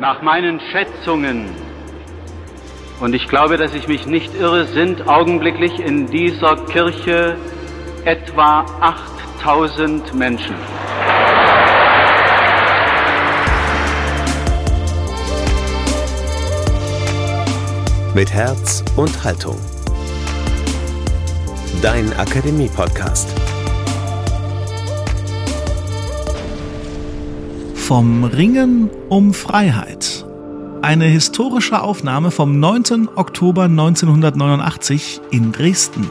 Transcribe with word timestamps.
Nach 0.00 0.22
meinen 0.22 0.60
Schätzungen, 0.60 1.46
und 3.00 3.16
ich 3.16 3.26
glaube, 3.26 3.56
dass 3.56 3.74
ich 3.74 3.88
mich 3.88 4.06
nicht 4.06 4.32
irre, 4.32 4.64
sind 4.66 5.08
augenblicklich 5.08 5.80
in 5.80 6.06
dieser 6.06 6.54
Kirche 6.54 7.36
etwa 8.04 8.64
8000 8.80 10.14
Menschen. 10.14 10.54
Mit 18.14 18.32
Herz 18.32 18.84
und 18.96 19.24
Haltung. 19.24 19.58
Dein 21.82 22.12
Akademie-Podcast. 22.16 23.47
Vom 27.88 28.22
Ringen 28.22 28.90
um 29.08 29.32
Freiheit. 29.32 30.26
Eine 30.82 31.06
historische 31.06 31.80
Aufnahme 31.80 32.30
vom 32.30 32.60
9. 32.60 33.08
Oktober 33.16 33.62
1989 33.62 35.22
in 35.30 35.52
Dresden. 35.52 36.06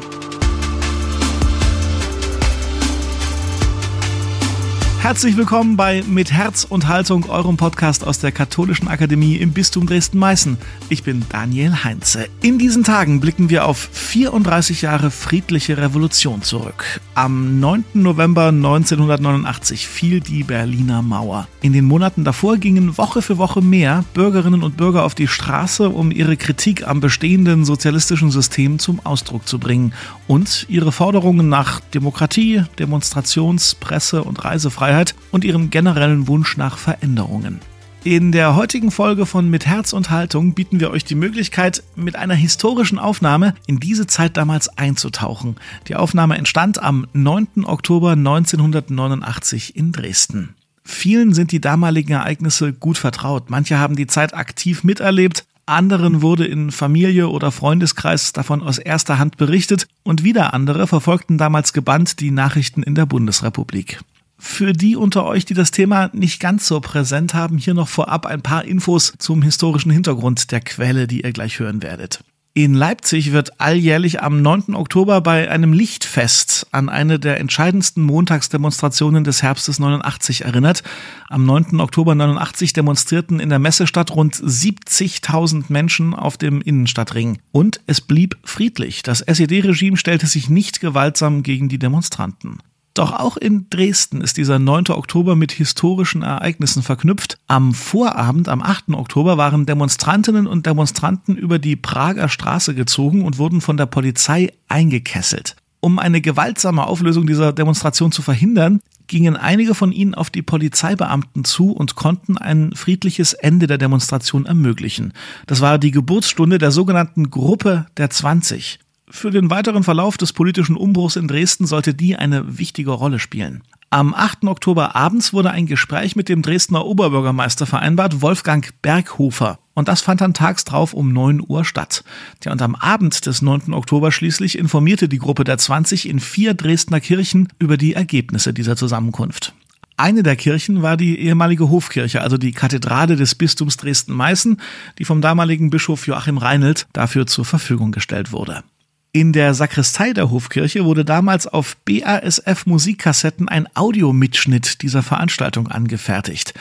Herzlich 5.07 5.37
willkommen 5.37 5.77
bei 5.77 6.03
Mit 6.05 6.33
Herz 6.33 6.65
und 6.65 6.89
Haltung, 6.89 7.29
eurem 7.29 7.55
Podcast 7.55 8.05
aus 8.05 8.19
der 8.19 8.33
Katholischen 8.33 8.89
Akademie 8.89 9.37
im 9.37 9.53
Bistum 9.53 9.87
Dresden-Meißen. 9.87 10.57
Ich 10.89 11.03
bin 11.03 11.23
Daniel 11.29 11.85
Heinze. 11.85 12.27
In 12.41 12.59
diesen 12.59 12.83
Tagen 12.83 13.21
blicken 13.21 13.49
wir 13.49 13.65
auf 13.67 13.87
34 13.93 14.81
Jahre 14.81 15.09
friedliche 15.09 15.77
Revolution 15.77 16.41
zurück. 16.41 16.99
Am 17.15 17.57
9. 17.61 17.85
November 17.93 18.47
1989 18.49 19.87
fiel 19.87 20.19
die 20.19 20.43
Berliner 20.43 21.01
Mauer. 21.01 21.47
In 21.61 21.71
den 21.71 21.85
Monaten 21.85 22.25
davor 22.25 22.57
gingen 22.57 22.97
Woche 22.97 23.21
für 23.21 23.37
Woche 23.37 23.61
mehr 23.61 24.03
Bürgerinnen 24.13 24.61
und 24.61 24.75
Bürger 24.75 25.05
auf 25.05 25.15
die 25.15 25.29
Straße, 25.29 25.87
um 25.89 26.11
ihre 26.11 26.35
Kritik 26.35 26.85
am 26.85 26.99
bestehenden 26.99 27.63
sozialistischen 27.63 28.29
System 28.29 28.77
zum 28.77 28.99
Ausdruck 29.05 29.47
zu 29.47 29.57
bringen 29.57 29.93
und 30.27 30.65
ihre 30.67 30.91
Forderungen 30.91 31.47
nach 31.47 31.79
Demokratie, 31.79 32.63
Demonstrations-, 32.77 33.73
Presse- 33.73 34.25
und 34.25 34.43
Reisefreiheit 34.43 34.96
Freiheit 34.97 35.15
und 35.29 35.45
ihrem 35.45 35.69
generellen 35.69 36.27
Wunsch 36.27 36.57
nach 36.57 36.79
Veränderungen. 36.79 37.59
In 38.03 38.31
der 38.31 38.55
heutigen 38.55 38.89
Folge 38.89 39.27
von 39.27 39.47
Mit 39.47 39.67
Herz 39.67 39.93
und 39.93 40.09
Haltung 40.09 40.55
bieten 40.55 40.79
wir 40.79 40.89
euch 40.89 41.03
die 41.03 41.13
Möglichkeit, 41.13 41.83
mit 41.95 42.15
einer 42.15 42.33
historischen 42.33 42.97
Aufnahme 42.97 43.53
in 43.67 43.79
diese 43.79 44.07
Zeit 44.07 44.37
damals 44.37 44.75
einzutauchen. 44.75 45.57
Die 45.87 45.95
Aufnahme 45.95 46.35
entstand 46.35 46.81
am 46.81 47.05
9. 47.13 47.65
Oktober 47.65 48.13
1989 48.13 49.75
in 49.75 49.91
Dresden. 49.91 50.55
Vielen 50.83 51.35
sind 51.35 51.51
die 51.51 51.61
damaligen 51.61 52.13
Ereignisse 52.13 52.73
gut 52.73 52.97
vertraut. 52.97 53.51
Manche 53.51 53.77
haben 53.77 53.95
die 53.95 54.07
Zeit 54.07 54.33
aktiv 54.33 54.83
miterlebt, 54.83 55.45
anderen 55.67 56.23
wurde 56.23 56.45
in 56.45 56.71
Familie 56.71 57.27
oder 57.27 57.51
Freundeskreis 57.51 58.33
davon 58.33 58.63
aus 58.63 58.79
erster 58.79 59.19
Hand 59.19 59.37
berichtet 59.37 59.87
und 60.03 60.23
wieder 60.23 60.55
andere 60.55 60.87
verfolgten 60.87 61.37
damals 61.37 61.73
gebannt 61.73 62.19
die 62.19 62.31
Nachrichten 62.31 62.81
in 62.81 62.95
der 62.95 63.05
Bundesrepublik. 63.05 63.99
Für 64.39 64.73
die 64.73 64.95
unter 64.95 65.25
euch, 65.25 65.45
die 65.45 65.55
das 65.55 65.71
Thema 65.71 66.09
nicht 66.13 66.39
ganz 66.39 66.67
so 66.67 66.79
präsent 66.79 67.33
haben, 67.33 67.57
hier 67.57 67.73
noch 67.73 67.87
vorab 67.87 68.25
ein 68.25 68.41
paar 68.41 68.65
Infos 68.65 69.13
zum 69.17 69.41
historischen 69.41 69.91
Hintergrund 69.91 70.51
der 70.51 70.61
Quelle, 70.61 71.07
die 71.07 71.21
ihr 71.21 71.31
gleich 71.31 71.59
hören 71.59 71.81
werdet. 71.81 72.21
In 72.57 72.73
Leipzig 72.73 73.33
wird 73.33 73.61
alljährlich 73.61 74.23
am 74.23 74.41
9. 74.41 74.73
Oktober 74.73 75.21
bei 75.21 75.47
einem 75.51 75.73
Lichtfest 75.73 76.65
an 76.71 76.89
eine 76.89 77.19
der 77.19 77.39
entscheidendsten 77.39 78.01
Montagsdemonstrationen 78.03 79.23
des 79.23 79.43
Herbstes 79.43 79.77
89 79.77 80.43
erinnert. 80.43 80.81
Am 81.29 81.45
9. 81.45 81.79
Oktober 81.79 82.15
89 82.15 82.73
demonstrierten 82.73 83.39
in 83.39 83.49
der 83.49 83.59
Messestadt 83.59 84.15
rund 84.15 84.33
70.000 84.33 85.65
Menschen 85.69 86.15
auf 86.15 86.37
dem 86.37 86.59
Innenstadtring. 86.59 87.37
Und 87.51 87.79
es 87.85 88.01
blieb 88.01 88.37
friedlich. 88.43 89.03
Das 89.03 89.21
SED-Regime 89.21 89.97
stellte 89.97 90.25
sich 90.25 90.49
nicht 90.49 90.79
gewaltsam 90.79 91.43
gegen 91.43 91.69
die 91.69 91.77
Demonstranten. 91.77 92.57
Doch 92.97 93.11
auch 93.11 93.37
in 93.37 93.67
Dresden 93.69 94.21
ist 94.21 94.37
dieser 94.37 94.57
9. 94.57 94.87
Oktober 94.89 95.35
mit 95.35 95.51
historischen 95.51 96.23
Ereignissen 96.23 96.81
verknüpft. 96.81 97.37
Am 97.45 97.75
Vorabend, 97.75 98.49
am 98.49 98.63
8. 98.63 98.89
Oktober, 98.93 99.37
waren 99.37 99.67
Demonstrantinnen 99.67 100.47
und 100.47 100.65
Demonstranten 100.65 101.37
über 101.37 101.59
die 101.59 101.75
Prager 101.75 102.27
Straße 102.27 102.73
gezogen 102.73 103.23
und 103.23 103.37
wurden 103.37 103.61
von 103.61 103.77
der 103.77 103.85
Polizei 103.85 104.51
eingekesselt. 104.67 105.57
Um 105.79 105.99
eine 105.99 106.21
gewaltsame 106.21 106.87
Auflösung 106.87 107.27
dieser 107.27 107.53
Demonstration 107.53 108.11
zu 108.11 108.23
verhindern, 108.23 108.79
gingen 109.05 109.35
einige 109.35 109.75
von 109.75 109.91
ihnen 109.91 110.15
auf 110.15 110.31
die 110.31 110.41
Polizeibeamten 110.41 111.45
zu 111.45 111.73
und 111.73 111.93
konnten 111.93 112.39
ein 112.39 112.71
friedliches 112.73 113.33
Ende 113.33 113.67
der 113.67 113.77
Demonstration 113.77 114.47
ermöglichen. 114.47 115.13
Das 115.45 115.61
war 115.61 115.77
die 115.77 115.91
Geburtsstunde 115.91 116.57
der 116.57 116.71
sogenannten 116.71 117.29
Gruppe 117.29 117.85
der 117.95 118.09
20. 118.09 118.79
Für 119.09 119.31
den 119.31 119.49
weiteren 119.49 119.83
Verlauf 119.83 120.17
des 120.17 120.33
politischen 120.33 120.75
Umbruchs 120.75 121.15
in 121.15 121.29
Dresden 121.29 121.65
sollte 121.65 121.93
die 121.93 122.17
eine 122.17 122.57
wichtige 122.57 122.91
Rolle 122.91 123.19
spielen. 123.19 123.63
Am 123.89 124.13
8. 124.13 124.43
Oktober 124.43 124.97
abends 124.97 125.31
wurde 125.31 125.51
ein 125.51 125.65
Gespräch 125.65 126.17
mit 126.17 126.27
dem 126.27 126.41
Dresdner 126.41 126.85
Oberbürgermeister 126.85 127.65
vereinbart, 127.65 128.21
Wolfgang 128.21 128.69
Berghofer. 128.81 129.59
Und 129.75 129.87
das 129.87 130.01
fand 130.01 130.19
dann 130.19 130.33
tags 130.33 130.65
drauf 130.65 130.93
um 130.93 131.13
9 131.13 131.41
Uhr 131.47 131.63
statt. 131.63 132.03
Ja, 132.43 132.51
und 132.51 132.61
am 132.61 132.75
Abend 132.75 133.25
des 133.25 133.41
9. 133.41 133.73
Oktober 133.73 134.11
schließlich 134.11 134.57
informierte 134.57 135.07
die 135.07 135.19
Gruppe 135.19 135.45
der 135.45 135.57
20 135.57 136.09
in 136.09 136.19
vier 136.19 136.53
Dresdner 136.53 136.99
Kirchen 136.99 137.47
über 137.59 137.77
die 137.77 137.93
Ergebnisse 137.93 138.53
dieser 138.53 138.75
Zusammenkunft. 138.75 139.53
Eine 139.95 140.21
der 140.21 140.35
Kirchen 140.35 140.81
war 140.81 140.97
die 140.97 141.17
ehemalige 141.19 141.69
Hofkirche, 141.69 142.21
also 142.21 142.37
die 142.37 142.51
Kathedrale 142.51 143.15
des 143.15 143.35
Bistums 143.35 143.77
Dresden-Meißen, 143.77 144.59
die 144.99 145.05
vom 145.05 145.21
damaligen 145.21 145.69
Bischof 145.69 146.07
Joachim 146.07 146.37
Reinelt 146.37 146.87
dafür 146.91 147.25
zur 147.25 147.45
Verfügung 147.45 147.93
gestellt 147.93 148.33
wurde. 148.33 148.63
In 149.11 149.33
der 149.33 149.53
Sakristei 149.53 150.13
der 150.13 150.29
Hofkirche 150.29 150.85
wurde 150.85 151.03
damals 151.03 151.47
auf 151.47 151.77
BASF 151.85 152.65
Musikkassetten 152.65 153.47
ein 153.49 153.67
Audiomitschnitt 153.75 154.81
dieser 154.81 155.01
Veranstaltung 155.01 155.69
angefertigt. 155.69 156.53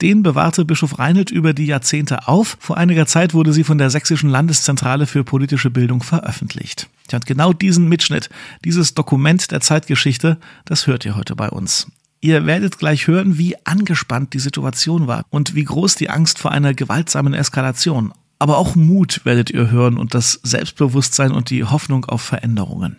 Den 0.00 0.22
bewahrte 0.22 0.64
Bischof 0.64 0.98
Reinelt 0.98 1.30
über 1.30 1.54
die 1.54 1.66
Jahrzehnte 1.66 2.28
auf. 2.28 2.56
Vor 2.60 2.76
einiger 2.76 3.06
Zeit 3.06 3.32
wurde 3.32 3.52
sie 3.52 3.64
von 3.64 3.78
der 3.78 3.90
Sächsischen 3.90 4.28
Landeszentrale 4.28 5.06
für 5.06 5.24
politische 5.24 5.70
Bildung 5.70 6.02
veröffentlicht. 6.02 6.88
Und 7.12 7.26
genau 7.26 7.52
diesen 7.52 7.88
Mitschnitt, 7.88 8.28
dieses 8.64 8.94
Dokument 8.94 9.50
der 9.50 9.60
Zeitgeschichte, 9.60 10.38
das 10.64 10.86
hört 10.86 11.04
ihr 11.04 11.16
heute 11.16 11.36
bei 11.36 11.48
uns. 11.48 11.86
Ihr 12.20 12.46
werdet 12.46 12.78
gleich 12.78 13.06
hören, 13.06 13.38
wie 13.38 13.54
angespannt 13.64 14.34
die 14.34 14.38
Situation 14.38 15.06
war 15.06 15.24
und 15.30 15.54
wie 15.54 15.64
groß 15.64 15.94
die 15.94 16.10
Angst 16.10 16.38
vor 16.38 16.52
einer 16.52 16.74
gewaltsamen 16.74 17.34
Eskalation 17.34 18.12
aber 18.38 18.58
auch 18.58 18.74
Mut 18.74 19.20
werdet 19.24 19.50
ihr 19.50 19.70
hören 19.70 19.96
und 19.96 20.14
das 20.14 20.40
Selbstbewusstsein 20.42 21.32
und 21.32 21.50
die 21.50 21.64
Hoffnung 21.64 22.04
auf 22.04 22.22
Veränderungen. 22.22 22.98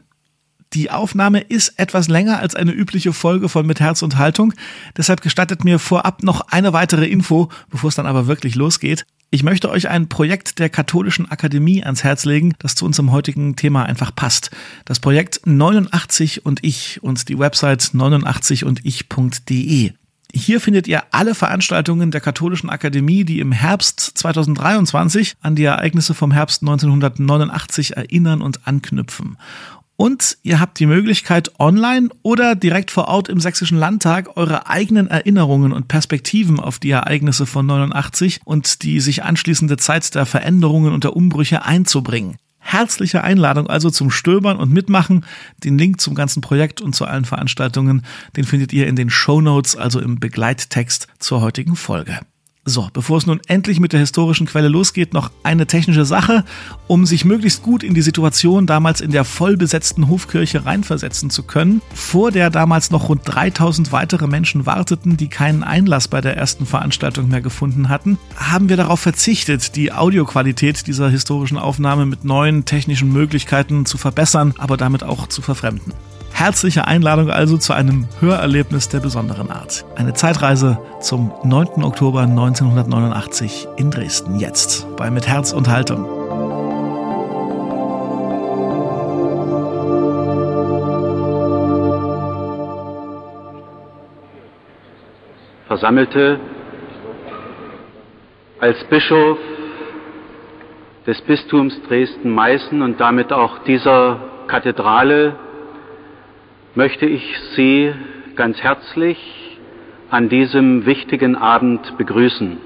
Die 0.74 0.92
Aufnahme 0.92 1.40
ist 1.40 1.80
etwas 1.80 2.10
länger 2.10 2.40
als 2.40 2.54
eine 2.54 2.74
übliche 2.74 3.14
Folge 3.14 3.48
von 3.48 3.66
Mit 3.66 3.80
Herz 3.80 4.02
und 4.02 4.18
Haltung. 4.18 4.54
Deshalb 4.98 5.22
gestattet 5.22 5.64
mir 5.64 5.80
vorab 5.80 6.22
noch 6.22 6.42
eine 6.50 6.74
weitere 6.74 7.06
Info, 7.06 7.50
bevor 7.70 7.88
es 7.88 7.96
dann 7.96 8.06
aber 8.06 8.28
wirklich 8.28 8.56
losgeht. 8.56 9.06
Ich 9.32 9.44
möchte 9.44 9.70
euch 9.70 9.90
ein 9.90 10.10
Projekt 10.10 10.60
der 10.60 10.70
Katholischen 10.70 11.32
Akademie 11.32 11.84
ans 11.84 12.04
Herz 12.04 12.26
legen, 12.26 12.54
das 12.60 12.76
zu 12.76 12.86
unserem 12.86 13.12
heutigen 13.12 13.56
Thema 13.56 13.84
einfach 13.84 14.14
passt. 14.14 14.52
Das 14.86 15.00
Projekt 15.00 15.42
89 15.46 16.46
und 16.46 16.64
ich 16.64 17.02
und 17.04 17.30
die 17.30 17.40
Website 17.40 17.82
89undich.de. 17.82 19.94
Hier 20.38 20.60
findet 20.60 20.86
ihr 20.90 21.02
alle 21.12 21.34
Veranstaltungen 21.34 22.12
der 22.12 22.20
Katholischen 22.20 22.70
Akademie, 22.70 23.24
die 23.24 23.40
im 23.40 23.54
Herbst 23.54 24.02
2023 24.16 25.36
an 25.40 25.56
die 25.56 25.64
Ereignisse 25.64 26.14
vom 26.14 26.32
Herbst 26.32 26.62
1989 26.62 27.96
erinnern 27.96 28.42
und 28.42 28.68
anknüpfen. 28.68 29.38
Und 29.96 30.38
ihr 30.44 30.60
habt 30.60 30.78
die 30.78 30.88
Möglichkeit, 30.88 31.58
online 31.58 32.10
oder 32.22 32.56
direkt 32.56 32.92
vor 32.92 33.08
Ort 33.08 33.30
im 33.30 33.40
Sächsischen 33.40 33.78
Landtag 33.78 34.36
eure 34.36 34.68
eigenen 34.68 35.08
Erinnerungen 35.08 35.72
und 35.72 35.88
Perspektiven 35.88 36.60
auf 36.60 36.80
die 36.80 36.92
Ereignisse 36.92 37.46
von 37.46 37.66
89 37.66 38.42
und 38.44 38.84
die 38.84 39.00
sich 39.00 39.24
anschließende 39.24 39.78
Zeit 39.78 40.16
der 40.16 40.26
Veränderungen 40.26 40.92
und 40.92 41.06
der 41.06 41.16
Umbrüche 41.16 41.64
einzubringen. 41.64 42.36
Herzliche 42.68 43.24
Einladung 43.24 43.68
also 43.68 43.92
zum 43.92 44.10
Stöbern 44.10 44.58
und 44.58 44.74
Mitmachen. 44.74 45.24
Den 45.64 45.78
Link 45.78 46.02
zum 46.02 46.16
ganzen 46.16 46.42
Projekt 46.42 46.82
und 46.82 46.96
zu 46.96 47.06
allen 47.06 47.24
Veranstaltungen, 47.24 48.04
den 48.36 48.44
findet 48.44 48.74
ihr 48.74 48.88
in 48.88 48.96
den 48.96 49.12
Show 49.12 49.40
Notes, 49.40 49.76
also 49.76 50.00
im 50.00 50.20
Begleittext 50.20 51.08
zur 51.20 51.42
heutigen 51.42 51.76
Folge. 51.76 52.20
So, 52.68 52.90
bevor 52.92 53.20
es 53.20 53.28
nun 53.28 53.42
endlich 53.46 53.80
mit 53.80 53.94
der 53.94 54.00
historischen 54.00 54.48
Quelle 54.48 54.70
losgeht, 54.70 55.14
noch 55.14 55.30
eine 55.44 55.68
technische 55.68 56.04
Sache. 56.04 56.44
Um 56.88 57.06
sich 57.06 57.24
möglichst 57.24 57.62
gut 57.62 57.84
in 57.84 57.94
die 57.94 58.02
Situation 58.02 58.66
damals 58.66 59.02
in 59.02 59.12
der 59.12 59.24
vollbesetzten 59.24 60.10
Hofkirche 60.10 60.66
reinversetzen 60.66 61.30
zu 61.30 61.44
können, 61.44 61.84
vor 61.94 62.32
der 62.32 62.50
damals 62.50 62.90
noch 62.90 63.08
rund 63.10 63.22
3000 63.26 63.92
weitere 63.92 64.26
Menschen 64.26 64.66
warteten, 64.66 65.16
die 65.16 65.28
keinen 65.28 65.64
Einlass 65.64 66.08
bei 66.08 66.22
der 66.22 66.38
ersten 66.38 66.66
Veranstaltung 66.66 67.30
mehr 67.30 67.42
gefunden 67.42 67.88
hatten, 67.88 68.18
haben 68.36 68.68
wir 68.68 68.78
darauf 68.78 69.00
verzichtet, 69.00 69.76
die 69.76 69.94
Audioqualität 69.94 70.88
dieser 70.88 71.10
historischen 71.10 71.60
Aufnahme 71.60 72.08
mit 72.08 72.26
neuen 72.26 72.66
technischen 72.66 73.14
Möglichkeiten 73.14 73.86
zu 73.86 74.00
verbessern, 74.00 74.56
aber 74.58 74.76
damit 74.76 75.04
auch 75.04 75.28
zu 75.28 75.44
verfremden. 75.44 75.94
Herzliche 76.38 76.86
Einladung 76.86 77.30
also 77.30 77.58
zu 77.58 77.72
einem 77.72 78.10
Hörerlebnis 78.20 78.90
der 78.90 79.00
besonderen 79.00 79.50
Art. 79.50 79.86
Eine 79.96 80.14
Zeitreise 80.16 80.78
zum 81.00 81.32
9. 81.46 81.82
Oktober 81.82 82.24
1989 82.24 83.70
in 83.78 83.90
Dresden. 83.90 84.38
Jetzt 84.38 84.86
bei 84.98 85.10
Mit 85.10 85.30
Herz 85.30 85.54
und 85.54 85.70
Haltung. 85.70 86.04
Versammelte 95.68 96.42
als 98.60 98.84
Bischof 98.90 99.38
des 101.08 101.22
Bistums 101.22 101.82
Dresden-Meißen 101.88 102.82
und 102.82 103.00
damit 103.00 103.32
auch 103.32 103.60
dieser 103.64 104.20
Kathedrale 104.48 105.45
möchte 106.76 107.06
ich 107.06 107.24
Sie 107.56 107.94
ganz 108.36 108.62
herzlich 108.62 109.18
an 110.10 110.28
diesem 110.28 110.86
wichtigen 110.86 111.36
Abend 111.36 111.98
begrüßen. 111.98 112.58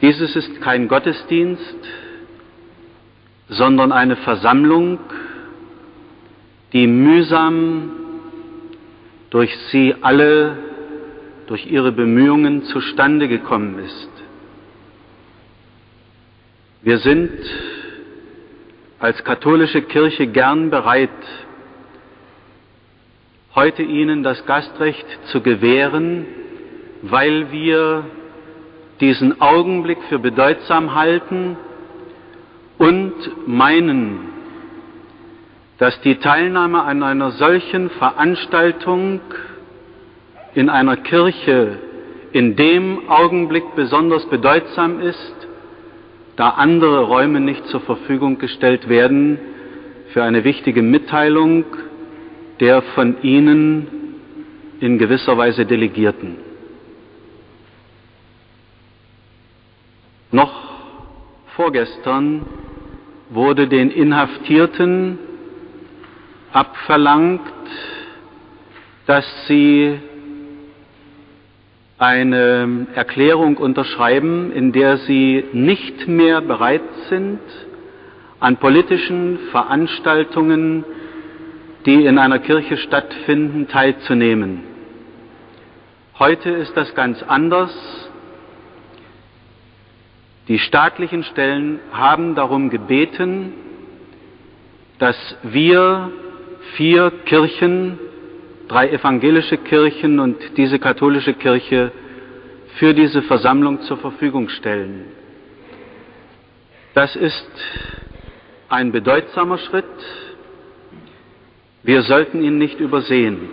Dieses 0.00 0.36
ist 0.36 0.60
kein 0.60 0.86
Gottesdienst, 0.86 1.76
sondern 3.48 3.90
eine 3.90 4.14
Versammlung, 4.14 5.00
die 6.72 6.86
mühsam 6.86 7.90
durch 9.30 9.54
Sie 9.72 9.96
alle, 10.00 10.56
durch 11.48 11.66
Ihre 11.66 11.90
Bemühungen 11.90 12.62
zustande 12.64 13.26
gekommen 13.26 13.80
ist. 13.80 14.10
Wir 16.82 16.98
sind 16.98 17.32
als 19.00 19.22
katholische 19.24 19.82
Kirche 19.82 20.26
gern 20.26 20.70
bereit, 20.70 21.10
heute 23.54 23.82
Ihnen 23.82 24.22
das 24.22 24.44
Gastrecht 24.44 25.06
zu 25.26 25.40
gewähren, 25.40 26.26
weil 27.02 27.52
wir 27.52 28.04
diesen 29.00 29.40
Augenblick 29.40 29.98
für 30.08 30.18
bedeutsam 30.18 30.94
halten 30.94 31.56
und 32.78 33.14
meinen, 33.46 34.30
dass 35.78 36.00
die 36.00 36.16
Teilnahme 36.16 36.82
an 36.82 37.04
einer 37.04 37.30
solchen 37.32 37.90
Veranstaltung 37.90 39.20
in 40.54 40.68
einer 40.68 40.96
Kirche 40.96 41.78
in 42.32 42.56
dem 42.56 43.08
Augenblick 43.08 43.64
besonders 43.76 44.26
bedeutsam 44.26 45.00
ist, 45.00 45.47
da 46.38 46.50
andere 46.50 47.02
Räume 47.02 47.40
nicht 47.40 47.66
zur 47.66 47.80
Verfügung 47.80 48.38
gestellt 48.38 48.88
werden 48.88 49.40
für 50.12 50.22
eine 50.22 50.44
wichtige 50.44 50.82
Mitteilung 50.82 51.64
der 52.60 52.80
von 52.94 53.20
Ihnen 53.22 53.88
in 54.78 54.98
gewisser 54.98 55.36
Weise 55.36 55.66
Delegierten. 55.66 56.36
Noch 60.30 60.52
vorgestern 61.56 62.46
wurde 63.30 63.66
den 63.66 63.90
Inhaftierten 63.90 65.18
abverlangt, 66.52 67.40
dass 69.06 69.26
sie 69.48 69.98
eine 71.98 72.86
Erklärung 72.94 73.56
unterschreiben, 73.56 74.52
in 74.52 74.72
der 74.72 74.98
sie 74.98 75.44
nicht 75.52 76.06
mehr 76.06 76.40
bereit 76.40 76.82
sind, 77.08 77.40
an 78.40 78.56
politischen 78.58 79.38
Veranstaltungen, 79.50 80.84
die 81.86 82.04
in 82.04 82.18
einer 82.18 82.38
Kirche 82.38 82.76
stattfinden, 82.76 83.66
teilzunehmen. 83.66 84.62
Heute 86.18 86.50
ist 86.50 86.76
das 86.76 86.94
ganz 86.94 87.22
anders. 87.22 87.72
Die 90.46 90.58
staatlichen 90.60 91.24
Stellen 91.24 91.80
haben 91.92 92.34
darum 92.34 92.70
gebeten, 92.70 93.52
dass 94.98 95.16
wir 95.42 96.10
vier 96.76 97.12
Kirchen 97.24 97.98
drei 98.68 98.90
evangelische 98.90 99.56
Kirchen 99.56 100.20
und 100.20 100.36
diese 100.56 100.78
katholische 100.78 101.34
Kirche 101.34 101.90
für 102.76 102.94
diese 102.94 103.22
Versammlung 103.22 103.80
zur 103.82 103.96
Verfügung 103.96 104.48
stellen. 104.50 105.06
Das 106.94 107.16
ist 107.16 107.50
ein 108.68 108.92
bedeutsamer 108.92 109.58
Schritt. 109.58 109.84
Wir 111.82 112.02
sollten 112.02 112.42
ihn 112.42 112.58
nicht 112.58 112.80
übersehen. 112.80 113.48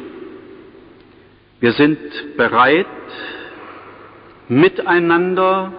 Wir 1.59 1.71
sind 1.73 1.97
bereit, 2.38 2.85
miteinander 4.50 5.71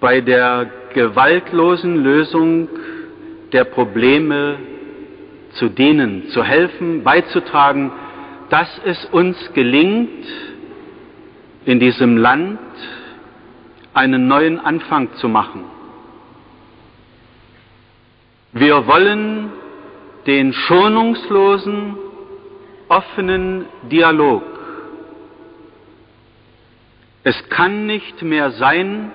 bei 0.00 0.20
der 0.20 0.70
gewaltlosen 0.94 2.02
Lösung 2.02 2.68
der 3.52 3.64
Probleme 3.64 4.58
zu 5.52 5.68
dienen, 5.68 6.28
zu 6.30 6.42
helfen, 6.42 7.04
beizutragen, 7.04 7.92
dass 8.50 8.68
es 8.84 9.04
uns 9.06 9.36
gelingt, 9.54 10.26
in 11.64 11.80
diesem 11.80 12.16
Land 12.16 12.58
einen 13.94 14.28
neuen 14.28 14.58
Anfang 14.60 15.14
zu 15.14 15.28
machen. 15.28 15.64
Wir 18.52 18.86
wollen 18.86 19.50
den 20.26 20.52
schonungslosen, 20.52 21.96
offenen 22.88 23.66
Dialog. 23.90 24.42
Es 27.24 27.48
kann 27.48 27.86
nicht 27.86 28.22
mehr 28.22 28.50
sein, 28.52 29.10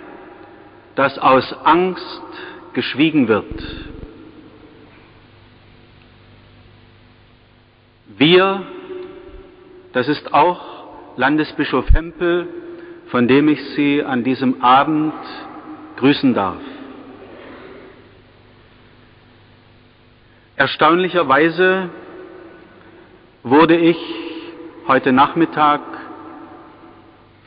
dass 0.96 1.18
aus 1.20 1.54
Angst 1.64 2.22
geschwiegen 2.74 3.28
wird. 3.28 3.46
Wir 8.18 8.66
das 9.94 10.08
ist 10.08 10.34
auch 10.34 11.18
Landesbischof 11.18 11.92
Hempel, 11.92 12.48
von 13.08 13.28
dem 13.28 13.50
ich 13.50 13.64
Sie 13.76 14.04
an 14.04 14.24
diesem 14.24 14.62
Abend 14.62 15.14
grüßen 15.98 16.34
darf. 16.34 16.62
Erstaunlicherweise 20.56 21.90
wurde 23.44 23.78
ich 23.78 23.98
heute 24.88 25.12
Nachmittag 25.12 25.82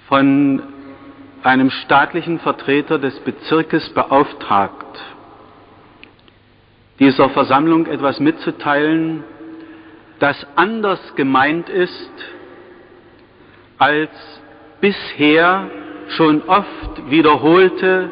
von 0.09 0.63
einem 1.43 1.71
staatlichen 1.71 2.39
Vertreter 2.41 2.99
des 2.99 3.19
Bezirkes 3.21 3.89
beauftragt, 3.91 5.01
dieser 6.99 7.31
Versammlung 7.31 7.87
etwas 7.87 8.21
mitzuteilen, 8.21 9.25
das 10.19 10.47
anders 10.57 11.15
gemeint 11.17 11.69
ist 11.69 12.13
als 13.83 14.11
bisher 14.81 15.69
schon 16.11 16.43
oft 16.43 17.11
wiederholte, 17.11 18.11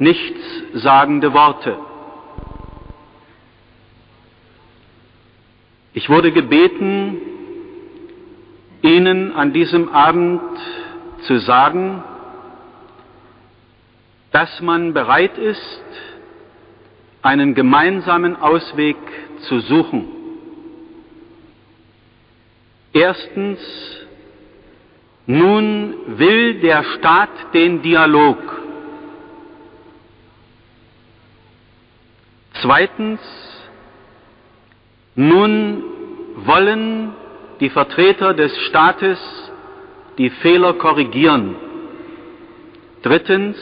nichtssagende 0.00 1.32
Worte. 1.32 1.78
Ich 5.92 6.08
wurde 6.08 6.32
gebeten, 6.32 7.18
Ihnen 8.82 9.32
an 9.36 9.52
diesem 9.52 9.88
Abend 9.88 10.42
zu 11.28 11.38
sagen, 11.38 12.02
dass 14.32 14.60
man 14.62 14.94
bereit 14.94 15.38
ist, 15.38 15.84
einen 17.22 17.54
gemeinsamen 17.54 18.34
Ausweg 18.34 18.96
zu 19.46 19.60
suchen. 19.60 20.08
Erstens, 22.92 23.60
nun 25.26 25.94
will 26.06 26.60
der 26.60 26.82
Staat 26.96 27.30
den 27.54 27.82
Dialog. 27.82 28.38
Zweitens, 32.60 33.20
nun 35.14 35.82
wollen 36.36 37.12
die 37.60 37.70
Vertreter 37.70 38.34
des 38.34 38.56
Staates 38.68 39.18
die 40.18 40.30
Fehler 40.30 40.74
korrigieren. 40.74 41.56
Drittens, 43.02 43.56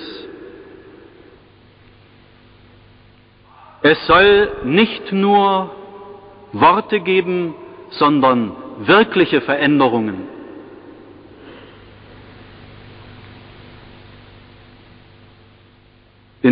es 3.83 4.07
soll 4.07 4.51
nicht 4.65 5.13
nur 5.13 5.75
Worte 6.53 7.01
geben, 7.01 7.55
sondern 7.91 8.53
wirkliche 8.79 9.41
Veränderungen. 9.41 10.40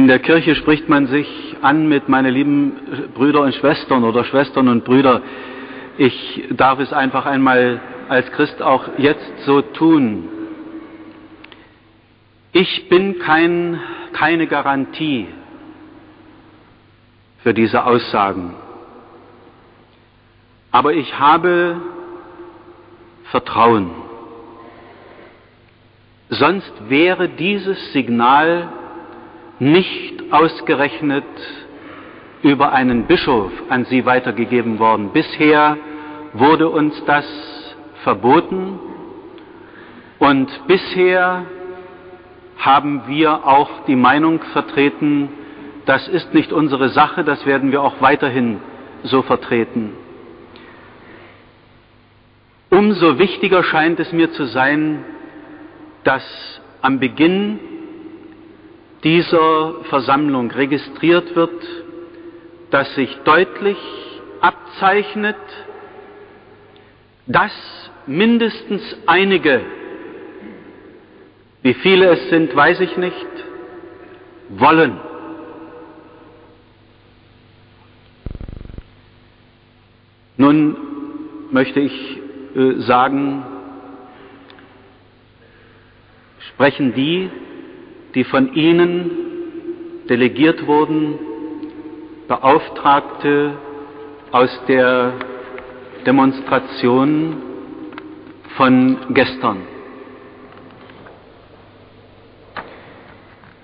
In 0.09 0.12
der 0.12 0.21
Kirche 0.21 0.55
spricht 0.55 0.88
man 0.88 1.07
sich 1.07 1.29
an 1.61 1.87
mit 1.87 2.09
meine 2.09 2.31
lieben 2.31 3.12
Brüder 3.12 3.43
und 3.43 3.55
Schwestern 3.55 4.05
oder 4.05 4.25
Schwestern 4.25 4.69
und 4.69 4.83
Brüder. 4.83 5.21
Ich 5.99 6.45
darf 6.53 6.79
es 6.79 6.95
einfach 6.95 7.27
einmal 7.27 7.79
als 8.09 8.33
Christ 8.33 8.62
auch 8.62 8.88
jetzt 8.97 9.45
so 9.45 9.61
tun. 9.61 10.27
Ich 12.53 12.88
bin 12.88 13.19
kein, 13.19 13.81
keine 14.15 14.47
Garantie 14.47 15.29
für 17.43 17.53
diese 17.53 17.85
Aussagen. 17.85 18.55
Aber 20.71 20.95
ich 20.95 21.19
habe 21.19 21.83
Vertrauen. 23.25 23.91
Sonst 26.31 26.73
wäre 26.88 27.29
dieses 27.29 27.93
Signal 27.93 28.73
nicht 29.59 30.33
ausgerechnet 30.33 31.25
über 32.43 32.73
einen 32.73 33.07
Bischof 33.07 33.50
an 33.69 33.85
Sie 33.87 34.05
weitergegeben 34.07 34.79
worden. 34.79 35.11
Bisher 35.12 35.77
wurde 36.33 36.69
uns 36.69 36.95
das 37.07 37.27
verboten 38.05 38.79
und 40.19 40.49
bisher 40.67 41.45
haben 42.59 43.03
wir 43.07 43.47
auch 43.47 43.71
die 43.87 43.97
Meinung 43.97 44.41
vertreten, 44.53 45.31
das 45.87 46.07
ist 46.09 46.35
nicht 46.35 46.53
unsere 46.53 46.91
Sache, 46.91 47.25
das 47.25 47.47
werden 47.47 47.73
wir 47.73 47.83
auch 47.83 48.00
weiterhin 48.00 48.61
so 49.05 49.23
vertreten. 49.23 49.93
Umso 52.71 53.19
wichtiger 53.19 53.62
scheint 53.62 53.99
es 53.99 54.12
mir 54.12 54.31
zu 54.33 54.45
sein, 54.45 55.05
dass 56.05 56.23
am 56.83 56.99
Beginn 56.99 57.59
dieser 59.05 59.85
Versammlung 59.85 60.50
registriert 60.50 61.35
wird, 61.37 61.64
dass 62.71 62.95
sich 62.95 63.17
deutlich 63.25 63.78
abzeichnet, 64.40 65.37
dass 67.26 67.52
mindestens 68.07 68.83
einige, 69.07 69.62
wie 71.62 71.75
viele 71.75 72.07
es 72.11 72.28
sind, 72.31 72.55
weiß 72.55 72.81
ich 72.81 72.97
nicht, 72.97 73.26
wollen. 74.50 74.99
Nun 80.37 80.76
möchte 81.50 81.81
ich 81.81 82.19
äh, 82.55 82.81
sagen, 82.81 83.45
sprechen 86.50 86.95
die, 86.95 87.28
die 88.19 88.25
von 88.25 88.53
Ihnen 88.53 89.13
delegiert 90.09 90.67
wurden, 90.67 91.21
Beauftragte 92.27 93.57
aus 94.33 94.51
der 94.67 95.13
Demonstration 96.05 97.37
von 98.57 98.97
gestern. 99.11 99.59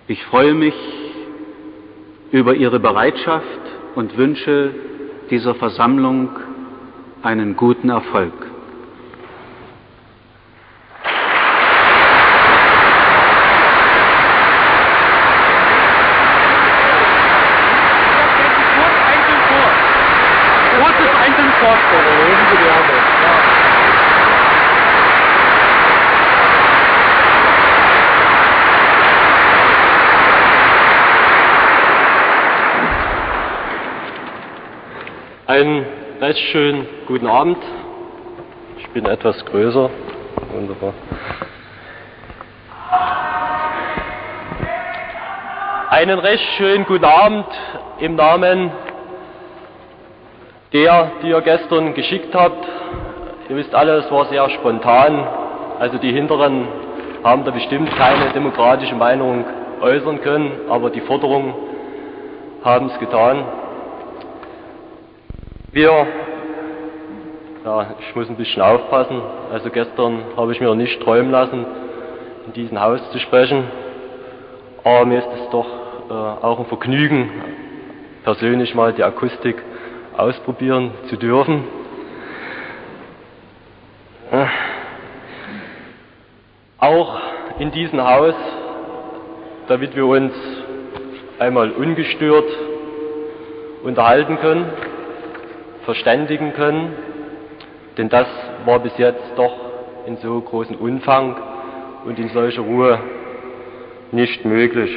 Ich 0.06 0.22
freue 0.26 0.54
mich 0.54 0.76
über 2.30 2.54
Ihre 2.54 2.78
Bereitschaft 2.78 3.60
und 3.96 4.16
wünsche 4.16 4.72
dieser 5.30 5.56
Versammlung 5.56 6.28
einen 7.24 7.56
guten 7.56 7.88
Erfolg. 7.88 8.53
Einen 35.54 35.86
recht 36.20 36.40
schönen 36.50 36.84
guten 37.06 37.28
Abend. 37.28 37.58
Ich 38.78 38.88
bin 38.88 39.06
etwas 39.06 39.44
größer. 39.44 39.88
Wunderbar. 40.52 40.92
Einen 45.90 46.18
recht 46.18 46.42
schönen 46.56 46.84
guten 46.86 47.04
Abend 47.04 47.46
im 48.00 48.16
Namen 48.16 48.72
der, 50.72 51.12
die 51.22 51.28
ihr 51.28 51.40
gestern 51.42 51.94
geschickt 51.94 52.34
habt. 52.34 52.66
Ihr 53.48 53.54
wisst 53.54 53.76
alle, 53.76 53.98
es 53.98 54.10
war 54.10 54.24
sehr 54.24 54.50
spontan. 54.50 55.24
Also 55.78 55.98
die 55.98 56.10
Hinteren 56.10 56.66
haben 57.22 57.44
da 57.44 57.52
bestimmt 57.52 57.94
keine 57.94 58.30
demokratische 58.32 58.96
Meinung 58.96 59.44
äußern 59.80 60.20
können, 60.20 60.68
aber 60.68 60.90
die 60.90 61.02
Forderungen 61.02 61.54
haben 62.64 62.86
es 62.86 62.98
getan. 62.98 63.44
Wir, 65.74 66.06
ja, 67.64 67.96
ich 67.98 68.14
muss 68.14 68.28
ein 68.28 68.36
bisschen 68.36 68.62
aufpassen. 68.62 69.20
Also 69.50 69.70
gestern 69.70 70.22
habe 70.36 70.52
ich 70.52 70.60
mir 70.60 70.72
nicht 70.76 71.02
träumen 71.02 71.32
lassen, 71.32 71.66
in 72.46 72.52
diesem 72.52 72.80
Haus 72.80 73.00
zu 73.10 73.18
sprechen. 73.18 73.64
Aber 74.84 75.04
mir 75.04 75.18
ist 75.18 75.28
es 75.34 75.50
doch 75.50 75.66
äh, 76.08 76.12
auch 76.12 76.60
ein 76.60 76.66
Vergnügen, 76.66 77.28
persönlich 78.22 78.72
mal 78.76 78.92
die 78.92 79.02
Akustik 79.02 79.60
ausprobieren 80.16 80.92
zu 81.08 81.16
dürfen. 81.16 81.64
Äh, 84.30 84.46
auch 86.78 87.20
in 87.58 87.72
diesem 87.72 88.00
Haus, 88.00 88.34
damit 89.66 89.96
wir 89.96 90.06
uns 90.06 90.34
einmal 91.40 91.72
ungestört 91.72 92.46
unterhalten 93.82 94.38
können 94.38 94.70
verständigen 95.84 96.52
können, 96.54 96.94
denn 97.96 98.08
das 98.08 98.26
war 98.64 98.80
bis 98.80 98.96
jetzt 98.98 99.32
doch 99.36 99.54
in 100.06 100.16
so 100.18 100.40
großem 100.40 100.76
Umfang 100.76 101.36
und 102.04 102.18
in 102.18 102.28
solcher 102.28 102.62
Ruhe 102.62 102.98
nicht 104.12 104.44
möglich. 104.44 104.90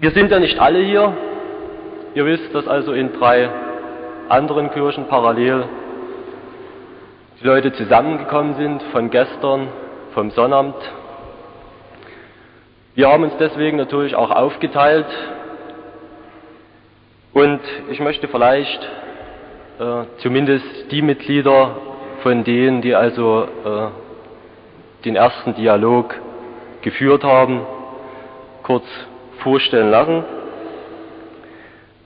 Wir 0.00 0.12
sind 0.12 0.30
ja 0.30 0.38
nicht 0.38 0.58
alle 0.60 0.78
hier. 0.78 1.16
Ihr 2.14 2.24
wisst, 2.24 2.54
dass 2.54 2.68
also 2.68 2.92
in 2.92 3.12
drei 3.12 3.48
anderen 4.28 4.70
Kirchen 4.70 5.08
parallel 5.08 5.64
die 7.40 7.46
Leute 7.46 7.72
zusammengekommen 7.72 8.54
sind, 8.54 8.82
von 8.92 9.10
gestern, 9.10 9.68
vom 10.14 10.30
Sonnabend 10.30 10.76
wir 12.98 13.08
haben 13.08 13.22
uns 13.22 13.34
deswegen 13.38 13.76
natürlich 13.76 14.16
auch 14.16 14.32
aufgeteilt 14.32 15.06
und 17.32 17.60
ich 17.90 18.00
möchte 18.00 18.26
vielleicht 18.26 18.82
äh, 19.78 20.02
zumindest 20.16 20.66
die 20.90 21.00
Mitglieder 21.00 21.76
von 22.24 22.42
denen, 22.42 22.82
die 22.82 22.96
also 22.96 23.44
äh, 23.44 25.04
den 25.04 25.14
ersten 25.14 25.54
Dialog 25.54 26.16
geführt 26.82 27.22
haben, 27.22 27.60
kurz 28.64 28.84
vorstellen 29.44 29.92
lassen, 29.92 30.24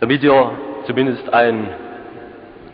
damit 0.01 0.23
ihr 0.23 0.51
zumindest 0.85 1.33
ein 1.33 1.71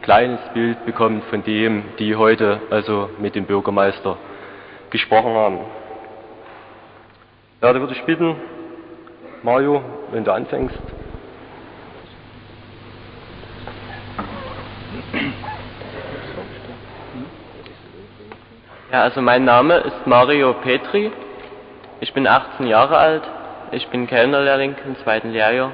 kleines 0.03 0.41
Bild 0.55 0.85
bekommt 0.85 1.23
von 1.27 1.45
dem, 1.45 1.85
die 2.01 2.17
heute 2.17 2.63
also 2.71 3.11
mit 3.21 3.37
dem 3.37 3.45
Bürgermeister 3.45 4.17
gesprochen 4.91 5.35
haben. 5.35 5.59
Ja, 7.61 7.73
da 7.73 7.81
würde 7.81 7.93
ich 7.93 8.05
bitten, 8.05 8.37
Mario, 9.43 9.83
wenn 10.12 10.23
du 10.23 10.33
anfängst. 10.33 10.79
Ja, 18.93 19.03
also 19.03 19.21
mein 19.21 19.45
Name 19.45 19.79
ist 19.79 20.07
Mario 20.07 20.53
Petri. 20.55 21.11
Ich 21.99 22.15
bin 22.15 22.29
18 22.29 22.69
Jahre 22.69 22.97
alt. 22.97 23.23
Ich 23.73 23.88
bin 23.88 24.07
Kellnerlehrling 24.07 24.77
im 24.87 24.97
zweiten 24.99 25.31
Lehrjahr 25.31 25.73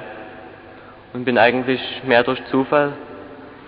und 1.13 1.23
bin 1.23 1.37
eigentlich 1.37 1.81
mehr 2.03 2.23
durch 2.23 2.43
Zufall 2.47 2.93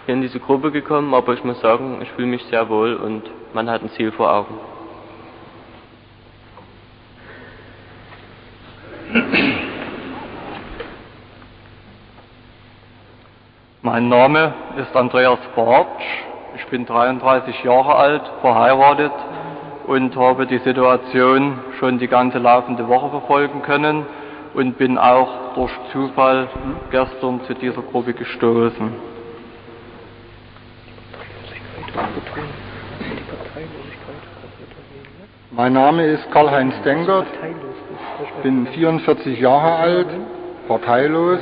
hier 0.05 0.15
in 0.15 0.21
diese 0.21 0.39
Gruppe 0.39 0.71
gekommen, 0.71 1.13
aber 1.13 1.33
ich 1.33 1.43
muss 1.43 1.61
sagen, 1.61 1.99
ich 2.01 2.09
fühle 2.13 2.27
mich 2.27 2.43
sehr 2.45 2.67
wohl 2.67 2.95
und 2.95 3.23
man 3.53 3.69
hat 3.69 3.83
ein 3.83 3.89
Ziel 3.91 4.11
vor 4.11 4.33
Augen. 4.33 4.55
Mein 13.81 14.09
Name 14.09 14.53
ist 14.77 14.93
Andreas 14.95 15.39
Bartsch. 15.55 16.03
Ich 16.57 16.65
bin 16.67 16.85
33 16.85 17.63
Jahre 17.63 17.95
alt, 17.95 18.23
verheiratet 18.41 19.13
und 19.85 20.13
habe 20.17 20.45
die 20.45 20.57
Situation 20.57 21.59
schon 21.79 21.97
die 21.99 22.09
ganze 22.09 22.39
laufende 22.39 22.89
Woche 22.89 23.09
verfolgen 23.09 23.61
können 23.61 24.05
und 24.53 24.77
bin 24.77 24.97
auch 24.97 25.53
durch 25.55 25.71
Zufall 25.93 26.49
gestern 26.91 27.39
zu 27.45 27.53
dieser 27.53 27.83
Gruppe 27.83 28.13
gestoßen. 28.13 28.91
Mein 35.51 35.73
Name 35.73 36.05
ist 36.05 36.29
Karl-Heinz 36.31 36.75
Denkert, 38.17 38.43
bin 38.43 38.67
44 38.67 39.39
Jahre 39.39 39.75
alt, 39.75 40.07
parteilos 40.67 41.39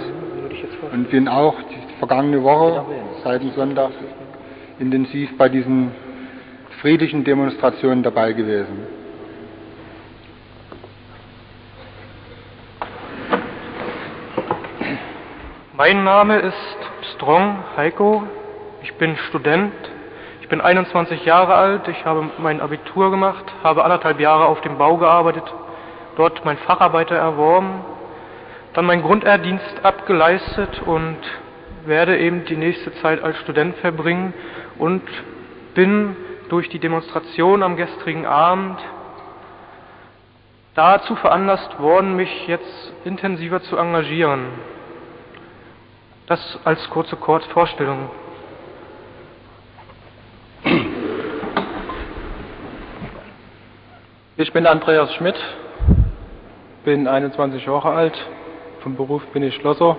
und 0.91 1.09
bin 1.09 1.27
auch 1.27 1.55
die 1.69 1.97
vergangene 1.99 2.43
Woche 2.43 2.83
seit 3.23 3.41
dem 3.41 3.51
Sonntag 3.51 3.91
intensiv 4.79 5.37
bei 5.37 5.49
diesen 5.49 5.91
friedlichen 6.81 7.23
Demonstrationen 7.23 8.03
dabei 8.03 8.33
gewesen. 8.33 8.87
Mein 15.77 16.03
Name 16.03 16.39
ist 16.39 16.77
Strong 17.15 17.57
Heiko. 17.75 18.23
Ich 18.81 18.93
bin 18.95 19.17
Student. 19.29 19.73
Ich 20.41 20.49
bin 20.49 20.61
21 20.61 21.25
Jahre 21.25 21.55
alt. 21.55 21.87
Ich 21.87 22.05
habe 22.05 22.29
mein 22.37 22.61
Abitur 22.61 23.11
gemacht, 23.11 23.45
habe 23.63 23.83
anderthalb 23.83 24.19
Jahre 24.19 24.45
auf 24.45 24.61
dem 24.61 24.77
Bau 24.77 24.97
gearbeitet, 24.97 25.43
dort 26.15 26.45
mein 26.45 26.57
Facharbeiter 26.57 27.15
erworben, 27.15 27.83
dann 28.73 28.85
meinen 28.85 29.03
Grundehrdienst 29.03 29.83
abgeleistet 29.83 30.81
und 30.85 31.17
werde 31.85 32.17
eben 32.17 32.45
die 32.45 32.57
nächste 32.57 32.93
Zeit 32.95 33.23
als 33.23 33.37
Student 33.39 33.77
verbringen 33.77 34.33
und 34.77 35.03
bin 35.73 36.15
durch 36.49 36.69
die 36.69 36.79
Demonstration 36.79 37.63
am 37.63 37.75
gestrigen 37.77 38.25
Abend 38.25 38.79
dazu 40.75 41.15
veranlasst 41.15 41.79
worden, 41.79 42.15
mich 42.15 42.47
jetzt 42.47 42.93
intensiver 43.05 43.61
zu 43.61 43.77
engagieren. 43.77 44.47
Das 46.27 46.59
als 46.65 46.89
kurze 46.89 47.15
Kurzvorstellung. 47.15 48.09
Ich 54.37 54.51
bin 54.51 54.67
Andreas 54.67 55.13
Schmidt, 55.13 55.35
bin 56.85 57.07
21 57.07 57.65
Jahre 57.65 57.89
alt, 57.89 58.13
vom 58.81 58.95
Beruf 58.95 59.25
bin 59.33 59.41
ich 59.41 59.55
Schlosser, 59.55 59.97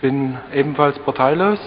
bin 0.00 0.36
ebenfalls 0.52 0.98
parteilos 0.98 1.60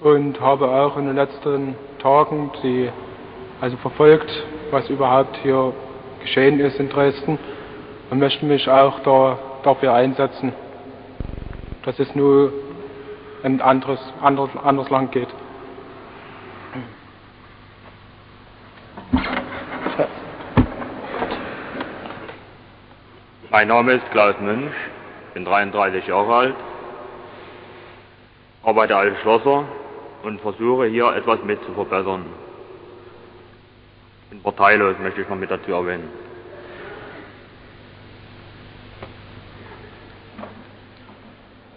und 0.00 0.40
habe 0.40 0.68
auch 0.70 0.96
in 0.96 1.06
den 1.06 1.16
letzten 1.16 1.74
Tagen 2.00 2.50
die, 2.62 2.88
also 3.60 3.76
verfolgt, 3.76 4.30
was 4.70 4.88
überhaupt 4.88 5.36
hier 5.42 5.74
geschehen 6.20 6.60
ist 6.60 6.80
in 6.80 6.88
Dresden 6.88 7.38
und 8.10 8.18
möchte 8.18 8.46
mich 8.46 8.70
auch 8.70 9.00
da, 9.00 9.38
dafür 9.62 9.92
einsetzen, 9.92 10.54
dass 11.84 11.98
es 11.98 12.14
nur 12.14 12.54
ein 13.42 13.60
anderes, 13.60 14.00
anderes, 14.22 14.50
anderes 14.64 14.88
Land 14.88 15.12
geht. 15.12 15.28
Mein 23.54 23.68
Name 23.68 23.92
ist 23.92 24.10
Klaus 24.10 24.34
Münch, 24.40 24.74
bin 25.32 25.44
33 25.44 26.08
Jahre 26.08 26.34
alt, 26.34 26.56
arbeite 28.64 28.96
als 28.96 29.16
Schlosser 29.20 29.64
und 30.24 30.40
versuche 30.40 30.86
hier 30.86 31.14
etwas 31.14 31.40
mit 31.44 31.62
zu 31.64 31.72
verbessern. 31.72 32.26
Bin 34.30 34.42
parteilos, 34.42 34.96
möchte 34.98 35.20
ich 35.20 35.28
noch 35.28 35.36
mit 35.36 35.52
dazu 35.52 35.70
erwähnen. 35.70 36.10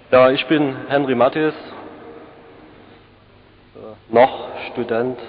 Ja, 0.10 0.31
ich 0.31 0.43
bin 0.48 0.75
Henry 0.88 1.13
Matthias, 1.13 1.53
äh, 3.75 4.12
noch 4.12 4.48
Student, 4.72 5.19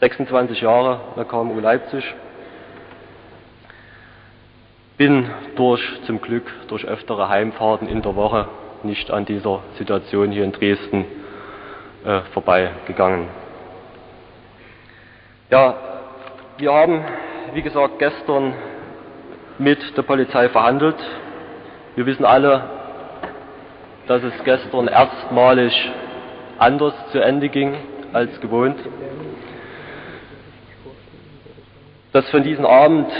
26 0.00 0.60
Jahre 0.60 0.94
an 0.94 1.14
der 1.14 1.26
KMU 1.26 1.60
Leipzig. 1.60 2.02
Bin 5.00 5.30
durch, 5.56 5.80
zum 6.04 6.20
Glück, 6.20 6.44
durch 6.68 6.84
öftere 6.84 7.30
Heimfahrten 7.30 7.88
in 7.88 8.02
der 8.02 8.16
Woche 8.16 8.48
nicht 8.82 9.10
an 9.10 9.24
dieser 9.24 9.60
Situation 9.78 10.30
hier 10.30 10.44
in 10.44 10.52
Dresden 10.52 11.06
äh, 12.04 12.20
vorbeigegangen. 12.34 13.28
Ja, 15.48 15.74
wir 16.58 16.70
haben, 16.74 17.02
wie 17.54 17.62
gesagt, 17.62 17.98
gestern 17.98 18.52
mit 19.56 19.78
der 19.96 20.02
Polizei 20.02 20.50
verhandelt. 20.50 20.96
Wir 21.96 22.04
wissen 22.04 22.26
alle, 22.26 22.68
dass 24.06 24.22
es 24.22 24.34
gestern 24.44 24.86
erstmalig 24.86 25.72
anders 26.58 26.92
zu 27.10 27.20
Ende 27.20 27.48
ging 27.48 27.74
als 28.12 28.38
gewohnt. 28.42 28.76
Dass 32.12 32.28
von 32.28 32.42
diesem 32.42 32.66
Abend 32.66 33.10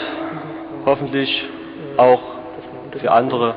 hoffentlich 0.85 1.49
auch 2.01 2.21
für 2.99 3.13
andere 3.13 3.55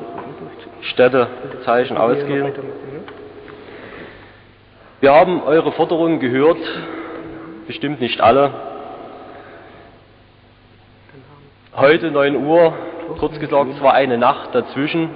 Städte 0.82 1.28
Zeichen 1.66 1.98
ausgehen. 1.98 2.52
Wir 5.00 5.14
haben 5.14 5.42
eure 5.44 5.72
Forderungen 5.72 6.20
gehört, 6.20 6.58
bestimmt 7.68 8.02
nicht 8.02 8.22
alle. 8.22 8.54
Heute 11.76 12.12
9 12.12 12.46
Uhr, 12.46 12.74
kurz 13.18 13.40
gesagt, 13.40 13.72
es 13.72 13.82
war 13.82 13.94
eine 13.94 14.18
Nacht 14.18 14.54
dazwischen 14.54 15.10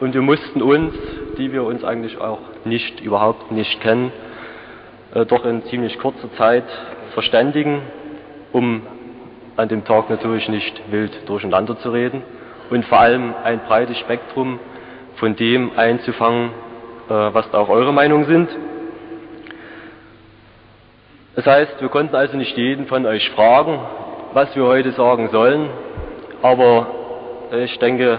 und 0.00 0.14
wir 0.14 0.22
mussten 0.22 0.62
uns 0.62 0.94
die 1.38 1.52
wir 1.52 1.62
uns 1.62 1.84
eigentlich 1.84 2.20
auch 2.20 2.40
nicht, 2.64 3.00
überhaupt 3.00 3.52
nicht 3.52 3.80
kennen, 3.80 4.12
äh, 5.14 5.24
doch 5.24 5.44
in 5.44 5.62
ziemlich 5.66 5.98
kurzer 5.98 6.32
Zeit 6.34 6.64
verständigen, 7.14 7.82
um 8.52 8.82
an 9.56 9.68
dem 9.68 9.84
Tag 9.84 10.10
natürlich 10.10 10.48
nicht 10.48 10.90
wild 10.90 11.28
durcheinander 11.28 11.78
zu 11.78 11.90
reden 11.90 12.22
und 12.70 12.84
vor 12.86 13.00
allem 13.00 13.34
ein 13.42 13.60
breites 13.66 13.98
Spektrum 13.98 14.60
von 15.16 15.36
dem 15.36 15.72
einzufangen, 15.76 16.50
äh, 17.08 17.12
was 17.12 17.50
da 17.50 17.58
auch 17.58 17.68
eure 17.68 17.92
Meinung 17.92 18.24
sind. 18.24 18.48
Das 21.34 21.46
heißt, 21.46 21.80
wir 21.80 21.88
konnten 21.88 22.16
also 22.16 22.36
nicht 22.36 22.56
jeden 22.56 22.86
von 22.86 23.06
euch 23.06 23.28
fragen, 23.30 23.78
was 24.32 24.54
wir 24.56 24.64
heute 24.64 24.92
sagen 24.92 25.28
sollen, 25.30 25.70
aber 26.42 26.88
ich 27.52 27.78
denke, 27.78 28.18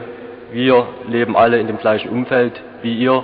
wir 0.52 0.88
leben 1.08 1.36
alle 1.36 1.60
in 1.60 1.68
dem 1.68 1.78
gleichen 1.78 2.10
Umfeld 2.10 2.54
wie 2.82 2.98
ihr, 2.98 3.24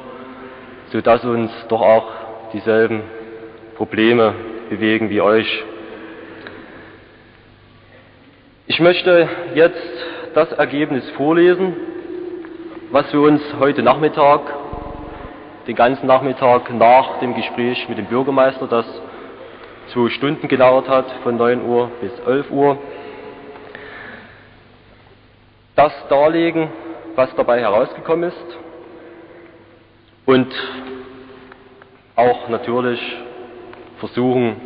sodass 0.91 1.23
uns 1.23 1.51
doch 1.69 1.81
auch 1.81 2.07
dieselben 2.53 3.01
Probleme 3.75 4.33
bewegen 4.69 5.09
wie 5.09 5.21
euch. 5.21 5.63
Ich 8.67 8.79
möchte 8.79 9.29
jetzt 9.53 10.05
das 10.35 10.51
Ergebnis 10.51 11.09
vorlesen, 11.11 11.77
was 12.91 13.11
wir 13.13 13.21
uns 13.21 13.41
heute 13.57 13.81
Nachmittag, 13.81 14.41
den 15.65 15.77
ganzen 15.77 16.07
Nachmittag 16.07 16.73
nach 16.73 17.19
dem 17.19 17.33
Gespräch 17.33 17.87
mit 17.87 17.97
dem 17.97 18.07
Bürgermeister, 18.07 18.67
das 18.67 18.85
zwei 19.93 20.09
Stunden 20.09 20.49
gedauert 20.49 20.89
hat, 20.89 21.09
von 21.23 21.37
9 21.37 21.65
Uhr 21.65 21.89
bis 22.01 22.11
11 22.27 22.51
Uhr, 22.51 22.77
das 25.77 25.93
darlegen, 26.09 26.69
was 27.15 27.33
dabei 27.35 27.61
herausgekommen 27.61 28.29
ist 28.29 28.57
und 30.25 30.53
auch 32.17 32.49
natürlich 32.49 32.99
versuchen, 33.99 34.57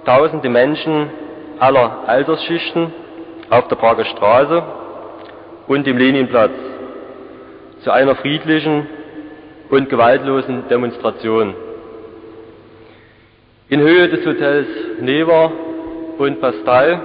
tausende 0.04 0.48
Menschen 0.48 1.10
aller 1.58 2.04
Altersschichten 2.06 2.92
auf 3.50 3.68
der 3.68 3.76
Prager 3.76 4.04
Straße 4.04 4.62
und 5.66 5.86
im 5.86 5.96
Leninplatz 5.96 6.52
zu 7.82 7.90
einer 7.90 8.16
friedlichen 8.16 8.86
und 9.70 9.88
gewaltlosen 9.88 10.68
Demonstration. 10.68 11.54
In 13.68 13.80
Höhe 13.80 14.08
des 14.08 14.24
Hotels 14.26 14.68
Neva 15.00 15.50
und 16.18 16.40
Bastei 16.40 17.00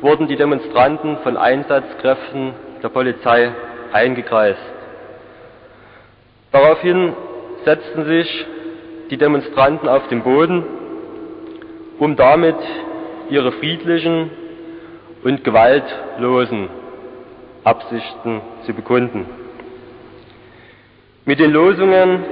wurden 0.00 0.28
die 0.28 0.36
Demonstranten 0.36 1.18
von 1.18 1.36
Einsatzkräften 1.36 2.54
der 2.82 2.88
Polizei 2.88 3.50
eingekreist. 3.92 4.60
Daraufhin 6.50 7.14
setzten 7.64 8.04
sich 8.04 8.46
die 9.10 9.16
Demonstranten 9.16 9.88
auf 9.88 10.08
den 10.08 10.22
Boden, 10.22 10.64
um 11.98 12.16
damit 12.16 12.56
ihre 13.30 13.52
friedlichen 13.52 14.30
und 15.24 15.44
gewaltlosen 15.44 16.68
Absichten 17.64 18.40
zu 18.66 18.74
bekunden. 18.74 19.26
Mit 21.24 21.38
den 21.38 21.52
Losungen 21.52 22.24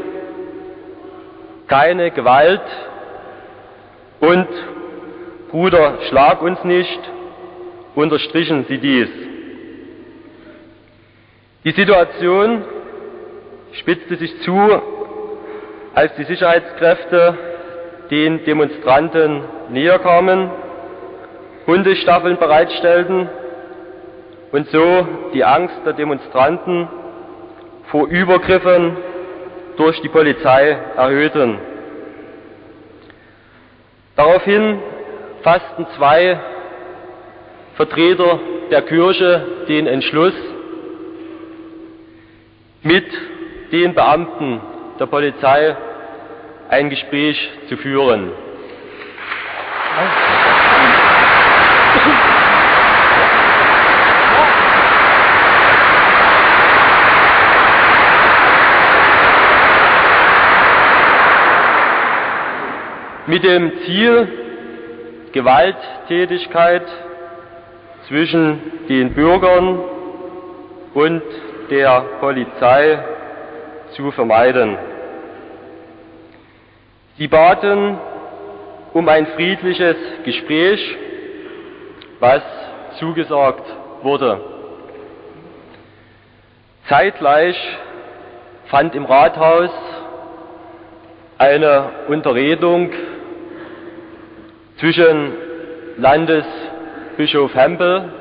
keine 1.68 2.10
Gewalt 2.10 2.62
und 4.18 4.48
Bruder, 5.50 5.98
schlag 6.08 6.42
uns 6.42 6.62
nicht, 6.64 7.00
unterstrichen 7.94 8.64
sie 8.68 8.78
dies. 8.78 9.08
Die 11.64 11.72
Situation 11.72 12.64
spitzte 13.72 14.16
sich 14.16 14.40
zu, 14.42 14.82
als 15.94 16.14
die 16.16 16.24
Sicherheitskräfte 16.24 17.38
den 18.10 18.44
Demonstranten 18.44 19.42
näher 19.70 19.98
kamen, 19.98 20.50
Hundestaffeln 21.66 22.38
bereitstellten 22.38 23.28
und 24.52 24.68
so 24.70 25.06
die 25.32 25.44
Angst 25.44 25.76
der 25.84 25.92
Demonstranten 25.92 26.88
vor 27.90 28.08
Übergriffen 28.08 28.96
durch 29.76 30.00
die 30.00 30.08
Polizei 30.08 30.76
erhöhten. 30.96 31.58
Daraufhin 34.16 34.78
fassten 35.42 35.86
zwei 35.96 36.38
Vertreter 37.76 38.38
der 38.70 38.82
Kirche 38.82 39.46
den 39.68 39.86
Entschluss, 39.86 40.34
mit 42.82 43.06
den 43.72 43.94
Beamten 43.94 44.60
der 45.00 45.06
Polizei 45.06 45.74
ein 46.68 46.90
Gespräch 46.90 47.50
zu 47.70 47.76
führen. 47.78 48.30
Mit 63.26 63.42
dem 63.42 63.72
Ziel, 63.86 64.28
Gewalttätigkeit 65.32 66.82
zwischen 68.06 68.60
den 68.88 69.14
Bürgern 69.14 69.80
und 70.92 71.22
der 71.70 72.04
Polizei 72.20 72.98
zu 73.92 74.10
vermeiden. 74.10 74.89
Sie 77.20 77.28
baten 77.28 77.98
um 78.94 79.06
ein 79.06 79.26
friedliches 79.26 79.96
Gespräch, 80.24 80.80
was 82.18 82.40
zugesagt 82.98 83.62
wurde. 84.02 84.40
Zeitgleich 86.88 87.56
fand 88.68 88.94
im 88.94 89.04
Rathaus 89.04 89.68
eine 91.36 91.90
Unterredung 92.08 92.90
zwischen 94.78 95.34
Landesbischof 95.98 97.54
Hempel, 97.54 98.14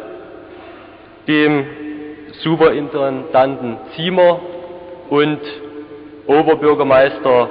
dem 1.26 1.68
Superintendanten 2.42 3.78
Ziemer 3.96 4.42
und 5.10 5.40
Oberbürgermeister 6.28 7.50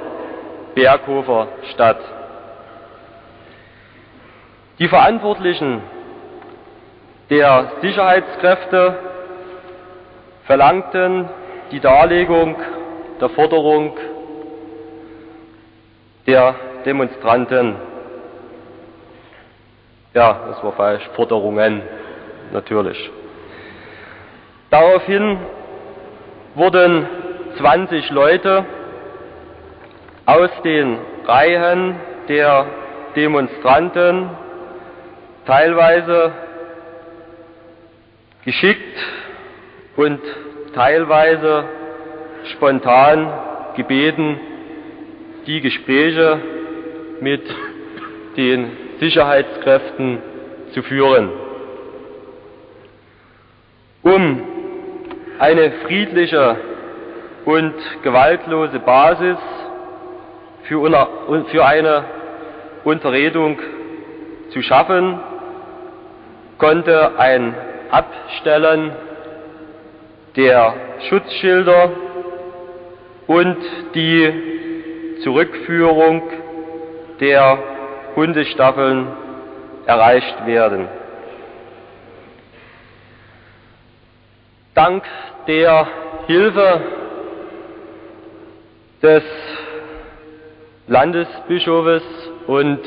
Berghofer 0.75 1.47
statt. 1.73 1.99
Die 4.79 4.87
Verantwortlichen 4.87 5.81
der 7.29 7.73
Sicherheitskräfte 7.81 8.97
verlangten 10.45 11.29
die 11.71 11.79
Darlegung 11.79 12.55
der 13.19 13.29
Forderung 13.29 13.97
der 16.25 16.55
Demonstranten. 16.85 17.75
Ja, 20.13 20.39
das 20.47 20.63
war 20.63 20.71
falsch. 20.73 21.07
Forderungen, 21.15 21.81
natürlich. 22.51 23.11
Daraufhin 24.69 25.37
wurden 26.55 27.07
20 27.57 28.09
Leute 28.11 28.65
aus 30.29 30.51
den 30.63 30.95
Reihen 31.25 31.95
der 32.27 32.67
Demonstranten 33.15 34.29
teilweise 35.47 36.31
geschickt 38.45 38.99
und 39.95 40.19
teilweise 40.75 41.63
spontan 42.53 43.33
gebeten, 43.75 44.39
die 45.47 45.61
Gespräche 45.61 46.39
mit 47.21 47.41
den 48.37 48.69
Sicherheitskräften 48.99 50.19
zu 50.73 50.83
führen. 50.83 51.31
Um 54.03 54.43
eine 55.39 55.71
friedliche 55.87 56.55
und 57.45 57.73
gewaltlose 58.03 58.77
Basis 58.77 59.39
für 60.69 61.65
eine 61.65 62.05
Unterredung 62.83 63.59
zu 64.51 64.61
schaffen, 64.61 65.19
konnte 66.57 67.17
ein 67.17 67.55
Abstellen 67.89 68.91
der 70.35 70.73
Schutzschilder 71.09 71.91
und 73.27 73.57
die 73.95 75.17
Zurückführung 75.23 76.21
der 77.19 77.57
Hundestaffeln 78.15 79.07
erreicht 79.85 80.45
werden. 80.45 80.87
Dank 84.75 85.03
der 85.47 85.87
Hilfe 86.27 86.81
des 89.01 89.23
Landesbischofes 90.89 92.01
und 92.47 92.79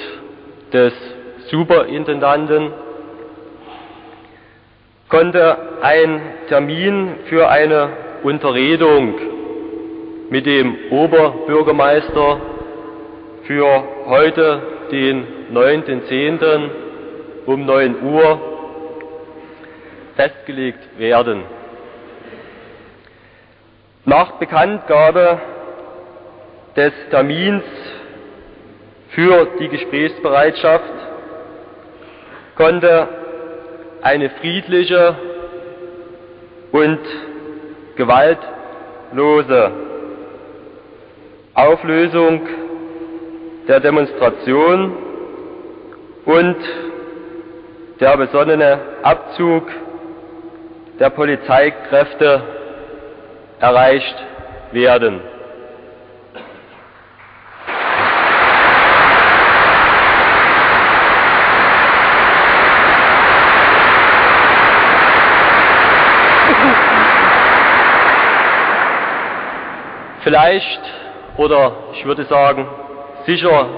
des 0.73 0.93
Superintendanten 1.51 2.73
konnte 5.09 5.57
ein 5.83 6.21
Termin 6.49 7.15
für 7.27 7.49
eine 7.49 7.91
Unterredung 8.25 9.15
mit 10.31 10.47
dem 10.47 10.77
Oberbürgermeister 10.91 12.41
für 13.45 13.85
heute, 14.07 14.63
den 14.91 15.25
9.10. 15.53 16.71
um 17.47 17.65
9 17.65 18.03
Uhr 18.03 18.41
festgelegt 20.17 20.99
werden. 20.99 21.43
Nach 24.05 24.33
Bekanntgabe 24.33 25.41
des 26.75 26.93
Termins 27.11 27.63
für 29.15 29.47
die 29.61 29.69
Gesprächsbereitschaft 29.69 30.93
konnte 32.57 33.09
eine 34.03 34.31
friedliche 34.31 35.17
und 36.73 37.01
gewaltlose 37.97 39.73
Auflösung 41.55 42.41
der 43.69 43.81
Demonstration 43.81 44.97
und 46.25 46.57
der 48.01 48.17
besonnene 48.17 48.81
Abzug 49.03 49.65
der 50.99 51.11
Polizeikräfte 51.11 52.43
erreicht 53.61 54.17
werden. 54.73 55.21
Vielleicht 70.23 70.81
oder 71.37 71.73
ich 71.95 72.05
würde 72.05 72.25
sagen, 72.25 72.67
sicher 73.27 73.69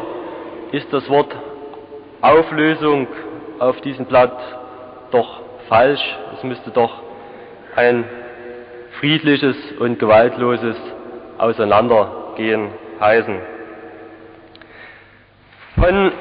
ist 0.72 0.92
das 0.92 1.08
Wort 1.08 1.34
Auflösung 2.20 3.06
auf 3.58 3.80
diesem 3.80 4.06
Blatt 4.06 4.36
doch 5.10 5.40
falsch. 5.68 6.02
Es 6.36 6.42
müsste 6.42 6.70
doch 6.70 7.02
ein 7.76 8.04
friedliches 9.00 9.56
und 9.78 9.98
gewaltloses 9.98 10.76
Auseinandergehen 11.38 12.70
heißen. 13.00 13.40
Von 15.76 16.12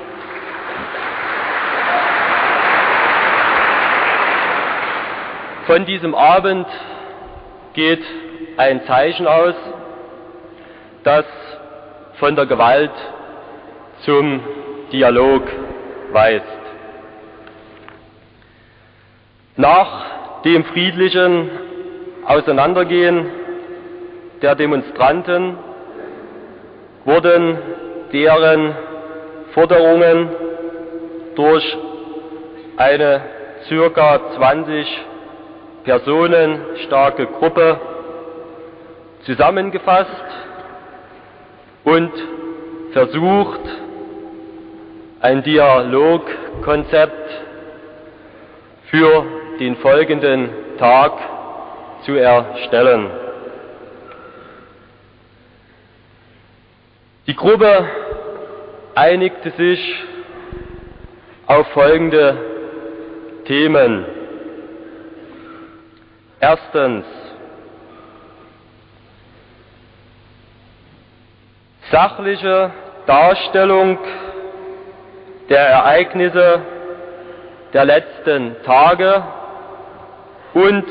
Von 5.66 5.86
diesem 5.86 6.14
Abend 6.14 6.68
geht 7.74 8.04
ein 8.58 8.84
Zeichen 8.86 9.28
aus, 9.28 9.56
das 11.04 11.26
von 12.20 12.36
der 12.36 12.46
Gewalt 12.46 12.92
zum 14.06 14.42
Dialog 14.92 15.44
weist. 16.12 16.46
Nach 19.56 20.42
dem 20.44 20.64
friedlichen 20.66 21.50
Auseinandergehen 22.26 23.30
der 24.42 24.56
Demonstranten 24.56 25.58
wurden 27.06 27.58
deren 28.12 28.76
Forderungen 29.54 30.30
durch 31.36 31.78
eine 32.78 33.22
circa 33.68 34.20
20 34.36 34.88
Personen 35.84 36.62
starke 36.86 37.28
Gruppe 37.28 37.80
zusammengefasst 39.26 40.10
und 41.84 42.12
versucht, 42.92 43.62
ein 45.20 45.44
Dialogkonzept 45.44 47.30
für 48.90 49.26
den 49.60 49.76
folgenden 49.78 50.50
Tag 50.78 51.14
zu 52.06 52.14
erstellen. 52.16 53.10
Die 57.26 57.36
Gruppe 57.36 57.88
einigte 58.96 59.52
sich 59.52 60.04
auf 61.48 61.68
folgende 61.70 62.38
Themen. 63.46 64.06
Erstens 66.40 67.06
sachliche 71.94 72.72
Darstellung 73.06 74.00
der 75.48 75.60
Ereignisse 75.60 76.62
der 77.72 77.86
letzten 77.86 78.56
Tage 78.64 79.24
und 80.56 80.86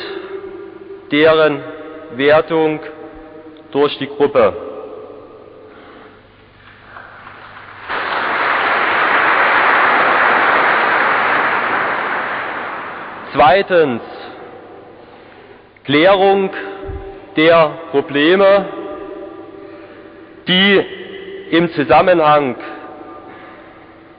deren 1.10 1.60
Wertung 2.12 2.78
durch 3.72 3.98
die 3.98 4.06
Gruppe. 4.06 4.54
Zweitens 13.32 14.02
Klärung 15.82 16.50
der 17.36 17.72
Probleme, 17.90 18.81
die 20.46 20.84
im 21.50 21.70
Zusammenhang 21.72 22.56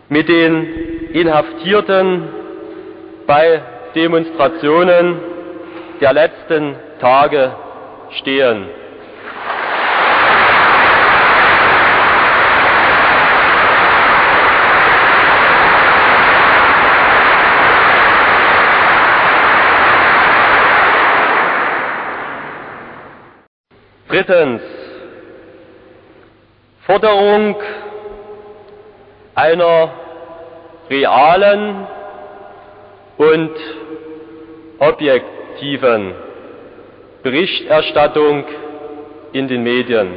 mit 0.09 0.29
den 0.29 1.11
Inhaftierten 1.13 2.29
bei 3.25 3.61
Demonstrationen 3.95 5.19
der 6.01 6.13
letzten 6.13 6.75
Tage 6.99 7.55
stehen. 8.11 8.65
Drittens, 24.09 24.61
Forderung 26.85 27.55
einer 29.35 29.91
realen 30.89 31.87
und 33.17 33.51
objektiven 34.79 36.13
Berichterstattung 37.23 38.43
in 39.31 39.47
den 39.47 39.63
Medien. 39.63 40.13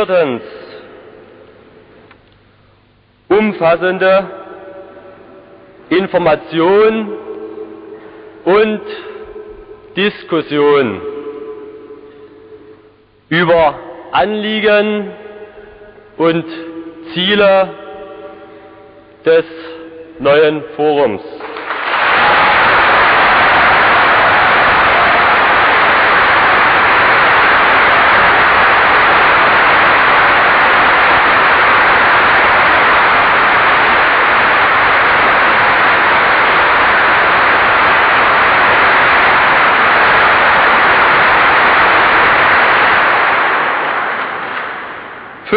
Viertens, 0.00 0.42
umfassende 3.28 4.30
Information 5.90 7.12
und 8.46 8.80
Diskussion 9.94 11.02
über 13.28 13.78
Anliegen 14.12 15.10
und 16.16 16.46
Ziele 17.12 17.68
des 19.26 19.44
neuen 20.18 20.62
Forums. 20.76 21.22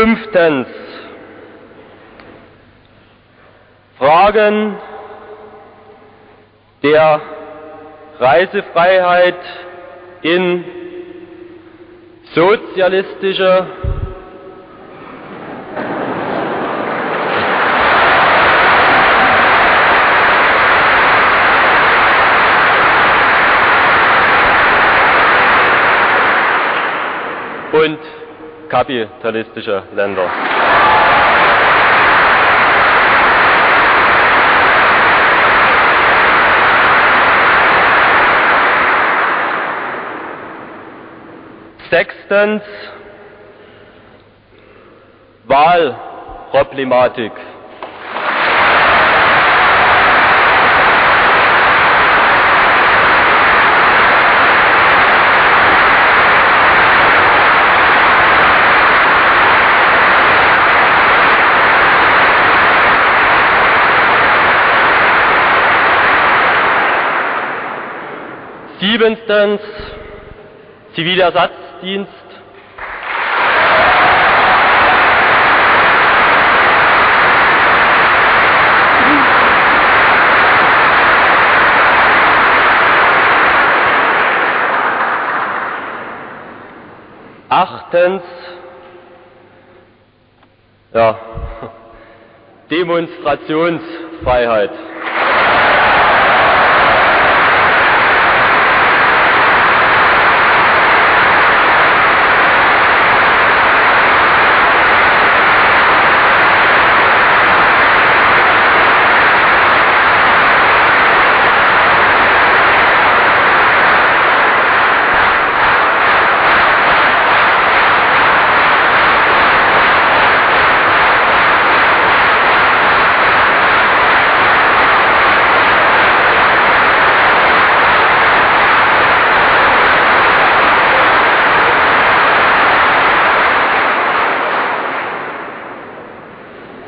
Fünftens. 0.04 0.68
Fragen 3.98 4.76
der 6.84 7.22
Reisefreiheit 8.20 9.39
in 10.24 10.66
sozialistische 12.34 13.66
und 27.72 28.00
kapitalistische 28.73 29.83
Länder. 29.93 30.27
Sechstens 41.91 42.63
Wahlproblematik. 45.45 47.31
Siebentens 68.93 69.60
Zivilersatzdienst. 70.93 72.12
Achtens, 87.49 88.21
ja, 90.93 91.19
Demonstrationsfreiheit. 92.69 94.69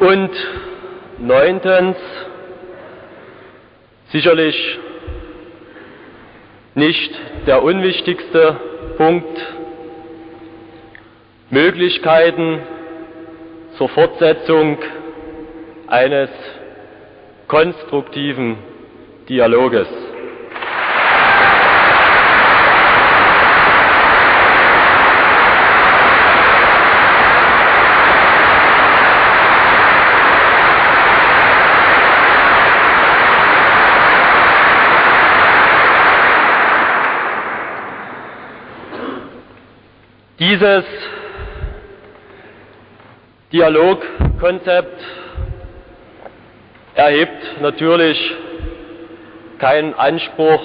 Und 0.06 0.30
neuntens, 1.18 1.98
sicherlich 4.16 4.80
nicht 6.74 7.12
der 7.48 7.62
unwichtigste 7.62 8.58
Punkt, 8.96 9.38
Möglichkeiten 11.50 12.62
zur 13.78 13.90
Fortsetzung 13.90 14.78
eines 15.88 16.30
konstruktiven 17.50 18.56
Dialoges. 19.28 19.90
Dieses 40.56 40.86
Dialogkonzept 43.52 45.04
erhebt 46.94 47.62
natürlich 47.62 48.18
keinen 49.60 49.94
Anspruch 49.96 50.62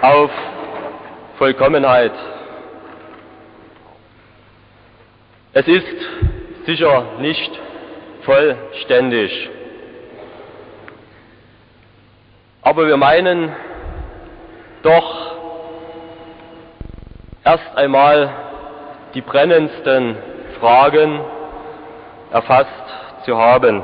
auf 0.00 0.30
Vollkommenheit. 1.38 2.10
Es 5.52 5.68
ist 5.68 5.86
sicher 6.66 7.12
nicht 7.20 7.60
vollständig. 8.22 9.50
Aber 12.62 12.88
wir 12.88 12.96
meinen 12.96 13.54
doch 14.82 15.32
erst 17.52 17.76
einmal 17.76 18.30
die 19.12 19.20
brennendsten 19.20 20.16
Fragen 20.58 21.20
erfasst 22.30 22.70
zu 23.26 23.36
haben. 23.36 23.82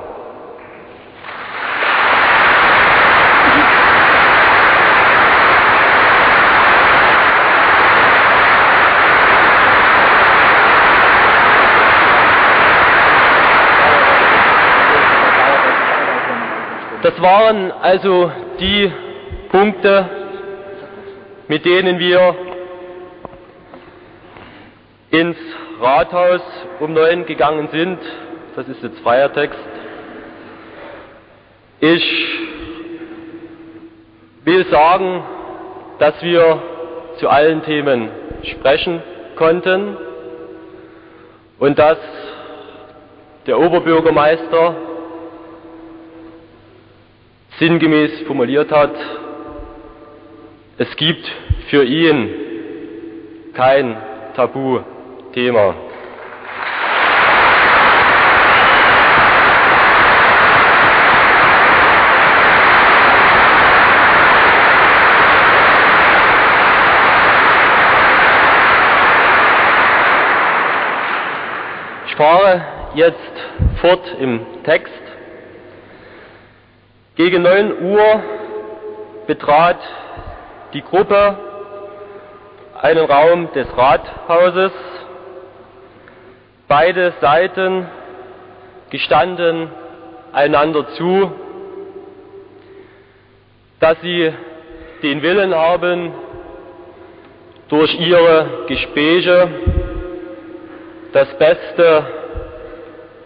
Das 17.03 17.21
waren 17.21 17.71
also 17.83 18.33
die 18.59 18.91
Punkte, 19.51 20.09
mit 21.49 21.67
denen 21.67 21.99
wir 21.99 22.48
ins 25.11 25.37
Rathaus 25.81 26.42
um 26.81 26.92
neun 26.92 27.27
gegangen 27.27 27.68
sind. 27.73 27.99
Das 28.57 28.68
ist 28.68 28.83
jetzt 28.83 28.99
freier 29.01 29.33
Text. 29.33 29.59
Ich 31.81 32.29
will 34.44 34.66
sagen, 34.66 35.23
dass 35.99 36.21
wir 36.23 36.62
zu 37.18 37.29
allen 37.29 37.62
Themen 37.62 38.11
sprechen 38.42 39.03
konnten 39.37 39.97
und 41.59 41.79
dass 41.79 41.99
der 43.47 43.59
Oberbürgermeister 43.59 44.77
sinngemäß 47.59 48.23
formuliert 48.27 48.70
hat, 48.70 48.95
es 50.78 50.95
gibt 50.97 51.24
für 51.70 51.85
ihn 51.85 52.30
kein 53.55 53.97
Tabu 54.35 54.80
Thema. 55.33 55.74
Ich 72.07 72.16
fahre 72.16 72.64
jetzt 72.95 73.16
fort 73.81 74.01
im 74.18 74.41
Text. 74.64 74.93
Gegen 77.16 77.43
9 77.43 77.83
Uhr 77.83 78.22
betrat 79.26 79.79
die 80.72 80.83
Gruppe 80.83 81.37
einen 82.81 83.05
Raum 83.05 83.53
des 83.53 83.66
Rathauses 83.76 84.72
Beide 86.69 87.14
Seiten 87.21 87.87
gestanden 88.91 89.69
einander 90.33 90.87
zu. 90.95 91.33
dass 93.81 94.01
Sie 94.01 94.33
den 95.03 95.23
Willen 95.23 95.55
haben, 95.55 96.12
durch 97.69 97.95
Ihre 98.01 98.64
Gespräche 98.66 99.49
das 101.12 101.29
Beste 101.39 102.07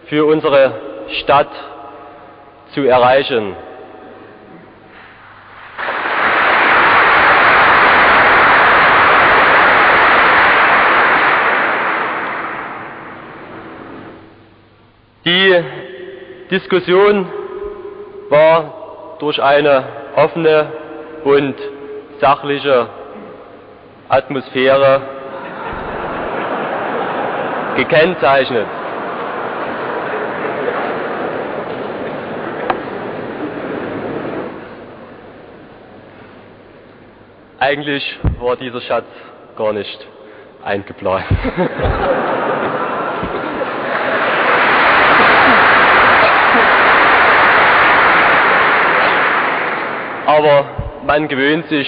für 0.06 0.26
unsere 0.26 0.74
Stadt 1.22 1.50
zu 2.74 2.82
erreichen. 2.82 3.56
Die 15.24 15.64
Diskussion 16.50 17.30
war 18.28 19.16
durch 19.20 19.40
eine 19.40 19.84
offene 20.16 20.72
und 21.22 21.54
sachliche 22.20 22.88
Atmosphäre 24.08 25.02
gekennzeichnet. 27.76 28.66
Eigentlich 37.60 38.18
war 38.40 38.56
dieser 38.56 38.80
Schatz 38.80 39.06
gar 39.56 39.72
nicht 39.72 40.04
eingeplant. 40.64 41.26
Aber 50.34 50.64
man 51.04 51.28
gewöhnt 51.28 51.68
sich 51.68 51.86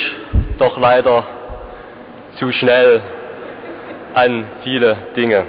doch 0.59 0.77
leider 0.77 1.25
zu 2.39 2.53
schnell 2.53 3.01
an 4.13 4.47
viele 4.63 4.99
Dinge. 5.17 5.47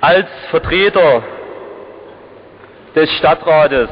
Als 0.00 0.28
Vertreter 0.50 1.24
des 2.94 3.10
Stadtrates 3.14 3.90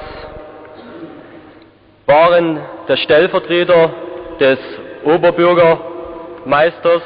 waren 2.06 2.60
der 2.86 2.96
Stellvertreter 2.96 3.90
des 4.38 4.60
Oberbürgermeisters, 5.04 7.02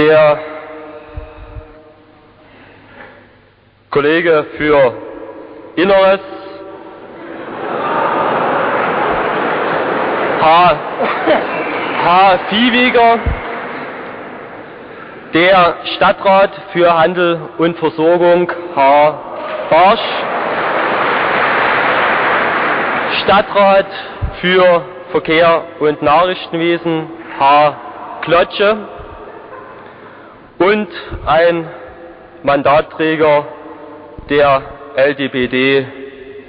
der 0.00 0.38
Kollege 3.90 4.46
für 4.56 4.94
Inneres, 5.76 6.20
H. 10.40 10.76
H. 12.04 12.38
Der 15.34 15.74
Stadtrat 15.96 16.50
für 16.72 16.98
Handel 16.98 17.38
und 17.58 17.78
Versorgung, 17.78 18.50
H. 18.74 19.18
Barsch, 19.68 20.00
Stadtrat 23.22 23.86
für 24.40 24.82
Verkehr 25.10 25.62
und 25.78 26.00
Nachrichtenwesen, 26.00 27.06
H. 27.38 27.76
Klotsche 28.22 28.78
und 30.60 30.88
ein 31.24 31.66
Mandatträger 32.42 33.48
der 34.28 34.62
LDPD 34.94 35.86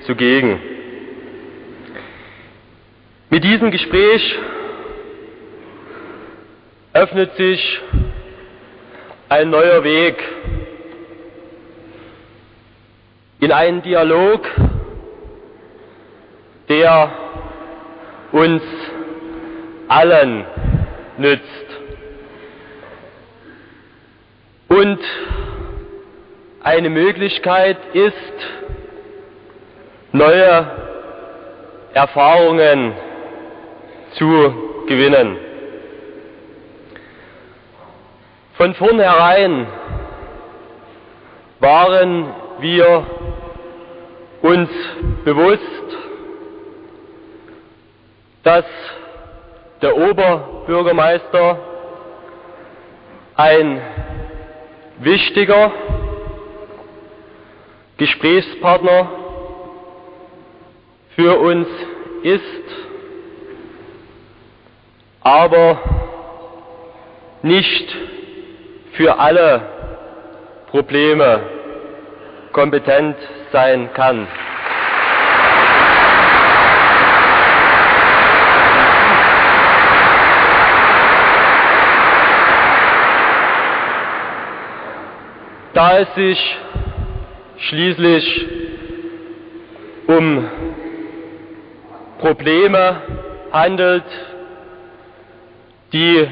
zugegen. 0.05 0.59
Mit 3.29 3.45
diesem 3.45 3.71
Gespräch 3.71 4.37
öffnet 6.91 7.37
sich 7.37 7.79
ein 9.29 9.49
neuer 9.49 9.81
Weg 9.85 10.21
in 13.39 13.53
einen 13.53 13.81
Dialog, 13.81 14.45
der 16.67 17.11
uns 18.33 18.61
allen 19.87 20.45
nützt. 21.17 21.60
Und 24.71 24.99
eine 26.63 26.89
Möglichkeit 26.89 27.77
ist, 27.91 28.13
neue 30.13 30.65
Erfahrungen 31.93 32.93
zu 34.13 34.53
gewinnen. 34.87 35.35
Von 38.53 38.73
vornherein 38.75 39.67
waren 41.59 42.33
wir 42.61 43.05
uns 44.41 44.69
bewusst, 45.25 45.97
dass 48.43 48.65
der 49.81 49.97
Oberbürgermeister 49.97 51.59
ein 53.35 53.81
wichtiger 55.03 55.71
Gesprächspartner 57.97 59.09
für 61.15 61.39
uns 61.39 61.67
ist, 62.23 62.41
aber 65.21 65.79
nicht 67.41 67.95
für 68.93 69.19
alle 69.19 69.61
Probleme 70.67 71.41
kompetent 72.53 73.17
sein 73.51 73.89
kann. 73.93 74.27
Da 85.73 85.99
es 85.99 86.13
sich 86.15 86.57
schließlich 87.57 88.47
um 90.07 90.49
Probleme 92.19 93.01
handelt, 93.51 94.03
die 95.93 96.27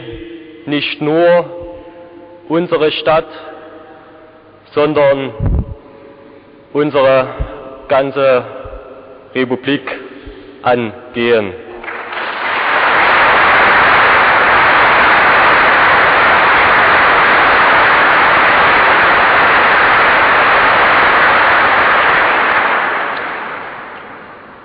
nicht 0.66 1.02
nur 1.02 1.46
unsere 2.50 2.92
Stadt, 2.92 3.28
sondern 4.74 5.34
unsere 6.74 7.28
ganze 7.88 8.44
Republik 9.34 9.82
angehen. 10.64 11.54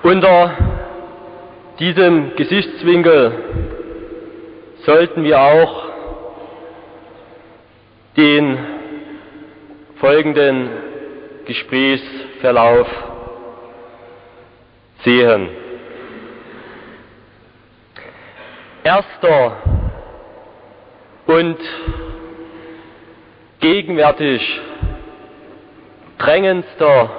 Unter 0.05 0.53
diesem 1.79 2.37
Gesichtswinkel 2.37 3.33
sollten 4.85 5.25
wir 5.25 5.41
auch 5.41 5.85
den 8.15 8.59
folgenden 9.97 10.69
Gesprächsverlauf 11.47 12.87
sehen. 15.05 15.49
Erster 18.83 19.57
und 21.27 21.57
gegenwärtig 23.61 24.61
drängendster 26.19 27.11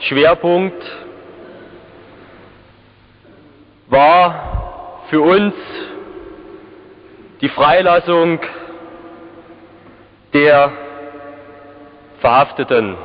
Schwerpunkt 0.00 0.82
war 3.90 5.02
für 5.10 5.20
uns 5.20 5.54
die 7.40 7.48
Freilassung 7.48 8.38
der 10.32 10.72
Verhafteten. 12.20 12.96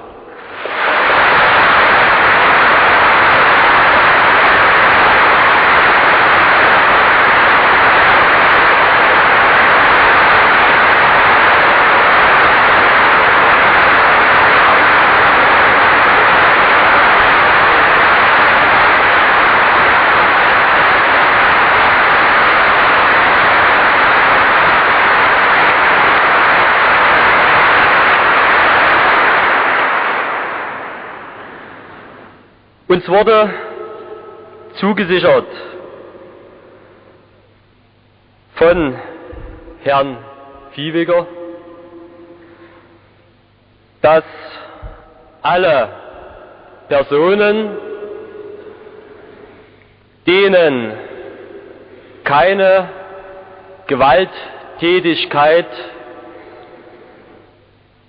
Uns 32.95 33.07
wurde 33.09 33.53
zugesichert 34.75 35.47
von 38.55 38.95
Herrn 39.83 40.17
Viehweger, 40.71 41.27
dass 44.01 44.23
alle 45.41 45.89
Personen, 46.87 47.77
denen 50.25 50.93
keine 52.23 52.87
Gewalttätigkeit 53.87 55.67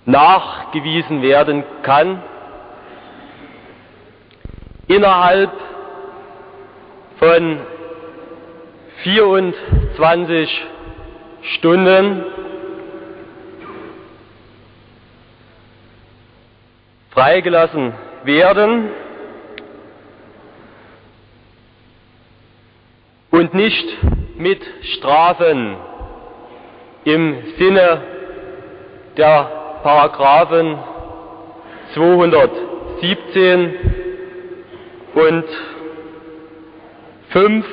nachgewiesen 0.05 1.23
werden 1.23 1.65
kann, 1.83 2.23
innerhalb 4.97 5.51
von 7.19 7.61
24 9.03 10.65
Stunden 11.55 12.25
freigelassen 17.11 17.93
werden 18.25 18.89
und 23.31 23.55
nicht 23.55 23.87
mit 24.39 24.61
Strafen 24.97 25.77
im 27.05 27.37
Sinne 27.59 28.03
der 29.17 29.51
Paragraphen 29.83 30.79
217 31.95 34.06
und 35.17 35.45
5, 37.31 37.67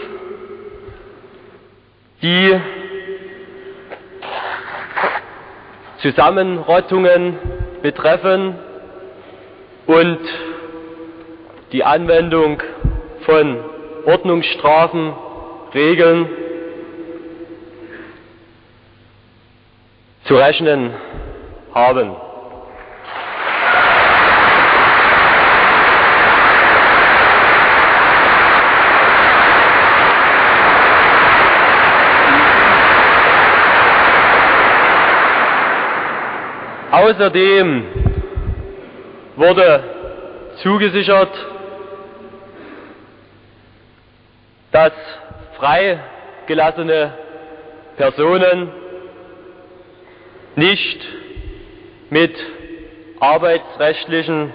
die 2.22 2.62
Zusammenrottungen 6.02 7.38
betreffen 7.82 8.56
und 9.88 10.20
die 11.74 11.84
Anwendung 11.84 12.64
von 13.26 13.60
Ordnungsstrafen 14.06 15.14
regeln, 15.74 16.30
zu 20.24 20.36
rechnen 20.36 20.94
haben. 21.74 22.16
Außerdem 37.04 37.84
wurde 39.36 39.84
zugesichert, 40.62 41.34
dass 44.72 44.93
freigelassene 45.58 47.12
Personen 47.97 48.72
nicht 50.56 51.06
mit 52.10 52.34
arbeitsrechtlichen 53.20 54.54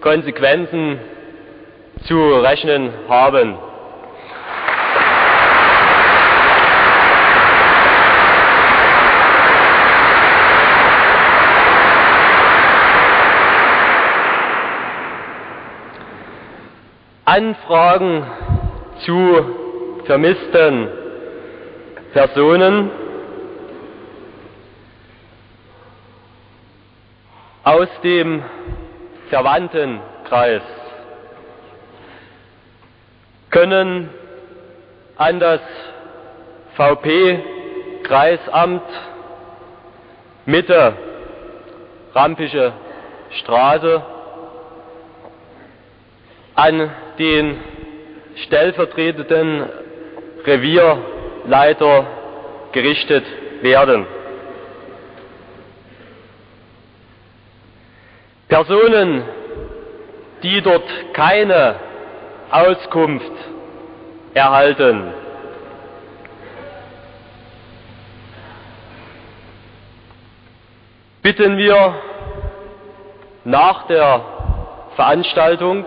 Konsequenzen 0.00 0.98
zu 2.06 2.36
rechnen 2.40 2.90
haben. 3.06 3.58
Anfragen 17.30 18.26
zu 19.06 20.02
vermissten 20.04 20.88
Personen. 22.12 22.90
Aus 27.62 27.86
dem 28.02 28.42
Verwandtenkreis 29.28 30.62
können 33.50 34.08
an 35.16 35.38
das 35.38 35.60
VP-Kreisamt 36.74 38.82
Mitte 40.46 40.96
Rampische 42.12 42.72
Straße 43.38 44.02
an 46.56 46.90
den 47.20 47.58
stellvertretenden 48.46 49.68
Revierleiter 50.46 52.06
gerichtet 52.72 53.24
werden. 53.60 54.06
Personen, 58.48 59.22
die 60.42 60.62
dort 60.62 60.82
keine 61.12 61.76
Auskunft 62.50 63.30
erhalten, 64.32 65.12
bitten 71.22 71.58
wir 71.58 71.94
nach 73.44 73.86
der 73.88 74.24
Veranstaltung 74.96 75.84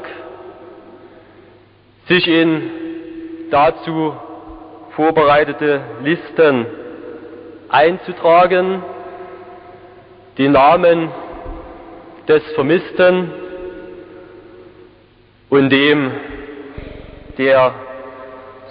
sich 2.08 2.28
in 2.28 2.72
dazu 3.50 4.14
vorbereitete 4.96 5.82
Listen 6.04 6.66
einzutragen, 7.70 8.84
die 10.38 10.48
Namen 10.48 11.10
des 12.28 12.44
Vermissten 12.54 13.32
und 15.50 15.70
dem, 15.70 16.12
der 17.38 17.74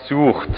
sucht. 0.08 0.50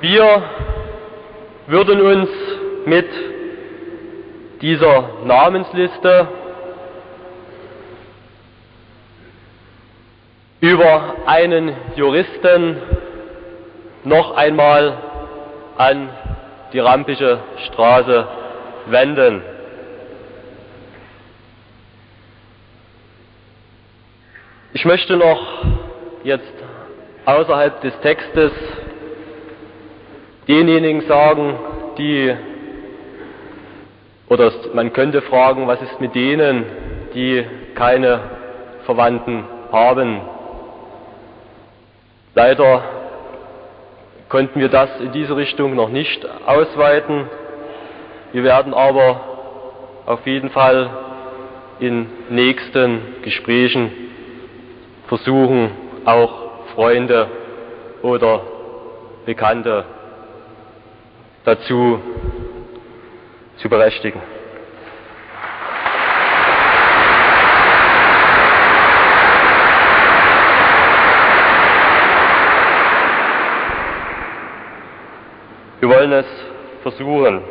Wir 0.00 0.42
würden 1.68 2.00
uns 2.02 2.28
mit 2.84 3.08
dieser 4.60 5.08
Namensliste 5.24 6.28
über 10.60 11.14
einen 11.24 11.74
Juristen 11.96 12.76
noch 14.04 14.36
einmal 14.36 14.98
an 15.78 16.10
die 16.74 16.78
Rampische 16.78 17.40
Straße 17.66 18.28
wenden. 18.86 19.42
Ich 24.74 24.84
möchte 24.84 25.16
noch 25.16 25.64
jetzt 26.22 26.52
außerhalb 27.24 27.80
des 27.80 27.98
Textes 28.00 28.52
denjenigen 30.48 31.02
sagen, 31.02 31.54
die, 31.98 32.34
oder 34.28 34.52
man 34.74 34.92
könnte 34.92 35.22
fragen, 35.22 35.66
was 35.66 35.80
ist 35.82 36.00
mit 36.00 36.14
denen, 36.14 36.64
die 37.14 37.44
keine 37.74 38.20
Verwandten 38.84 39.44
haben. 39.72 40.20
Leider 42.34 42.82
konnten 44.28 44.60
wir 44.60 44.68
das 44.68 44.90
in 45.00 45.12
diese 45.12 45.36
Richtung 45.36 45.74
noch 45.74 45.88
nicht 45.88 46.26
ausweiten. 46.46 47.28
Wir 48.32 48.44
werden 48.44 48.74
aber 48.74 49.20
auf 50.06 50.26
jeden 50.26 50.50
Fall 50.50 50.90
in 51.80 52.06
nächsten 52.30 53.00
Gesprächen 53.22 53.90
versuchen, 55.08 55.70
auch 56.04 56.66
Freunde 56.74 57.28
oder 58.02 58.42
Bekannte 59.24 59.84
dazu 61.46 62.00
zu 63.58 63.68
berechtigen. 63.68 64.20
Wir 75.78 75.88
wollen 75.88 76.12
es 76.12 76.26
versuchen. 76.82 77.44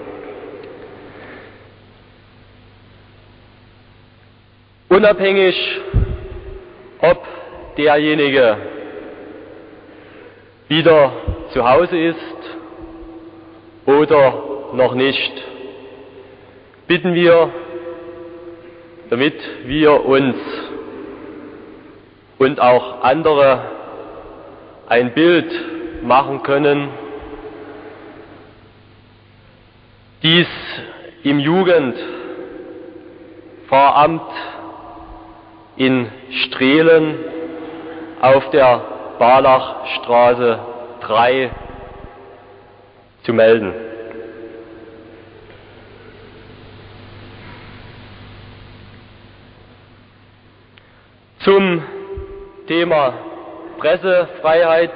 Unabhängig, 4.90 5.56
ob 7.00 7.26
derjenige 7.78 8.58
wieder 10.68 11.14
zu 11.54 11.70
Hause 11.70 11.98
ist 11.98 12.36
oder 13.86 14.34
noch 14.74 14.96
nicht, 14.96 15.32
bitten 16.88 17.14
wir, 17.14 17.52
damit 19.10 19.36
wir 19.66 20.06
uns 20.06 20.36
und 22.38 22.60
auch 22.60 23.02
andere 23.04 23.62
ein 24.88 25.14
Bild 25.14 25.50
machen 26.04 26.44
können, 26.44 26.90
dies 30.24 30.48
im 31.24 31.40
Jugendpfarramt 31.40 34.22
in 35.78 36.12
Strehlen 36.46 37.16
auf 38.22 38.50
der 38.50 38.82
Barlachstraße 39.20 40.60
3 41.02 41.52
zu 43.26 43.34
melden. 43.34 43.74
Zum 51.40 51.84
Thema 52.68 53.14
Pressefreiheit 53.78 54.94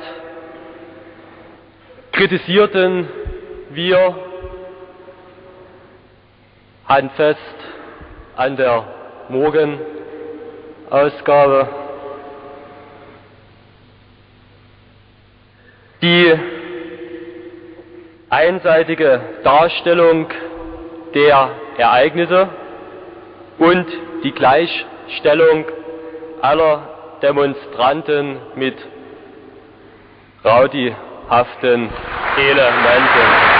kritisierten 2.11 3.07
wir 3.71 4.15
handfest 6.87 7.39
an 8.35 8.57
der 8.57 8.83
Morgenausgabe 9.29 11.67
die 16.01 16.58
einseitige 18.29 19.21
Darstellung 19.43 20.27
der 21.13 21.49
Ereignisse 21.77 22.49
und 23.57 23.85
die 24.23 24.31
Gleichstellung 24.31 25.65
aller 26.41 27.17
Demonstranten 27.21 28.37
mit 28.55 28.75
raudihaften 30.45 31.89
Elementen. 32.37 33.59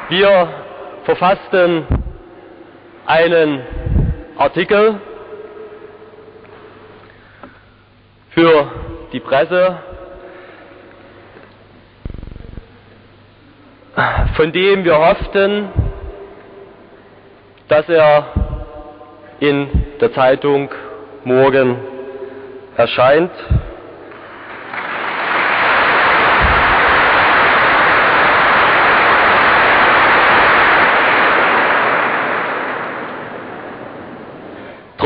Wir 0.00 0.48
verfassten 1.16 1.86
einen 3.04 3.62
Artikel 4.38 5.00
für 8.30 8.70
die 9.12 9.18
Presse, 9.18 9.76
von 14.36 14.52
dem 14.52 14.84
wir 14.84 14.98
hofften, 14.98 15.70
dass 17.66 17.88
er 17.88 18.26
in 19.40 19.68
der 20.00 20.12
Zeitung 20.12 20.70
morgen 21.24 21.76
erscheint. 22.76 23.32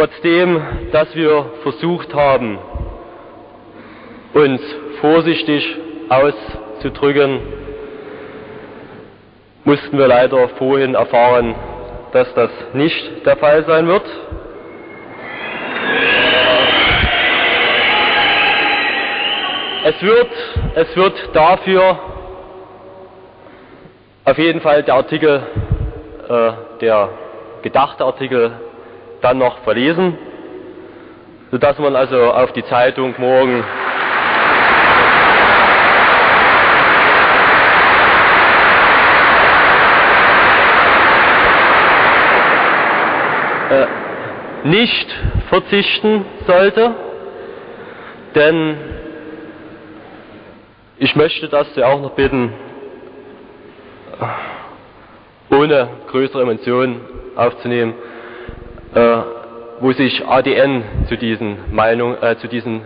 Trotzdem, 0.05 0.61
dass 0.92 1.16
wir 1.16 1.46
versucht 1.62 2.12
haben, 2.12 2.59
uns 4.34 4.61
vorsichtig 5.00 5.66
auszudrücken, 6.11 7.40
mussten 9.64 9.96
wir 9.96 10.07
leider 10.07 10.50
vorhin 10.59 10.94
erfahren, 10.94 11.55
dass 12.12 12.34
das 12.34 12.50
nicht 12.74 13.24
der 13.24 13.38
Fall 13.38 13.64
sein 13.64 13.86
wird. 13.86 14.02
Es 19.84 20.02
wird, 20.02 20.30
es 20.74 20.96
wird 20.96 21.30
dafür 21.32 21.98
auf 24.26 24.36
jeden 24.36 24.61
Fall 24.61 24.82
der 24.82 24.96
Artikel, 24.96 25.42
äh, 26.28 26.52
der 26.82 27.09
gedachte 27.62 28.05
Artikel 28.05 28.52
dann 29.25 29.39
noch 29.39 29.61
verlesen, 29.61 30.18
sodass 31.51 31.79
man 31.79 31.97
also 31.97 32.31
auf 32.31 32.53
die 32.53 32.64
Zeitung 32.66 33.14
morgen 33.16 33.64
äh, 43.70 44.66
nicht 44.68 45.11
verzichten 45.49 46.27
sollte, 46.47 46.95
denn 48.35 48.77
ich 50.99 51.16
möchte 51.16 51.49
das 51.49 51.75
ja 51.77 51.87
auch 51.87 52.03
noch 52.03 52.12
bitten, 52.12 52.53
ohne 55.51 55.89
größere 56.09 56.43
Emotionen 56.43 57.01
aufzunehmen 57.37 57.95
äh, 58.95 59.16
wo 59.80 59.92
sich 59.92 60.26
ADN 60.26 60.84
zu 61.09 61.16
diesen, 61.16 61.74
Meinung, 61.74 62.16
äh, 62.22 62.36
zu 62.38 62.49
diesen 62.49 62.82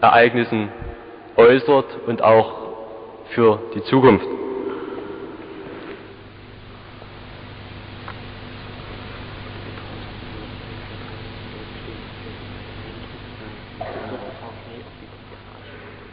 Ereignissen 0.00 0.70
äußert 1.36 1.86
und 2.06 2.22
auch 2.22 2.52
für 3.30 3.60
die 3.74 3.82
Zukunft. 3.84 4.26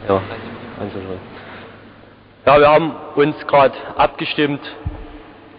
Ja, 0.06 0.20
ja, 2.46 2.60
wir 2.60 2.68
haben 2.68 2.94
uns 3.14 3.34
gerade 3.46 3.74
abgestimmt, 3.96 4.60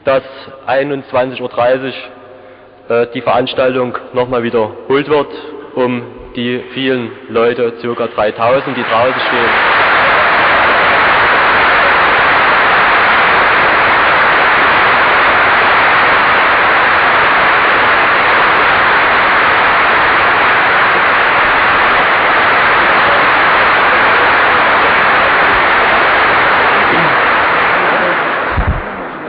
dass 0.03 0.23
21.30 0.67 1.41
Uhr 1.41 1.49
äh, 2.89 3.07
die 3.13 3.21
Veranstaltung 3.21 3.97
nochmal 4.13 4.43
wiederholt 4.43 5.09
wird, 5.09 5.27
um 5.75 6.03
die 6.35 6.61
vielen 6.73 7.11
Leute, 7.29 7.73
ca. 7.81 8.07
3000, 8.07 8.77
die 8.77 8.83
draußen 8.83 9.21
stehen, 9.21 9.49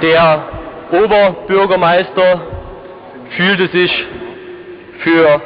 der 0.02 0.42
Oberbürgermeister 0.92 2.55
fühlte 3.30 3.68
sich 3.68 4.06
für 4.98 5.40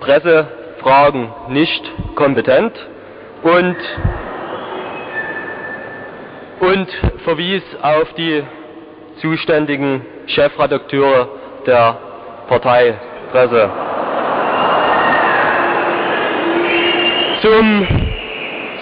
Pressefragen 0.00 1.30
nicht 1.48 1.90
kompetent 2.14 2.72
und, 3.42 3.76
und 6.60 6.88
verwies 7.24 7.62
auf 7.82 8.12
die 8.14 8.42
zuständigen 9.20 10.04
Chefredakteure 10.26 11.28
der 11.66 11.98
Parteipresse. 12.48 13.70
Zum, 17.42 17.86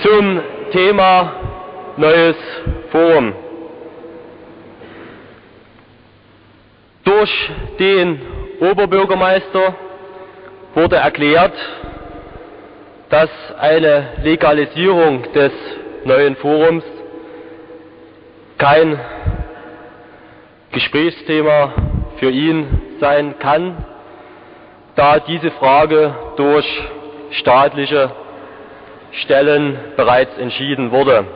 zum 0.03 0.41
Thema 0.73 1.33
neues 1.97 2.37
Forum. 2.91 3.35
Durch 7.21 7.51
den 7.79 8.19
Oberbürgermeister 8.61 9.75
wurde 10.75 10.97
erklärt, 10.97 11.53
dass 13.11 13.29
eine 13.59 14.15
Legalisierung 14.23 15.31
des 15.35 15.53
neuen 16.05 16.35
Forums 16.37 16.83
kein 18.57 18.99
Gesprächsthema 20.73 21.75
für 22.17 22.31
ihn 22.31 22.81
sein 23.01 23.39
kann, 23.39 23.85
da 24.97 25.19
diese 25.21 25.51
Frage 25.51 26.15
durch 26.39 26.67
staatliche 27.33 28.13
Stellen 29.13 29.79
bereits 29.95 30.39
entschieden 30.39 30.91
wurde. 30.91 31.27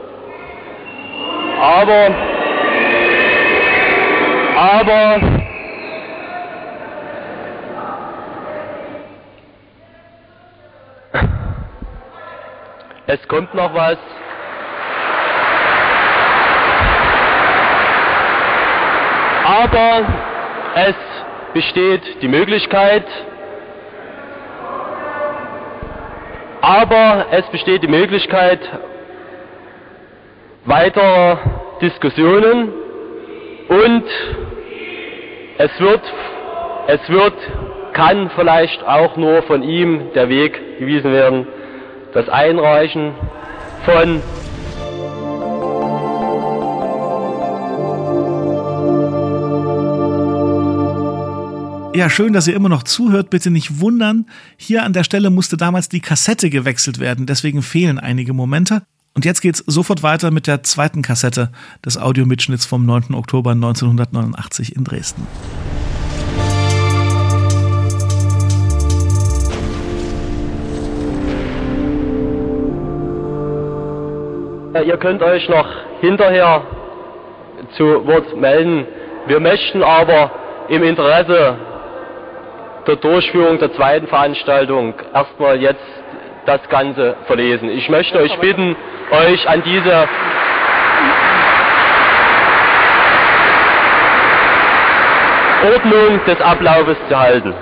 Aber, 1.61 2.09
aber 4.57 5.34
es 13.15 13.27
kommt 13.29 13.53
noch 13.53 13.73
was. 13.73 13.97
Aber 19.45 20.05
es 20.75 20.95
besteht 21.53 22.21
die 22.21 22.27
Möglichkeit, 22.27 23.05
aber 26.61 27.27
es 27.31 27.45
besteht 27.47 27.83
die 27.83 27.87
Möglichkeit 27.87 28.59
weiterer 30.65 31.39
Diskussionen. 31.81 32.73
Und 33.69 34.03
es 35.57 35.79
wird, 35.79 36.01
es 36.87 37.09
wird, 37.09 37.33
kann 37.93 38.29
vielleicht 38.35 38.85
auch 38.85 39.15
nur 39.15 39.41
von 39.43 39.63
ihm 39.63 40.11
der 40.13 40.27
Weg 40.27 40.79
gewiesen 40.79 41.13
werden, 41.13 41.47
das 42.15 42.29
Einreichen 42.29 43.13
von 43.83 44.21
Ja, 51.93 52.09
schön, 52.09 52.33
dass 52.33 52.45
ihr 52.45 52.55
immer 52.55 52.67
noch 52.67 52.83
zuhört. 52.83 53.29
Bitte 53.29 53.51
nicht 53.51 53.79
wundern. 53.79 54.25
Hier 54.57 54.83
an 54.83 54.91
der 54.91 55.05
Stelle 55.05 55.29
musste 55.29 55.55
damals 55.55 55.87
die 55.87 56.01
Kassette 56.01 56.49
gewechselt 56.49 56.99
werden. 56.99 57.25
Deswegen 57.25 57.61
fehlen 57.61 57.99
einige 57.99 58.33
Momente. 58.33 58.81
Und 59.13 59.23
jetzt 59.23 59.39
geht's 59.39 59.63
sofort 59.65 60.03
weiter 60.03 60.29
mit 60.29 60.45
der 60.45 60.61
zweiten 60.61 61.01
Kassette 61.01 61.51
des 61.85 61.97
Audiomitschnitts 61.97 62.65
vom 62.65 62.85
9. 62.85 63.13
Oktober 63.13 63.51
1989 63.51 64.75
in 64.75 64.83
Dresden. 64.83 65.25
Ihr 74.83 74.97
könnt 74.97 75.23
euch 75.23 75.47
noch 75.47 75.67
hinterher 76.01 76.63
zu 77.77 78.05
Wort 78.05 78.35
melden. 78.35 78.85
Wir 79.25 79.39
möchten 79.39 79.81
aber 79.81 80.31
im 80.67 80.83
Interesse 80.83 81.55
der 82.85 82.95
Durchführung 82.97 83.57
der 83.57 83.73
zweiten 83.73 84.07
Veranstaltung 84.07 84.93
erstmal 85.13 85.61
jetzt 85.61 85.85
das 86.45 86.59
Ganze 86.67 87.15
verlesen. 87.25 87.69
Ich 87.69 87.87
möchte 87.87 88.19
euch 88.19 88.37
bitten, 88.39 88.75
euch 89.11 89.47
an 89.47 89.63
diese 89.63 90.09
Ordnung 95.73 96.19
des 96.25 96.41
Ablaufes 96.41 96.97
zu 97.07 97.17
halten. 97.17 97.53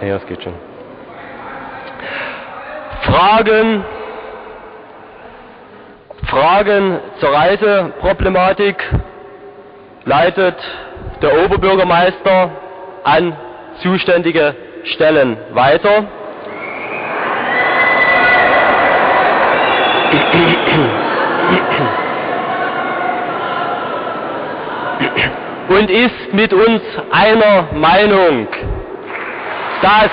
Ja, 0.00 0.14
das 0.14 0.26
geht 0.26 0.42
schon. 0.42 0.54
Fragen, 3.02 3.84
Fragen 6.34 6.98
zur 7.20 7.32
Reiseproblematik 7.32 8.74
leitet 10.04 10.56
der 11.22 11.44
Oberbürgermeister 11.44 12.50
an 13.04 13.36
zuständige 13.80 14.56
Stellen 14.82 15.36
weiter. 15.52 16.04
Und 25.68 25.88
ist 25.88 26.32
mit 26.32 26.52
uns 26.52 26.82
einer 27.12 27.68
Meinung, 27.74 28.48
dass 29.82 30.10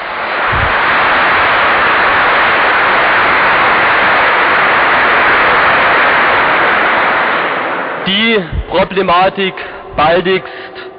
die 8.06 8.44
Problematik 8.70 9.54
baldigst 9.96 10.92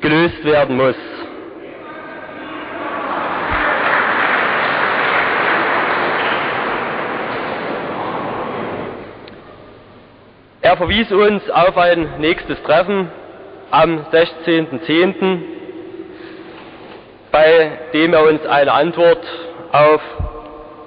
gelöst 0.00 0.44
werden 0.44 0.76
muss. 0.76 0.96
Er 10.60 10.76
verwies 10.76 11.10
uns 11.12 11.48
auf 11.50 11.76
ein 11.76 12.18
nächstes 12.18 12.62
Treffen 12.62 13.10
am 13.70 14.06
16.10., 14.12 15.40
bei 17.30 17.78
dem 17.92 18.12
er 18.14 18.28
uns 18.28 18.46
eine 18.46 18.72
Antwort 18.72 19.26
auf 19.72 20.00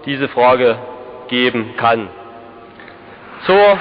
diese 0.06 0.28
Frage 0.30 0.78
geben 1.28 1.76
kann. 1.78 2.10
Zur 3.48 3.80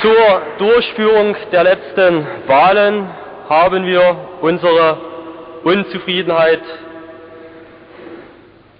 Zur 0.00 0.42
Durchführung 0.58 1.34
der 1.50 1.64
letzten 1.64 2.26
Wahlen 2.46 3.08
haben 3.48 3.84
wir 3.84 4.16
unsere 4.42 4.98
Unzufriedenheit 5.64 6.60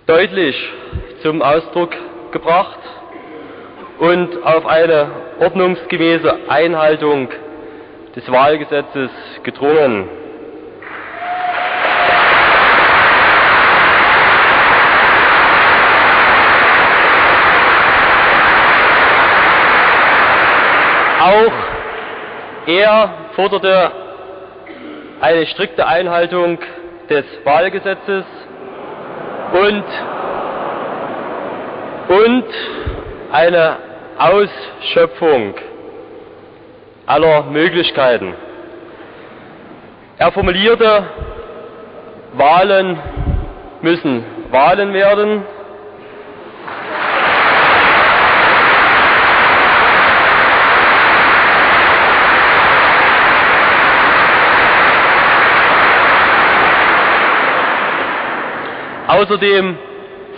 deutlich 0.06 0.54
zum 1.22 1.42
Ausdruck 1.42 1.90
gebracht 2.30 2.78
und 3.98 4.44
auf 4.44 4.66
eine 4.66 5.10
ordnungsgemäße 5.40 6.38
Einhaltung 6.48 7.30
des 8.14 8.30
Wahlgesetzes 8.30 9.10
gedrungen. 9.42 10.08
Auch 21.24 21.52
er 22.66 23.10
forderte 23.34 23.90
eine 25.22 25.46
strikte 25.46 25.86
Einhaltung 25.86 26.58
des 27.08 27.24
Wahlgesetzes 27.44 28.24
und, 29.52 29.84
und 32.08 32.44
eine 33.32 33.76
Ausschöpfung 34.18 35.54
aller 37.06 37.44
Möglichkeiten. 37.44 38.34
Er 40.18 40.30
formulierte, 40.30 41.04
Wahlen 42.34 42.98
müssen 43.80 44.24
Wahlen 44.50 44.92
werden 44.92 45.42
Außerdem 59.14 59.78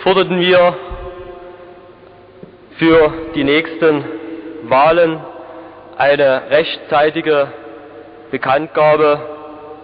forderten 0.03 0.39
wir 0.39 0.75
für 2.77 3.11
die 3.33 3.43
nächsten 3.43 4.05
Wahlen 4.65 5.19
eine 5.97 6.43
rechtzeitige 6.51 7.47
Bekanntgabe 8.29 9.19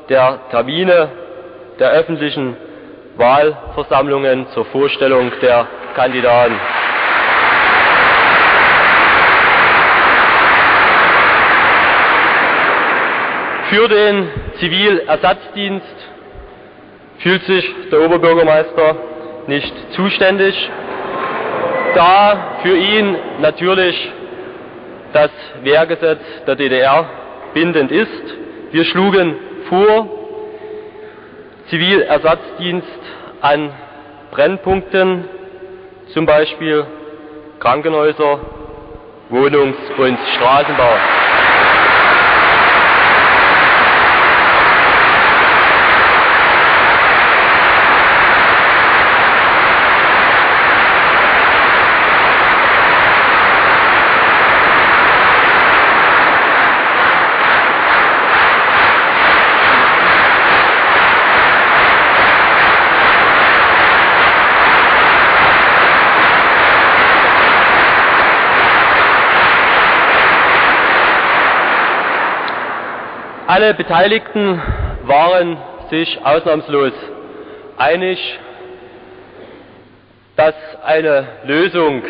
der 0.10 0.42
Termine 0.52 1.10
der 1.80 1.90
öffentlichen 1.90 2.56
Wahlversammlungen 3.18 4.46
zur 4.50 4.66
Vorstellung 4.66 5.32
der 5.42 5.66
Kandidaten. 5.96 6.60
Für 13.72 13.88
den 13.88 14.30
Zivilersatzdienst 14.60 16.13
fühlt 17.24 17.44
sich 17.46 17.66
der 17.90 18.02
Oberbürgermeister 18.02 18.96
nicht 19.48 19.74
zuständig, 19.94 20.70
da 21.96 22.58
für 22.62 22.78
ihn 22.78 23.16
natürlich 23.40 24.12
das 25.14 25.32
Wehrgesetz 25.62 26.22
der 26.46 26.56
DDR 26.56 27.10
bindend 27.54 27.92
ist. 27.92 28.24
Wir 28.72 28.84
schlugen 28.86 29.36
vor, 29.70 30.10
Zivilersatzdienst 31.70 32.88
an 33.42 33.72
Brennpunkten, 34.32 35.26
zum 36.14 36.26
Beispiel 36.26 36.86
Krankenhäuser, 37.60 38.40
Wohnungs- 39.30 39.98
und 39.98 40.18
Straßenbau. 40.36 40.96
Alle 73.56 73.76
Beteiligten 73.76 74.60
waren 75.04 75.58
sich 75.92 76.20
ausnahmslos 76.26 76.92
einig, 77.78 78.18
dass 80.36 80.56
eine 80.84 81.28
Lösung 81.46 82.02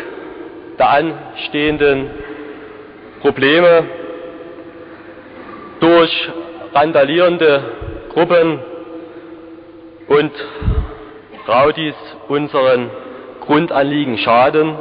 der 0.78 0.88
anstehenden 0.88 2.08
Probleme 3.20 3.84
durch 5.80 6.30
randalierende 6.72 7.62
Gruppen 8.14 8.60
und 10.08 10.32
Raudis 11.46 11.94
unseren 12.26 12.88
Grundanliegen 13.42 14.16
schaden 14.16 14.76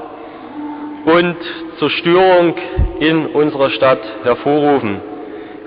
und 1.03 1.35
Zerstörung 1.77 2.55
in 3.01 3.25
unserer 3.25 3.69
Stadt 3.71 3.99
hervorrufen. 4.23 5.12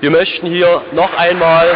Wir 0.00 0.10
möchten 0.10 0.46
hier 0.48 0.82
noch 0.92 1.16
einmal 1.16 1.74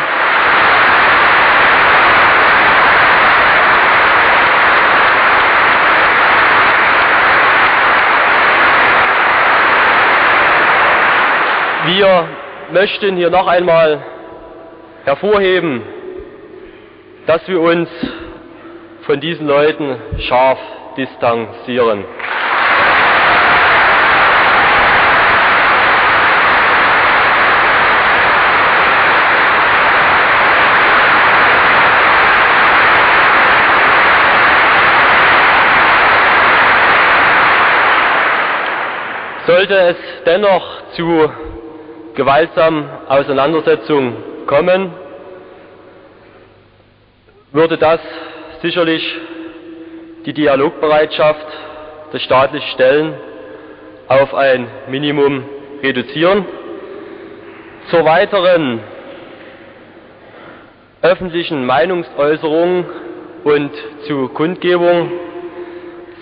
Wir 11.87 12.29
möchten 12.73 13.17
hier 13.17 13.31
noch 13.31 13.47
einmal 13.47 14.03
hervorheben, 15.05 15.83
dass 17.27 17.47
wir 17.49 17.59
uns 17.59 17.89
von 19.07 19.19
diesen 19.19 19.47
Leuten 19.47 19.97
scharf 20.29 20.59
distanzieren. 20.97 22.05
Sollte 39.51 39.75
es 39.75 39.97
dennoch 40.27 40.65
zu 40.93 41.29
gewaltsamen 42.15 42.89
Auseinandersetzungen 43.09 44.15
kommen, 44.47 44.93
würde 47.51 47.77
das 47.77 47.99
sicherlich 48.63 49.03
die 50.25 50.35
Dialogbereitschaft 50.35 51.47
der 52.13 52.21
staatlichen 52.21 52.69
Stellen 52.75 53.15
auf 54.07 54.33
ein 54.35 54.69
Minimum 54.89 55.45
reduzieren. 55.83 56.47
Zur 57.91 58.05
weiteren 58.05 58.79
öffentlichen 61.03 61.67
Meinungsäußerung 61.67 62.85
und 63.43 63.73
zu 64.07 64.29
Kundgebung 64.29 65.11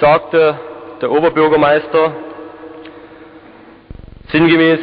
sagte 0.00 0.58
der 1.02 1.10
Oberbürgermeister 1.10 2.12
sinngemäß, 4.32 4.80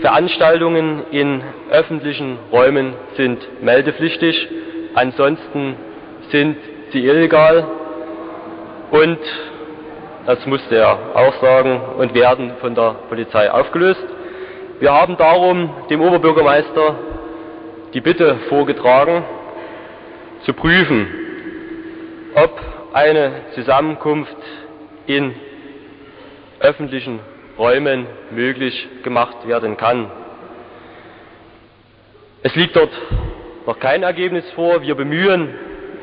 Veranstaltungen 0.00 1.04
in 1.10 1.42
öffentlichen 1.70 2.38
Räumen 2.52 2.94
sind 3.16 3.62
meldepflichtig, 3.62 4.48
ansonsten 4.94 5.76
sind 6.30 6.56
sie 6.92 7.04
illegal 7.04 7.66
und 8.90 9.18
das 10.26 10.44
musste 10.46 10.76
er 10.76 10.98
auch 11.14 11.34
sagen 11.40 11.80
und 11.98 12.14
werden 12.14 12.52
von 12.60 12.74
der 12.74 12.96
Polizei 13.08 13.50
aufgelöst. 13.50 14.04
Wir 14.80 14.92
haben 14.92 15.16
darum 15.16 15.70
dem 15.88 16.00
Oberbürgermeister 16.00 16.96
die 17.94 18.00
Bitte 18.00 18.36
vorgetragen, 18.48 19.24
zu 20.44 20.52
prüfen, 20.52 21.06
ob 22.34 22.60
eine 22.92 23.32
Zusammenkunft 23.54 24.36
in 25.06 25.34
öffentlichen 26.60 27.20
Räumen 27.58 28.06
möglich 28.30 28.88
gemacht 29.02 29.46
werden 29.46 29.76
kann. 29.76 30.10
Es 32.42 32.54
liegt 32.54 32.76
dort 32.76 32.90
noch 33.66 33.78
kein 33.78 34.02
Ergebnis 34.02 34.48
vor. 34.52 34.82
Wir 34.82 34.94
bemühen 34.94 35.54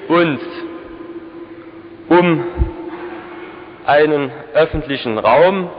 uns 0.08 0.42
um 2.10 2.44
einen 3.86 4.32
öffentlichen 4.54 5.18
Raum 5.18 5.70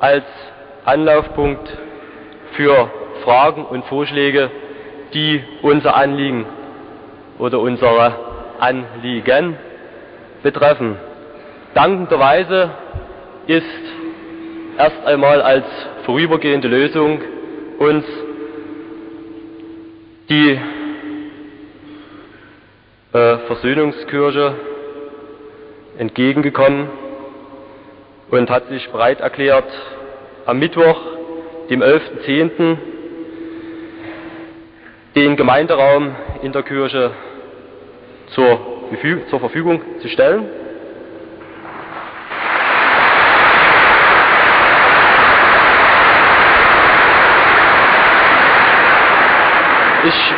als 0.00 0.24
Anlaufpunkt 0.84 1.68
für 2.52 2.90
Fragen 3.24 3.64
und 3.64 3.84
Vorschläge, 3.86 4.50
die 5.12 5.42
unser 5.62 5.96
Anliegen 5.96 6.46
oder 7.38 7.60
unsere 7.60 8.14
Anliegen 8.58 9.56
betreffen. 10.42 10.96
Dankenderweise 11.74 12.70
ist 13.46 13.64
erst 14.78 15.04
einmal 15.06 15.40
als 15.42 15.64
vorübergehende 16.04 16.68
Lösung 16.68 17.20
uns 17.78 18.04
die 20.28 20.60
äh, 23.12 23.38
Versöhnungskirche 23.46 24.54
entgegengekommen 25.98 26.88
und 28.30 28.50
hat 28.50 28.68
sich 28.68 28.88
bereit 28.90 29.20
erklärt, 29.20 29.64
am 30.44 30.58
Mittwoch, 30.58 31.00
dem 31.70 31.82
11.10., 31.82 32.76
den 35.14 35.36
Gemeinderaum 35.36 36.14
in 36.42 36.52
der 36.52 36.62
Kirche 36.62 37.12
zur, 38.34 38.60
zur 39.30 39.40
Verfügung 39.40 39.80
zu 40.00 40.08
stellen. 40.08 40.44
Ich, 50.06 50.32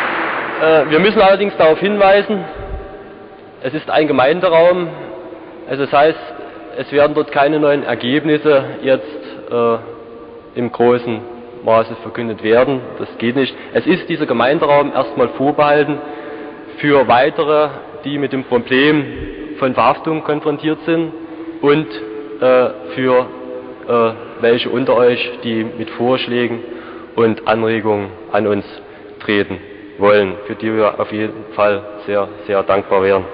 äh, 0.62 0.90
wir 0.90 0.98
müssen 0.98 1.20
allerdings 1.20 1.54
darauf 1.58 1.78
hinweisen, 1.78 2.42
es 3.62 3.74
ist 3.74 3.90
ein 3.90 4.08
Gemeinderaum, 4.08 4.88
also 5.68 5.84
das 5.84 5.92
heißt, 5.92 6.18
es 6.78 6.90
werden 6.90 7.14
dort 7.14 7.32
keine 7.32 7.60
neuen 7.60 7.82
Ergebnisse 7.82 8.64
jetzt 8.80 9.04
äh, 9.50 10.58
im 10.58 10.72
großen 10.72 11.20
Maße 11.66 11.96
verkündet 11.96 12.42
werden. 12.42 12.80
Das 12.98 13.08
geht 13.18 13.36
nicht. 13.36 13.54
Es 13.74 13.86
ist 13.86 14.08
dieser 14.08 14.24
Gemeinderaum 14.24 14.90
erstmal 14.90 15.28
vorbehalten 15.30 15.98
für 16.78 17.06
weitere, 17.06 17.68
die 18.06 18.16
mit 18.16 18.32
dem 18.32 18.44
Problem 18.44 19.04
von 19.58 19.74
Verhaftung 19.74 20.24
konfrontiert 20.24 20.78
sind 20.86 21.12
und 21.60 21.88
äh, 22.40 22.70
für 22.94 23.26
äh, 23.86 24.12
welche 24.40 24.70
unter 24.70 24.96
euch, 24.96 25.30
die 25.44 25.62
mit 25.76 25.90
Vorschlägen 25.90 26.60
und 27.16 27.46
Anregungen 27.46 28.06
an 28.32 28.46
uns 28.46 28.64
treten 29.20 29.58
wollen, 29.98 30.34
für 30.46 30.54
die 30.54 30.72
wir 30.72 30.98
auf 31.00 31.12
jeden 31.12 31.52
Fall 31.54 31.82
sehr, 32.06 32.28
sehr 32.46 32.62
dankbar 32.62 33.02
wären. 33.02 33.24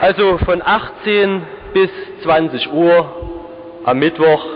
Also 0.00 0.38
von 0.38 0.62
18 0.64 1.42
bis 1.74 1.90
20 2.22 2.72
Uhr 2.72 3.04
am 3.84 3.98
Mittwoch, 3.98 4.46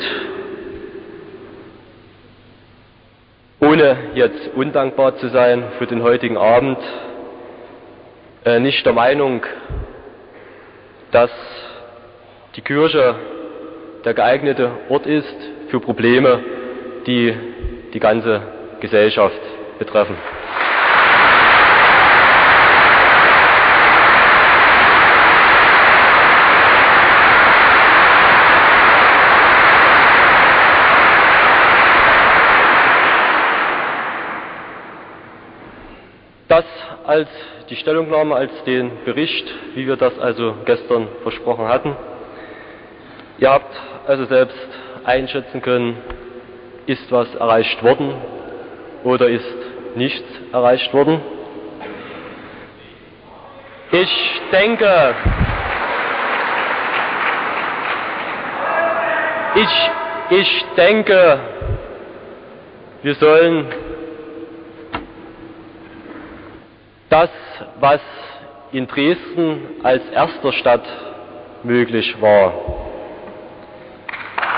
ohne 3.62 3.98
jetzt 4.16 4.52
undankbar 4.54 5.18
zu 5.18 5.30
sein 5.30 5.64
für 5.78 5.88
den 5.88 6.04
heutigen 6.04 6.38
Abend, 6.38 6.78
äh, 8.46 8.60
nicht 8.60 8.86
der 8.86 8.94
Meinung, 8.94 9.42
dass 11.12 11.32
die 12.56 12.62
Kirche 12.62 13.16
der 14.04 14.14
geeignete 14.14 14.72
Ort 14.90 15.08
ist 15.08 15.36
für 15.70 15.80
Probleme, 15.80 16.44
die 17.08 17.34
die 17.94 18.00
ganze 18.00 18.42
Gesellschaft 18.82 19.40
betreffen. 19.78 20.18
Das 36.48 36.66
als 37.06 37.30
die 37.70 37.76
Stellungnahme, 37.76 38.36
als 38.36 38.52
den 38.64 39.04
Bericht, 39.04 39.54
wie 39.76 39.86
wir 39.86 39.98
das 39.98 40.18
also 40.18 40.56
gestern 40.66 41.08
versprochen 41.24 41.68
hatten. 41.68 41.96
Ihr 43.38 43.50
habt 43.50 43.76
also 44.08 44.26
selbst 44.26 44.68
einschätzen 45.04 45.62
können, 45.62 45.98
ist 46.86 47.12
was 47.12 47.36
erreicht 47.36 47.84
worden 47.84 48.16
oder 49.04 49.28
ist 49.28 49.46
nichts 49.96 50.28
erreicht 50.52 50.94
worden. 50.94 51.22
Ich 53.92 54.42
denke, 54.52 55.16
ich, 59.56 59.92
ich 60.30 60.66
denke, 60.76 61.40
wir 63.02 63.16
sollen 63.16 63.68
das, 67.10 67.30
was 67.80 68.02
in 68.72 68.88
Dresden 68.88 69.62
als 69.84 70.04
erster 70.10 70.52
Stadt 70.52 70.86
möglich 71.64 72.16
war. 72.22 72.54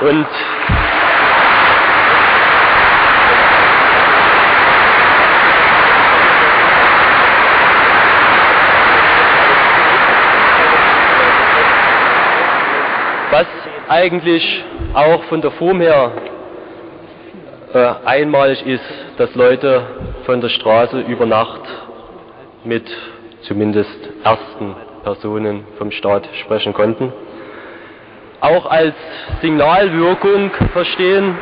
Und 0.02 0.28
was 13.32 13.48
eigentlich 13.90 14.64
auch 14.94 15.24
von 15.24 15.42
der 15.42 15.52
Form 15.52 15.82
her 15.82 16.12
äh, 17.74 17.94
einmalig 18.06 18.66
ist, 18.66 18.84
dass 19.18 19.34
Leute 19.34 19.84
von 20.26 20.40
der 20.42 20.50
Straße 20.50 21.02
über 21.02 21.26
Nacht 21.26 21.62
mit 22.64 22.86
zumindest 23.42 23.98
ersten 24.24 24.76
Personen 25.04 25.66
vom 25.78 25.92
Staat 25.92 26.30
sprechen 26.44 26.74
konnten. 26.74 27.12
Auch 28.42 28.68
als 28.68 28.96
Signalwirkung 29.42 30.52
verstehen, 30.72 31.36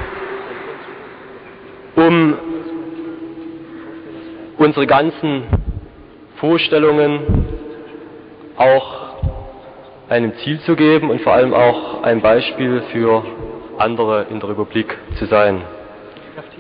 um 1.96 2.38
unsere 4.58 4.88
ganzen 4.88 5.44
Vorstellungen 6.38 7.46
auch 8.56 9.07
einem 10.10 10.36
Ziel 10.38 10.60
zu 10.62 10.76
geben 10.76 11.10
und 11.10 11.22
vor 11.22 11.34
allem 11.34 11.54
auch 11.54 12.04
ein 12.04 12.22
Beispiel 12.22 12.82
für 12.92 13.24
andere 13.78 14.28
in 14.30 14.40
der 14.40 14.50
Republik 14.50 14.98
zu 15.16 15.26
sein. 15.26 15.62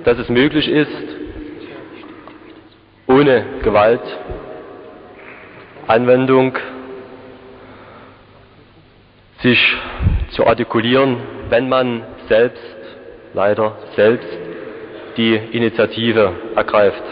Dass 0.04 0.18
es 0.18 0.30
möglich 0.30 0.68
ist, 0.68 0.91
ohne 3.08 3.45
Gewalt 3.64 4.02
Anwendung 5.88 6.58
sich 9.39 9.78
zu 10.32 10.45
artikulieren, 10.45 11.18
wenn 11.50 11.70
man 11.70 12.04
selbst, 12.28 12.76
leider 13.34 13.78
selbst, 13.95 14.28
die 15.16 15.36
Initiative 15.36 16.34
ergreift. 16.56 17.04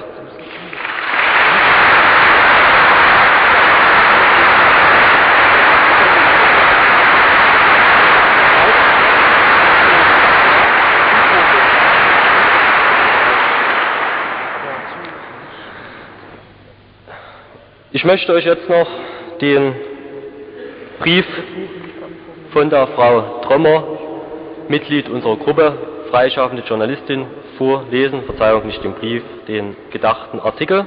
Ich 17.95 18.03
möchte 18.03 18.33
euch 18.33 18.43
jetzt 18.43 18.67
noch 18.67 18.89
den 19.39 19.73
Brief 20.99 21.25
von 22.51 22.69
der 22.69 22.87
Frau 22.87 23.39
Trommer, 23.43 23.87
Mitglied 24.67 25.07
unserer 25.07 25.37
Gruppe, 25.37 25.77
freischaffende 26.11 26.61
Journalistin, 26.63 27.25
vorlesen. 27.57 28.23
Verzeihung, 28.23 28.67
nicht 28.67 28.83
den 28.83 28.95
Brief, 28.95 29.23
den 29.47 29.77
gedachten 29.91 30.41
Artikel. 30.41 30.85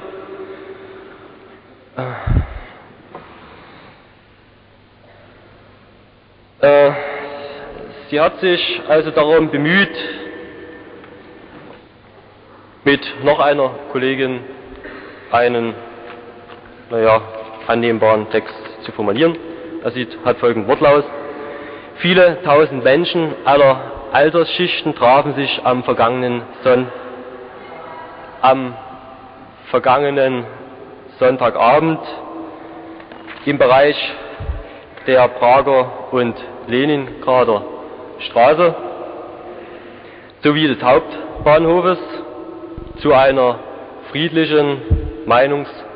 Äh, 6.61 6.91
sie 8.11 8.21
hat 8.21 8.39
sich 8.39 8.81
also 8.87 9.09
darum 9.09 9.49
bemüht, 9.49 9.97
mit 12.83 13.01
noch 13.23 13.39
einer 13.39 13.71
Kollegin 13.91 14.41
einen 15.31 15.73
naja, 16.89 17.21
annehmbaren 17.67 18.29
Text 18.29 18.55
zu 18.83 18.91
formulieren. 18.91 19.37
Er 19.83 19.91
sieht, 19.91 20.17
hat 20.25 20.37
folgenden 20.37 20.69
Wortlaut. 20.69 21.05
Viele 21.97 22.41
tausend 22.43 22.83
Menschen 22.83 23.33
aller 23.45 23.79
Altersschichten 24.11 24.95
trafen 24.95 25.35
sich 25.35 25.61
am 25.63 25.83
vergangenen, 25.83 26.41
Son 26.63 26.87
am 28.41 28.73
vergangenen 29.69 30.45
Sonntagabend 31.19 31.99
im 33.45 33.57
Bereich 33.57 33.97
der 35.05 35.27
Prager 35.27 35.91
und 36.11 36.35
Leningrader 36.67 37.63
Straße 38.19 38.75
sowie 40.41 40.67
des 40.67 40.81
Hauptbahnhofes 40.81 41.99
zu 43.01 43.13
einer 43.13 43.59
friedlichen 44.11 44.81
Meinungs- 45.27 45.88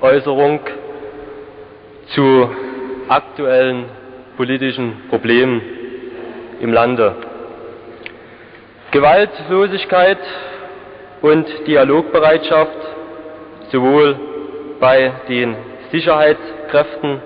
Äußerung 0.00 0.60
zu 2.14 2.50
aktuellen 3.08 3.86
politischen 4.36 5.08
Problemen 5.08 5.62
im 6.60 6.72
Lande. 6.72 7.14
Gewaltlosigkeit 8.90 10.18
und 11.22 11.46
Dialogbereitschaft 11.66 12.76
sowohl 13.70 14.16
bei 14.80 15.12
den 15.28 15.56
Sicherheitskräften 15.90 17.20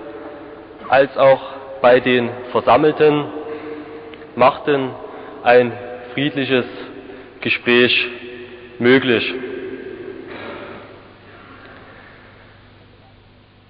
als 0.87 1.15
auch 1.17 1.41
bei 1.81 1.99
den 1.99 2.29
Versammelten 2.51 3.25
machten 4.35 4.91
ein 5.43 5.71
friedliches 6.13 6.65
Gespräch 7.41 8.07
möglich. 8.79 9.33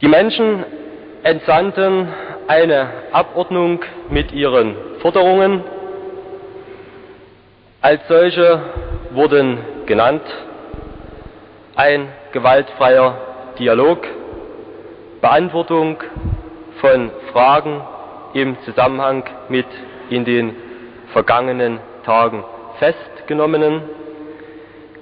Die 0.02 0.08
Menschen 0.08 0.66
entsandten 1.22 2.08
eine 2.48 2.90
Abordnung 3.12 3.82
mit 4.10 4.32
ihren 4.32 4.76
Forderungen. 5.00 5.64
Als 7.82 8.02
solche 8.08 8.62
wurden 9.12 9.60
genannt 9.86 10.24
ein 11.76 12.08
gewaltfreier 12.32 13.16
Dialog, 13.60 14.08
Beantwortung 15.22 15.98
von 16.80 17.12
Fragen 17.32 17.82
im 18.34 18.58
Zusammenhang 18.66 19.24
mit 19.50 19.68
in 20.10 20.26
den 20.26 20.56
vergangenen 21.14 21.80
Tagen 22.06 22.44
festgenommenen, 22.80 23.84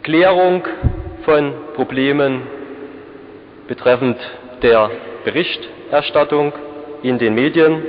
Klärung 0.03 0.67
von 1.23 1.53
Problemen 1.75 2.41
betreffend 3.69 4.17
der 4.61 4.91
Berichterstattung 5.23 6.53
in 7.03 7.17
den 7.17 7.35
Medien, 7.35 7.83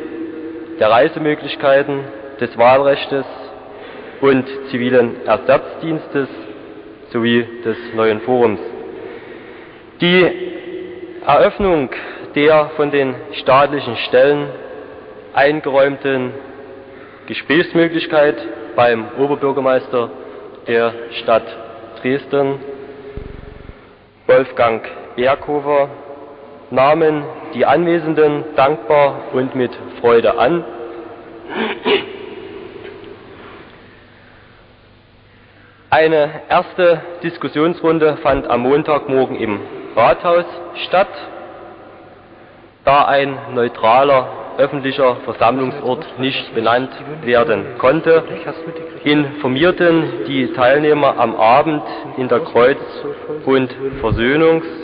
der 0.78 0.90
Reisemöglichkeiten, 0.90 2.04
des 2.40 2.56
Wahlrechts 2.56 3.26
und 4.20 4.46
zivilen 4.70 5.26
Ersatzdienstes 5.26 6.28
sowie 7.10 7.46
des 7.64 7.76
neuen 7.94 8.20
Forums. 8.20 8.60
Die 10.00 10.26
Eröffnung 11.26 11.90
der 12.34 12.70
von 12.76 12.90
den 12.90 13.14
staatlichen 13.32 13.96
Stellen 14.08 14.48
eingeräumten 15.34 16.32
Gesprächsmöglichkeit 17.26 18.36
beim 18.74 19.06
Oberbürgermeister 19.18 20.10
der 20.66 20.92
Stadt 21.22 21.44
Dresden, 22.00 22.60
Wolfgang 24.26 24.82
Berghofer, 25.16 25.90
nahmen 26.70 27.24
die 27.54 27.66
Anwesenden 27.66 28.44
dankbar 28.56 29.14
und 29.32 29.54
mit 29.54 29.72
Freude 30.00 30.38
an. 30.38 30.64
Eine 35.90 36.42
erste 36.48 37.00
Diskussionsrunde 37.24 38.18
fand 38.22 38.48
am 38.48 38.60
Montagmorgen 38.60 39.36
im 39.36 39.60
Rathaus 39.96 40.44
statt. 40.86 41.08
Da 42.84 43.06
ein 43.06 43.36
neutraler 43.54 44.28
öffentlicher 44.56 45.16
Versammlungsort 45.24 46.18
nicht 46.18 46.54
benannt 46.54 46.90
werden 47.24 47.76
konnte, 47.78 48.22
informierten 49.04 50.24
die 50.28 50.52
Teilnehmer 50.52 51.18
am 51.18 51.34
Abend 51.34 51.82
in 52.16 52.28
der 52.28 52.40
Kreuz- 52.40 53.04
und 53.46 53.74
Versöhnungs- 54.00 54.80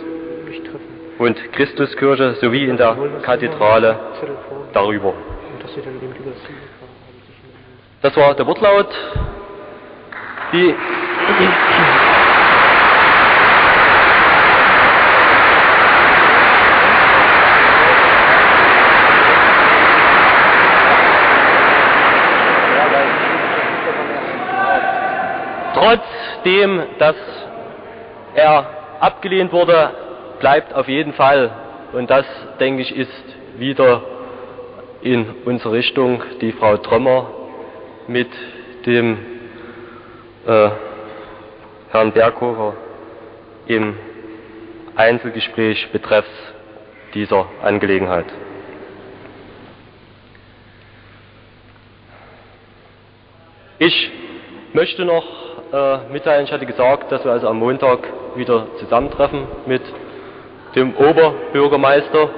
und 1.18 1.52
Christuskirche 1.52 2.34
sowie 2.40 2.64
in 2.64 2.76
der 2.76 2.96
Kathedrale 3.22 3.96
darüber. 4.72 5.14
Das 8.02 8.16
war 8.16 8.34
der 8.34 8.46
Wortlaut. 8.46 8.88
Die 10.52 10.74
Trotzdem, 25.74 26.82
dass 26.98 27.16
er 28.34 28.66
abgelehnt 29.00 29.52
wurde, 29.52 29.90
bleibt 30.38 30.74
auf 30.74 30.88
jeden 30.88 31.12
Fall, 31.12 31.50
und 31.92 32.10
das 32.10 32.26
denke 32.60 32.82
ich 32.82 32.94
ist 32.94 33.10
wieder 33.58 34.02
in 35.02 35.26
unsere 35.44 35.72
Richtung 35.72 36.22
die 36.40 36.52
Frau 36.52 36.76
Trommer 36.78 37.30
mit 38.08 38.28
dem 38.86 39.18
äh, 40.46 40.70
Herrn 41.90 42.12
Berghofer 42.12 42.74
im 43.66 43.96
Einzelgespräch 44.94 45.88
betreffs 45.92 46.28
dieser 47.14 47.46
Angelegenheit. 47.62 48.26
Ich 53.78 54.10
möchte 54.72 55.04
noch 55.04 55.24
äh, 55.72 55.98
mitteilen, 56.12 56.46
ich 56.46 56.52
hatte 56.52 56.66
gesagt, 56.66 57.12
dass 57.12 57.24
wir 57.24 57.32
also 57.32 57.48
am 57.48 57.58
Montag 57.58 58.00
wieder 58.36 58.66
zusammentreffen 58.78 59.46
mit 59.66 59.82
dem 60.76 60.94
Oberbürgermeister. 60.94 62.28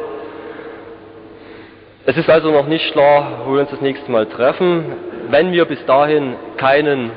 Es 2.07 2.17
ist 2.17 2.31
also 2.31 2.51
noch 2.51 2.67
nicht 2.67 2.93
klar, 2.93 3.43
wo 3.45 3.55
wir 3.55 3.61
uns 3.61 3.71
das 3.71 3.81
nächste 3.81 4.11
Mal 4.11 4.27
treffen. 4.27 4.85
Wenn 5.29 5.53
wir 5.53 5.65
bis 5.67 5.85
dahin 5.85 6.37
keinen 6.57 7.11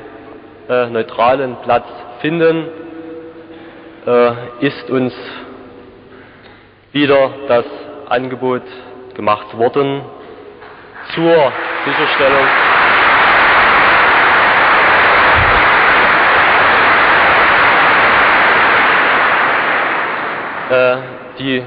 äh, 0.68 0.86
neutralen 0.90 1.56
Platz 1.62 1.86
finden, 2.20 2.66
äh, 4.06 4.66
ist 4.66 4.90
uns 4.90 5.14
wieder 6.90 7.30
das 7.48 7.64
Angebot 8.08 8.62
gemacht 9.14 9.56
worden 9.56 10.02
zur 11.14 11.52
Sicherstellung 11.86 12.46
äh, 20.72 21.11
die 21.38 21.62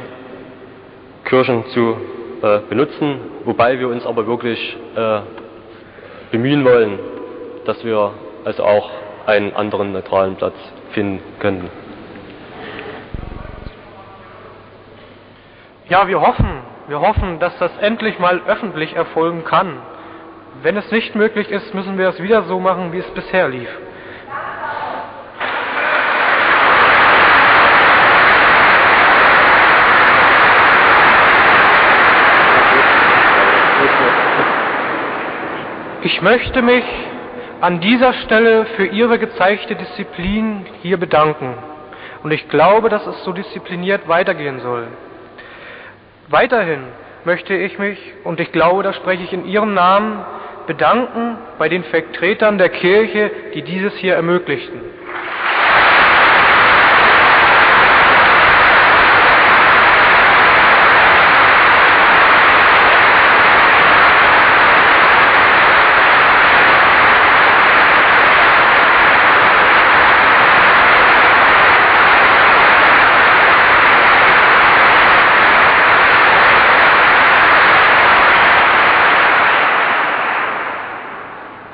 Kirchen 1.25 1.65
zu 1.67 1.97
äh, 2.41 2.59
benutzen, 2.69 3.19
wobei 3.45 3.79
wir 3.79 3.89
uns 3.89 4.05
aber 4.05 4.27
wirklich 4.27 4.77
äh, 4.95 5.19
bemühen 6.31 6.63
wollen, 6.65 6.99
dass 7.65 7.83
wir 7.83 8.11
also 8.43 8.63
auch 8.63 8.89
einen 9.25 9.55
anderen 9.55 9.91
neutralen 9.91 10.35
Platz 10.35 10.55
finden 10.91 11.21
können. 11.39 11.69
Ja, 15.87 16.07
wir 16.07 16.19
hoffen, 16.21 16.61
wir 16.87 16.99
hoffen, 16.99 17.39
dass 17.39 17.57
das 17.59 17.71
endlich 17.79 18.19
mal 18.19 18.41
öffentlich 18.47 18.95
erfolgen 18.95 19.43
kann. 19.45 19.77
Wenn 20.61 20.77
es 20.77 20.91
nicht 20.91 21.15
möglich 21.15 21.49
ist, 21.49 21.73
müssen 21.73 21.97
wir 21.97 22.09
es 22.09 22.21
wieder 22.21 22.43
so 22.43 22.59
machen, 22.59 22.91
wie 22.91 22.99
es 22.99 23.09
bisher 23.11 23.47
lief. 23.49 23.69
Ich 36.05 36.21
möchte 36.21 36.61
mich 36.61 36.83
an 37.61 37.79
dieser 37.79 38.13
Stelle 38.13 38.67
für 38.75 38.85
Ihre 38.85 39.17
gezeigte 39.17 39.73
Disziplin 39.73 40.63
hier 40.83 40.97
bedanken. 40.97 41.55
Und 42.21 42.29
ich 42.29 42.47
glaube, 42.47 42.89
dass 42.89 43.07
es 43.07 43.23
so 43.23 43.33
diszipliniert 43.33 44.07
weitergehen 44.07 44.59
soll. 44.59 44.85
Weiterhin 46.27 46.83
möchte 47.23 47.55
ich 47.55 47.79
mich, 47.79 47.97
und 48.23 48.39
ich 48.39 48.51
glaube, 48.51 48.83
da 48.83 48.93
spreche 48.93 49.23
ich 49.23 49.33
in 49.33 49.47
Ihrem 49.47 49.73
Namen, 49.73 50.23
bedanken 50.67 51.39
bei 51.57 51.69
den 51.69 51.83
Vertretern 51.85 52.59
der 52.59 52.69
Kirche, 52.69 53.31
die 53.55 53.63
dieses 53.63 53.95
hier 53.95 54.13
ermöglichten. 54.13 54.81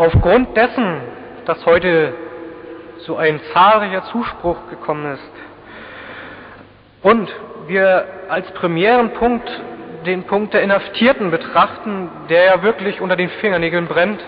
Aufgrund 0.02 0.58
dessen, 0.58 1.00
dass 1.46 1.64
heute 1.64 2.16
so 3.06 3.18
ein 3.18 3.40
zahlreicher 3.54 4.04
Zuspruch 4.06 4.58
gekommen 4.72 5.14
ist 5.14 5.32
und 7.04 7.30
wir 7.68 8.06
als 8.28 8.50
primären 8.54 9.12
Punkt 9.12 9.48
den 10.08 10.24
Punkt 10.24 10.56
der 10.56 10.64
Inhaftierten 10.64 11.30
betrachten, 11.30 12.10
der 12.32 12.46
ja 12.46 12.64
wirklich 12.64 13.00
unter 13.00 13.16
den 13.16 13.30
Fingernägeln 13.30 13.86
brennt, 13.86 14.20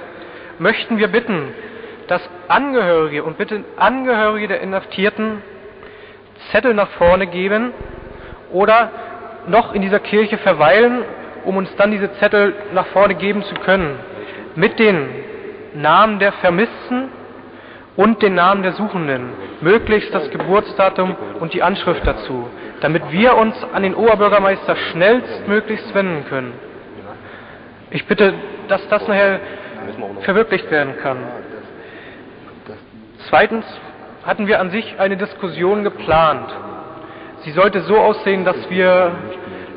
möchten 0.59 0.99
wir 0.99 1.07
bitten, 1.07 1.55
dass 2.05 2.21
Angehörige 2.49 3.23
und 3.23 3.39
bitte 3.39 3.63
Angehörige 3.75 4.49
der 4.49 4.61
Inhaftierten 4.61 5.41
Zettel 6.51 6.75
nach 6.75 6.89
vorne 6.99 7.25
geben 7.25 7.71
oder 8.51 8.91
noch 9.47 9.73
in 9.73 9.81
dieser 9.81 10.01
Kirche 10.01 10.37
verweilen, 10.37 11.03
um 11.45 11.57
uns 11.57 11.75
dann 11.77 11.89
diese 11.89 12.13
Zettel 12.19 12.53
nach 12.75 12.85
vorne 12.89 13.15
geben 13.15 13.41
zu 13.41 13.55
können. 13.55 13.97
Mit 14.55 14.77
den 14.77 15.32
Namen 15.75 16.19
der 16.19 16.31
Vermissten 16.33 17.09
und 17.95 18.21
den 18.21 18.35
Namen 18.35 18.63
der 18.63 18.73
Suchenden, 18.73 19.29
möglichst 19.61 20.13
das 20.13 20.29
Geburtsdatum 20.31 21.15
und 21.39 21.53
die 21.53 21.61
Anschrift 21.61 22.05
dazu, 22.05 22.47
damit 22.81 23.11
wir 23.11 23.35
uns 23.35 23.55
an 23.73 23.83
den 23.83 23.93
Oberbürgermeister 23.95 24.75
schnellstmöglichst 24.75 25.93
wenden 25.93 26.25
können. 26.27 26.53
Ich 27.91 28.05
bitte, 28.07 28.33
dass 28.67 28.87
das 28.89 29.07
nachher 29.07 29.39
verwirklicht 30.21 30.71
werden 30.71 30.95
kann. 31.01 31.17
Zweitens 33.29 33.65
hatten 34.25 34.47
wir 34.47 34.59
an 34.59 34.71
sich 34.71 34.99
eine 34.99 35.17
Diskussion 35.17 35.83
geplant. 35.83 36.49
Sie 37.41 37.51
sollte 37.51 37.81
so 37.81 37.97
aussehen, 37.97 38.45
dass 38.45 38.69
wir 38.69 39.11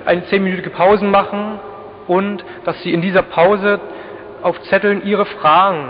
eine 0.04 0.24
zehnminütige 0.26 0.70
Pause 0.70 1.04
machen 1.04 1.58
und 2.06 2.44
dass 2.64 2.80
Sie 2.82 2.92
in 2.92 3.02
dieser 3.02 3.22
Pause 3.22 3.80
auf 4.46 4.62
Zetteln 4.62 5.04
Ihre 5.04 5.26
Fragen, 5.26 5.88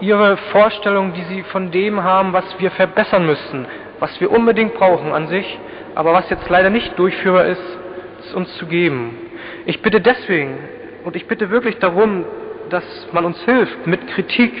Ihre 0.00 0.36
Vorstellungen, 0.52 1.12
die 1.12 1.24
Sie 1.24 1.42
von 1.42 1.72
dem 1.72 2.04
haben, 2.04 2.32
was 2.32 2.44
wir 2.60 2.70
verbessern 2.70 3.26
müssten, 3.26 3.66
was 3.98 4.20
wir 4.20 4.30
unbedingt 4.30 4.74
brauchen 4.74 5.12
an 5.12 5.26
sich, 5.26 5.58
aber 5.96 6.12
was 6.12 6.30
jetzt 6.30 6.48
leider 6.48 6.70
nicht 6.70 6.96
durchführbar 6.96 7.46
ist, 7.46 7.78
es 8.20 8.32
uns 8.32 8.56
zu 8.58 8.66
geben. 8.66 9.16
Ich 9.66 9.82
bitte 9.82 10.00
deswegen 10.00 10.56
und 11.02 11.16
ich 11.16 11.26
bitte 11.26 11.50
wirklich 11.50 11.78
darum, 11.78 12.24
dass 12.70 12.84
man 13.10 13.24
uns 13.24 13.42
hilft 13.42 13.88
mit 13.88 14.06
Kritik, 14.06 14.52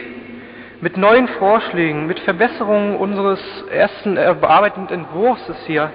mit 0.80 0.96
neuen 0.96 1.28
Vorschlägen, 1.28 2.08
mit 2.08 2.18
Verbesserungen 2.18 2.96
unseres 2.96 3.40
ersten 3.70 4.16
äh, 4.16 4.34
bearbeitenden 4.40 5.02
Entwurfs 5.02 5.48
hier, 5.66 5.92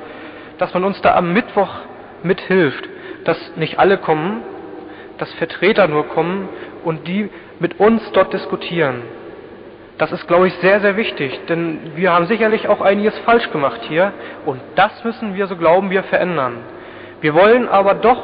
dass 0.58 0.74
man 0.74 0.86
uns 0.86 1.02
da 1.02 1.16
am 1.16 1.34
Mittwoch 1.34 1.82
mithilft, 2.24 2.88
dass 3.26 3.58
nicht 3.58 3.78
alle 3.78 3.98
kommen, 3.98 4.42
dass 5.18 5.34
Vertreter 5.36 5.88
nur 5.88 6.08
kommen 6.08 6.50
und 6.84 7.08
die 7.08 7.30
mit 7.60 7.80
uns 7.80 8.02
dort 8.14 8.34
diskutieren. 8.34 9.02
Das 9.98 10.12
ist, 10.12 10.28
glaube 10.28 10.48
ich, 10.48 10.54
sehr, 10.56 10.80
sehr 10.80 10.96
wichtig, 10.96 11.40
denn 11.50 11.80
wir 11.96 12.14
haben 12.14 12.28
sicherlich 12.28 12.68
auch 12.68 12.82
einiges 12.82 13.18
falsch 13.20 13.50
gemacht 13.52 13.82
hier 13.88 14.14
und 14.46 14.62
das 14.76 15.04
müssen 15.04 15.34
wir, 15.34 15.48
so 15.48 15.56
glauben 15.56 15.90
wir, 15.90 16.04
verändern. 16.04 16.58
Wir 17.20 17.34
wollen 17.34 17.68
aber 17.68 17.96
doch 17.96 18.22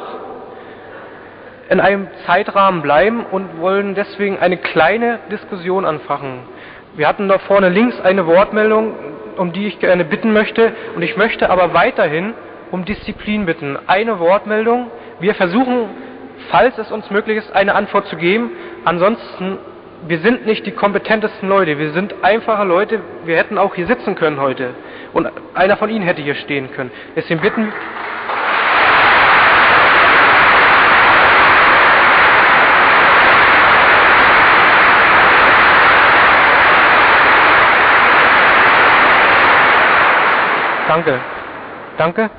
in 1.68 1.80
einem 1.80 2.08
Zeitrahmen 2.26 2.82
bleiben 2.82 3.24
und 3.28 3.58
wollen 3.58 3.94
deswegen 3.94 4.38
eine 4.38 4.56
kleine 4.56 5.18
Diskussion 5.32 5.84
anfachen. 5.84 6.40
Wir 6.94 7.08
hatten 7.08 7.26
da 7.26 7.38
vorne 7.38 7.70
links 7.70 8.00
eine 8.00 8.26
Wortmeldung, 8.26 8.94
um 9.36 9.52
die 9.52 9.66
ich 9.66 9.80
gerne 9.80 10.04
bitten 10.04 10.32
möchte, 10.32 10.72
und 10.94 11.02
ich 11.02 11.16
möchte 11.16 11.50
aber 11.50 11.74
weiterhin 11.74 12.34
um 12.70 12.84
Disziplin 12.84 13.46
bitten. 13.46 13.76
Eine 13.86 14.20
Wortmeldung. 14.20 14.90
Wir 15.18 15.34
versuchen, 15.34 15.88
falls 16.50 16.76
es 16.78 16.90
uns 16.90 17.10
möglich 17.10 17.38
ist, 17.38 17.52
eine 17.52 17.74
Antwort 17.74 18.06
zu 18.08 18.16
geben. 18.16 18.50
Ansonsten, 18.84 19.58
wir 20.06 20.18
sind 20.18 20.46
nicht 20.46 20.66
die 20.66 20.72
kompetentesten 20.72 21.48
Leute. 21.48 21.78
Wir 21.78 21.92
sind 21.92 22.14
einfache 22.22 22.64
Leute. 22.64 23.00
Wir 23.24 23.36
hätten 23.36 23.58
auch 23.58 23.74
hier 23.74 23.86
sitzen 23.86 24.14
können 24.14 24.40
heute. 24.40 24.70
Und 25.12 25.30
einer 25.54 25.76
von 25.76 25.90
Ihnen 25.90 26.04
hätte 26.04 26.22
hier 26.22 26.34
stehen 26.34 26.70
können. 26.72 26.90
Deswegen 27.16 27.40
bitten 27.40 27.72
Danke. 40.94 41.20
Danke. 41.98 42.30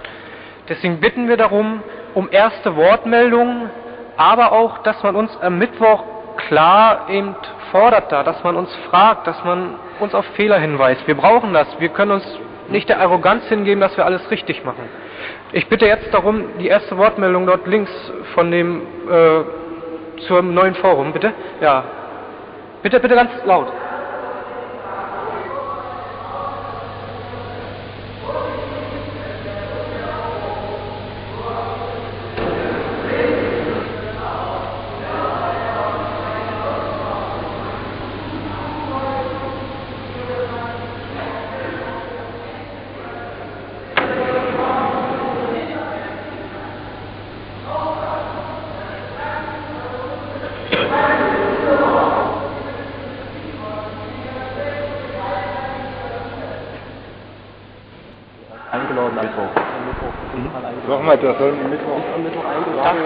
Deswegen 0.69 1.01
bitten 1.01 1.27
wir 1.27 1.35
darum, 1.35 1.83
um 2.13 2.29
erste 2.31 2.77
Wortmeldungen, 2.77 3.69
aber 4.17 4.51
auch, 4.51 4.79
dass 4.79 5.01
man 5.03 5.15
uns 5.15 5.35
am 5.41 5.57
Mittwoch 5.57 6.03
klar 6.47 7.09
eben 7.09 7.35
fordert 7.71 8.11
da, 8.11 8.23
dass 8.23 8.43
man 8.43 8.55
uns 8.55 8.73
fragt, 8.89 9.27
dass 9.27 9.43
man 9.43 9.75
uns 9.99 10.13
auf 10.13 10.25
Fehler 10.35 10.59
hinweist. 10.59 11.07
Wir 11.07 11.15
brauchen 11.15 11.53
das. 11.53 11.67
Wir 11.79 11.89
können 11.89 12.11
uns 12.11 12.39
nicht 12.69 12.89
der 12.89 12.99
Arroganz 12.99 13.45
hingeben, 13.45 13.79
dass 13.79 13.95
wir 13.97 14.05
alles 14.05 14.29
richtig 14.31 14.63
machen. 14.65 14.89
Ich 15.51 15.67
bitte 15.67 15.85
jetzt 15.85 16.13
darum, 16.13 16.57
die 16.59 16.67
erste 16.67 16.97
Wortmeldung 16.97 17.45
dort 17.45 17.67
links 17.67 17.91
von 18.33 18.51
dem 18.51 18.81
äh, 19.09 20.21
zum 20.27 20.53
neuen 20.53 20.75
Forum, 20.75 21.13
bitte. 21.13 21.33
Ja. 21.61 21.83
Bitte, 22.81 22.99
bitte 22.99 23.15
ganz 23.15 23.31
laut. 23.45 23.67
eingeladen 58.75 59.17
am 59.17 59.25
Mittwoch. 59.25 61.14
Nochmal, 61.25 61.33
der 61.33 61.35
soll 61.39 61.63
am 61.63 61.69
Mittwoch. 61.69 62.01
Am 62.13 62.23
Mittwoch 62.23 62.45
eingeladen. 62.45 62.99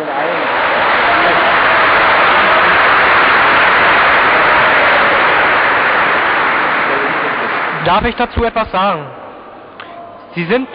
Darf 7.86 8.06
ich 8.06 8.16
dazu 8.16 8.44
etwas 8.44 8.72
sagen? 8.72 9.06
Sie 10.36 10.46
sind 10.46 10.68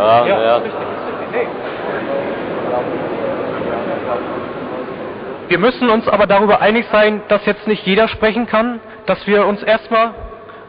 Ja, 0.00 0.26
ja. 0.26 0.42
ja. 0.42 0.62
Müssen 5.90 6.02
uns 6.02 6.08
aber 6.08 6.28
darüber 6.28 6.60
einig 6.60 6.86
sein, 6.92 7.20
dass 7.26 7.44
jetzt 7.46 7.66
nicht 7.66 7.84
jeder 7.84 8.06
sprechen 8.06 8.46
kann, 8.46 8.78
dass 9.06 9.26
wir 9.26 9.44
uns 9.44 9.60
erstmal 9.60 10.14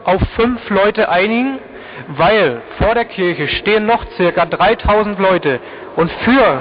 auf 0.02 0.20
fünf 0.34 0.68
Leute 0.68 1.08
einigen, 1.08 1.60
weil 2.08 2.60
vor 2.78 2.96
der 2.96 3.04
Kirche 3.04 3.46
stehen 3.46 3.86
noch 3.86 4.04
circa 4.16 4.46
3000 4.46 5.20
Leute 5.20 5.60
und 5.94 6.10
für 6.10 6.60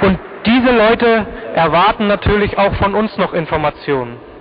Und 0.00 0.18
diese 0.46 0.70
Leute 0.70 1.26
erwarten 1.56 2.06
natürlich 2.06 2.56
auch 2.56 2.74
von 2.74 2.94
uns 2.94 3.16
noch 3.16 3.32
Informationen. 3.32 4.33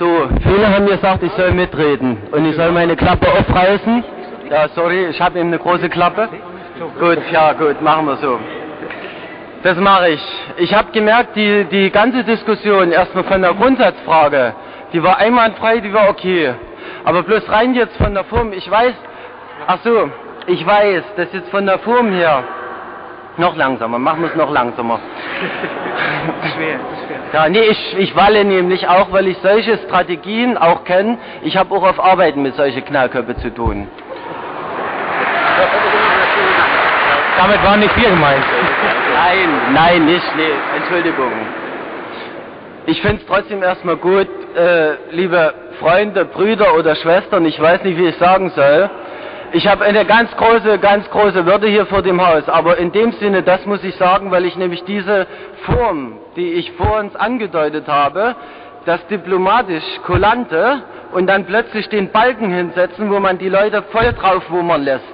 So, 0.00 0.30
viele 0.42 0.66
haben 0.66 0.86
gesagt, 0.86 1.22
ich 1.22 1.32
soll 1.32 1.52
mitreden 1.52 2.16
und 2.32 2.46
ich 2.46 2.56
soll 2.56 2.72
meine 2.72 2.96
Klappe 2.96 3.28
aufreißen. 3.30 4.02
Ja, 4.48 4.66
sorry, 4.70 5.04
ich 5.10 5.20
habe 5.20 5.38
eben 5.38 5.48
eine 5.48 5.58
große 5.58 5.90
Klappe. 5.90 6.26
Gut, 6.98 7.18
ja, 7.30 7.52
gut, 7.52 7.82
machen 7.82 8.06
wir 8.06 8.16
so. 8.16 8.38
Das 9.62 9.76
mache 9.76 10.08
ich. 10.08 10.22
Ich 10.56 10.74
habe 10.74 10.90
gemerkt, 10.92 11.36
die, 11.36 11.64
die 11.64 11.90
ganze 11.90 12.24
Diskussion 12.24 12.92
erstmal 12.92 13.24
von 13.24 13.42
der 13.42 13.52
Grundsatzfrage, 13.52 14.54
die 14.94 15.02
war 15.02 15.18
einwandfrei, 15.18 15.80
die 15.80 15.92
war 15.92 16.08
okay. 16.08 16.54
Aber 17.04 17.22
bloß 17.22 17.46
rein 17.50 17.74
jetzt 17.74 17.98
von 17.98 18.14
der 18.14 18.24
Form, 18.24 18.54
ich 18.54 18.70
weiß, 18.70 18.94
ach 19.66 19.80
so, 19.84 20.08
ich 20.46 20.66
weiß, 20.66 21.02
dass 21.18 21.30
jetzt 21.34 21.50
von 21.50 21.66
der 21.66 21.78
Form 21.80 22.10
her, 22.10 22.42
noch 23.36 23.54
langsamer, 23.54 23.98
machen 23.98 24.22
wir 24.22 24.30
es 24.30 24.34
noch 24.34 24.50
langsamer. 24.50 24.98
Schwer, 26.54 26.80
schwer. 27.06 27.19
Ja, 27.32 27.48
nee, 27.48 27.60
ich, 27.60 27.96
ich 27.98 28.16
walle 28.16 28.44
nämlich 28.44 28.88
auch, 28.88 29.12
weil 29.12 29.28
ich 29.28 29.38
solche 29.38 29.78
Strategien 29.78 30.56
auch 30.56 30.84
kenne. 30.84 31.18
Ich 31.42 31.56
habe 31.56 31.72
auch 31.74 31.84
auf 31.84 32.02
Arbeiten 32.02 32.42
mit 32.42 32.56
solchen 32.56 32.84
Knallköpfe 32.84 33.36
zu 33.36 33.54
tun. 33.54 33.86
Damit 37.38 37.64
waren 37.64 37.80
nicht 37.80 37.96
wir 37.96 38.10
gemeint. 38.10 38.44
Nein, 39.14 39.48
nein, 39.72 40.04
nicht, 40.06 40.36
nee, 40.36 40.52
Entschuldigung. 40.76 41.32
Ich 42.86 43.00
finde 43.00 43.22
es 43.22 43.26
trotzdem 43.26 43.62
erstmal 43.62 43.96
gut, 43.96 44.28
äh, 44.56 44.94
liebe 45.12 45.54
Freunde, 45.78 46.24
Brüder 46.24 46.74
oder 46.76 46.96
Schwestern, 46.96 47.44
ich 47.44 47.60
weiß 47.60 47.84
nicht, 47.84 47.96
wie 47.96 48.08
ich 48.08 48.16
sagen 48.16 48.50
soll, 48.50 48.90
Ich 49.52 49.66
habe 49.66 49.84
eine 49.84 50.04
ganz 50.04 50.30
große, 50.36 50.78
ganz 50.78 51.10
große 51.10 51.44
Würde 51.44 51.66
hier 51.66 51.86
vor 51.86 52.02
dem 52.02 52.24
Haus, 52.24 52.48
aber 52.48 52.76
in 52.78 52.92
dem 52.92 53.10
Sinne, 53.12 53.42
das 53.42 53.66
muss 53.66 53.82
ich 53.82 53.96
sagen, 53.96 54.30
weil 54.30 54.44
ich 54.44 54.56
nämlich 54.56 54.84
diese 54.84 55.26
Form, 55.64 56.18
die 56.36 56.52
ich 56.52 56.70
vor 56.72 57.00
uns 57.00 57.16
angedeutet 57.16 57.88
habe, 57.88 58.36
das 58.86 59.04
diplomatisch 59.08 59.82
Kulante 60.04 60.82
und 61.12 61.26
dann 61.26 61.46
plötzlich 61.46 61.88
den 61.88 62.12
Balken 62.12 62.52
hinsetzen, 62.52 63.10
wo 63.10 63.18
man 63.18 63.38
die 63.38 63.48
Leute 63.48 63.82
voll 63.90 64.12
drauf 64.12 64.48
wummern 64.50 64.84
lässt. 64.84 65.04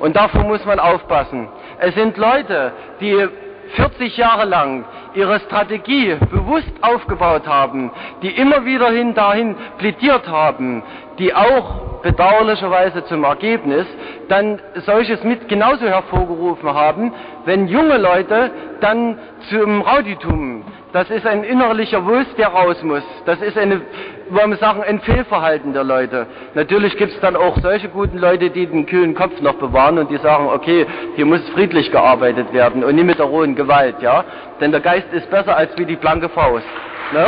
Und 0.00 0.16
davor 0.16 0.42
muss 0.42 0.64
man 0.64 0.80
aufpassen. 0.80 1.48
Es 1.78 1.94
sind 1.94 2.16
Leute, 2.16 2.72
die 3.00 3.28
40 3.76 4.16
Jahre 4.16 4.44
lang 4.44 4.84
ihre 5.14 5.40
Strategie 5.40 6.16
bewusst 6.30 6.72
aufgebaut 6.82 7.46
haben, 7.46 7.90
die 8.22 8.30
immer 8.30 8.64
wieder 8.64 8.90
hin 8.90 9.14
dahin 9.14 9.56
plädiert 9.78 10.28
haben, 10.28 10.82
die 11.18 11.34
auch 11.34 12.00
bedauerlicherweise 12.02 13.04
zum 13.04 13.24
Ergebnis 13.24 13.86
dann 14.28 14.60
solches 14.86 15.22
mit 15.24 15.48
genauso 15.48 15.86
hervorgerufen 15.86 16.72
haben, 16.72 17.12
wenn 17.44 17.66
junge 17.68 17.98
Leute 17.98 18.50
dann 18.80 19.18
zum 19.50 19.82
Rauditum 19.82 20.64
das 20.92 21.10
ist 21.10 21.26
ein 21.26 21.44
innerlicher 21.44 22.04
Wulst, 22.06 22.38
der 22.38 22.48
raus 22.48 22.82
muss. 22.82 23.02
Das 23.26 23.40
ist 23.40 23.58
eine, 23.58 23.82
wollen 24.30 24.50
wir 24.50 24.56
sagen, 24.56 24.82
ein 24.82 25.00
Fehlverhalten 25.00 25.72
der 25.72 25.84
Leute. 25.84 26.26
Natürlich 26.54 26.96
gibt 26.96 27.12
es 27.12 27.20
dann 27.20 27.36
auch 27.36 27.58
solche 27.60 27.88
guten 27.88 28.18
Leute, 28.18 28.50
die 28.50 28.66
den 28.66 28.86
kühlen 28.86 29.14
Kopf 29.14 29.40
noch 29.40 29.54
bewahren 29.54 29.98
und 29.98 30.10
die 30.10 30.16
sagen, 30.18 30.48
okay, 30.48 30.86
hier 31.16 31.26
muss 31.26 31.46
friedlich 31.50 31.90
gearbeitet 31.92 32.52
werden 32.52 32.84
und 32.84 32.94
nicht 32.94 33.06
mit 33.06 33.18
der 33.18 33.26
rohen 33.26 33.54
Gewalt, 33.54 33.96
ja. 34.00 34.24
Denn 34.60 34.70
der 34.70 34.80
Geist 34.80 35.12
ist 35.12 35.30
besser 35.30 35.56
als 35.56 35.76
wie 35.76 35.84
die 35.84 35.96
blanke 35.96 36.28
Faust. 36.30 36.66
Ne? 37.12 37.26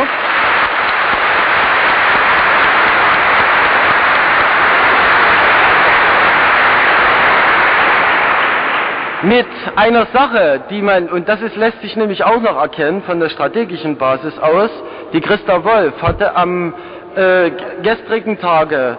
Mit 9.23 9.47
einer 9.77 10.07
Sache, 10.13 10.63
die 10.71 10.83
man, 10.83 11.09
und 11.09 11.29
das 11.29 11.43
ist, 11.43 11.57
lässt 11.57 11.81
sich 11.83 11.97
nämlich 11.97 12.25
auch 12.25 12.41
noch 12.41 12.57
erkennen 12.57 13.03
von 13.03 13.21
der 13.21 13.29
strategischen 13.29 13.97
Basis 13.97 14.39
aus, 14.39 14.71
die 15.13 15.21
Christa 15.21 15.65
Wolf 15.65 16.01
hatte 16.03 16.37
am 16.37 16.75
äh, 17.15 17.51
gestrigen 17.83 18.39
Tage 18.39 18.97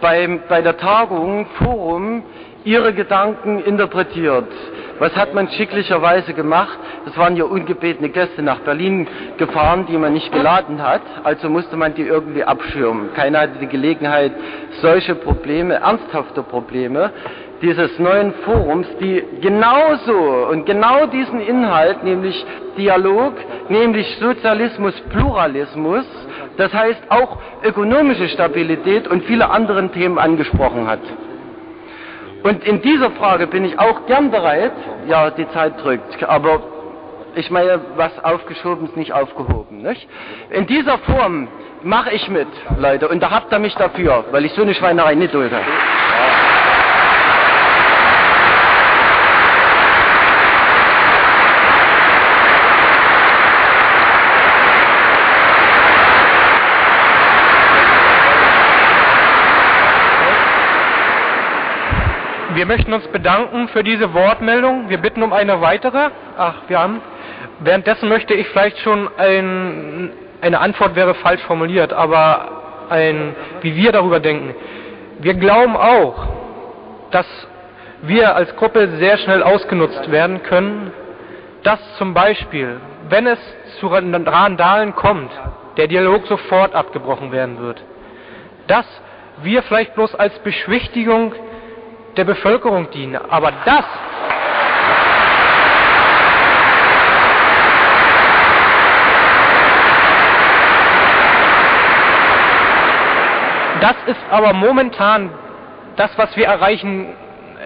beim, 0.00 0.40
bei 0.48 0.62
der 0.62 0.76
Tagung 0.76 1.46
Forum 1.58 2.22
ihre 2.64 2.92
Gedanken 2.92 3.60
interpretiert. 3.60 4.48
Was 4.98 5.14
hat 5.14 5.32
man 5.32 5.48
schicklicherweise 5.48 6.34
gemacht? 6.34 6.76
Das 7.04 7.16
waren 7.16 7.36
ja 7.36 7.44
ungebetene 7.44 8.08
Gäste 8.08 8.42
nach 8.42 8.58
Berlin 8.60 9.06
gefahren, 9.36 9.86
die 9.88 9.96
man 9.96 10.12
nicht 10.12 10.32
geladen 10.32 10.82
hat. 10.82 11.02
Also 11.22 11.48
musste 11.48 11.76
man 11.76 11.94
die 11.94 12.02
irgendwie 12.02 12.42
abschirmen. 12.42 13.14
Keiner 13.14 13.40
hatte 13.42 13.58
die 13.60 13.68
Gelegenheit, 13.68 14.32
solche 14.80 15.14
Probleme, 15.14 15.74
ernsthafte 15.74 16.42
Probleme, 16.42 17.12
dieses 17.62 17.98
neuen 17.98 18.32
Forums, 18.44 18.86
die 19.00 19.22
genauso 19.40 20.46
und 20.50 20.64
genau 20.66 21.06
diesen 21.06 21.40
Inhalt, 21.40 22.04
nämlich 22.04 22.44
Dialog, 22.76 23.34
nämlich 23.68 24.06
Sozialismus, 24.18 24.94
Pluralismus, 25.10 26.04
das 26.56 26.72
heißt 26.72 27.02
auch 27.08 27.38
ökonomische 27.64 28.28
Stabilität 28.28 29.08
und 29.08 29.24
viele 29.24 29.50
andere 29.50 29.88
Themen 29.90 30.18
angesprochen 30.18 30.86
hat. 30.86 31.00
Und 32.42 32.64
in 32.64 32.82
dieser 32.82 33.10
Frage 33.12 33.48
bin 33.48 33.64
ich 33.64 33.78
auch 33.78 34.06
gern 34.06 34.30
bereit, 34.30 34.72
ja, 35.08 35.30
die 35.30 35.48
Zeit 35.50 35.82
drückt, 35.82 36.22
aber 36.22 36.62
ich 37.34 37.50
meine, 37.50 37.80
was 37.96 38.12
aufgeschoben 38.24 38.86
ist, 38.86 38.96
nicht 38.96 39.12
aufgehoben. 39.12 39.82
Nicht? 39.82 40.08
In 40.50 40.66
dieser 40.66 40.98
Form 40.98 41.48
mache 41.82 42.10
ich 42.12 42.28
mit, 42.28 42.48
Leute, 42.78 43.08
und 43.08 43.22
da 43.22 43.30
habt 43.30 43.52
ihr 43.52 43.58
mich 43.58 43.74
dafür, 43.74 44.24
weil 44.30 44.44
ich 44.44 44.52
so 44.52 44.62
eine 44.62 44.74
Schweinerei 44.74 45.14
nicht 45.14 45.34
dulde. 45.34 45.60
Wir 62.58 62.66
möchten 62.66 62.92
uns 62.92 63.06
bedanken 63.06 63.68
für 63.68 63.84
diese 63.84 64.12
Wortmeldung. 64.14 64.88
Wir 64.88 64.98
bitten 64.98 65.22
um 65.22 65.32
eine 65.32 65.60
weitere. 65.60 66.10
Ach, 66.36 66.54
wir 66.66 66.80
haben. 66.80 67.00
Währenddessen 67.60 68.08
möchte 68.08 68.34
ich 68.34 68.48
vielleicht 68.48 68.78
schon 68.78 69.08
ein, 69.16 70.10
eine 70.40 70.58
Antwort 70.58 70.96
wäre 70.96 71.14
falsch 71.14 71.40
formuliert, 71.42 71.92
aber 71.92 72.88
ein, 72.90 73.36
wie 73.60 73.76
wir 73.76 73.92
darüber 73.92 74.18
denken. 74.18 74.56
Wir 75.20 75.34
glauben 75.34 75.76
auch, 75.76 76.26
dass 77.12 77.28
wir 78.02 78.34
als 78.34 78.56
Gruppe 78.56 78.88
sehr 78.96 79.18
schnell 79.18 79.44
ausgenutzt 79.44 80.10
werden 80.10 80.42
können, 80.42 80.90
dass 81.62 81.78
zum 81.96 82.12
Beispiel, 82.12 82.80
wenn 83.08 83.28
es 83.28 83.38
zu 83.78 83.86
Randalen 83.86 84.96
kommt, 84.96 85.30
der 85.76 85.86
Dialog 85.86 86.26
sofort 86.26 86.74
abgebrochen 86.74 87.30
werden 87.30 87.60
wird. 87.60 87.80
Dass 88.66 88.86
wir 89.44 89.62
vielleicht 89.62 89.94
bloß 89.94 90.16
als 90.16 90.36
Beschwichtigung 90.40 91.36
der 92.18 92.24
Bevölkerung 92.24 92.90
diene. 92.90 93.20
Aber 93.30 93.52
das 93.64 93.84
Das 103.80 103.94
ist 104.06 104.20
aber 104.30 104.52
momentan 104.54 105.30
das, 105.94 106.10
was 106.18 106.36
wir 106.36 106.46
erreichen, 106.46 107.06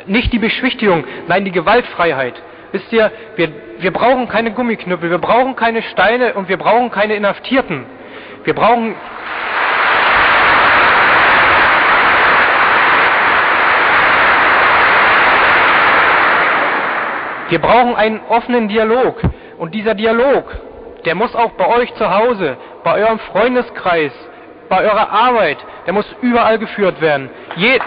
nicht 0.07 0.31
die 0.33 0.39
Beschwichtigung, 0.39 1.05
nein, 1.27 1.47
die 1.47 1.51
Gewaltfreiheit. 1.51 2.35
Wisst 2.71 2.93
ihr, 2.93 3.11
wir, 3.37 3.49
wir 3.79 3.93
brauchen 3.93 4.29
keine 4.29 4.53
Gummiknüppel, 4.53 5.11
wir 5.11 5.19
brauchen 5.19 5.57
keine 5.57 5.83
Steine 5.83 6.35
und 6.35 6.51
wir 6.51 6.59
brauchen 6.59 6.91
keine 6.91 7.15
Inhaftierten. 7.15 7.87
Wir 8.45 8.55
brauchen 8.55 8.95
Wir 17.53 17.59
brauchen 17.59 17.95
einen 17.95 18.19
offenen 18.31 18.69
Dialog. 18.69 19.21
Und 19.59 19.75
dieser 19.75 19.95
Dialog, 19.95 20.45
der 21.05 21.15
muss 21.15 21.37
auch 21.37 21.51
bei 21.51 21.67
euch 21.67 21.95
zu 21.97 22.11
Hause, 22.11 22.57
bei 22.83 22.95
eurem 22.95 23.19
Freundeskreis, 23.19 24.11
bei 24.71 24.83
eurer 24.83 25.11
Arbeit, 25.11 25.59
der 25.85 25.93
muss 25.93 26.07
überall 26.23 26.59
geführt 26.59 27.03
werden. 27.03 27.29
Je 27.57 27.79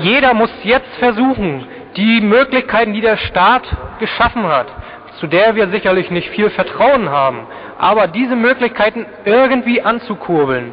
Jeder 0.00 0.34
muss 0.34 0.50
jetzt 0.64 0.94
versuchen, 0.98 1.66
die 1.96 2.20
Möglichkeiten, 2.20 2.92
die 2.92 3.00
der 3.00 3.16
Staat 3.16 3.62
geschaffen 4.00 4.46
hat, 4.46 4.66
zu 5.22 5.28
der 5.28 5.54
wir 5.54 5.68
sicherlich 5.68 6.10
nicht 6.10 6.30
viel 6.30 6.50
Vertrauen 6.50 7.08
haben, 7.08 7.46
aber 7.78 8.08
diese 8.08 8.34
Möglichkeiten 8.34 9.06
irgendwie 9.24 9.80
anzukurbeln. 9.80 10.72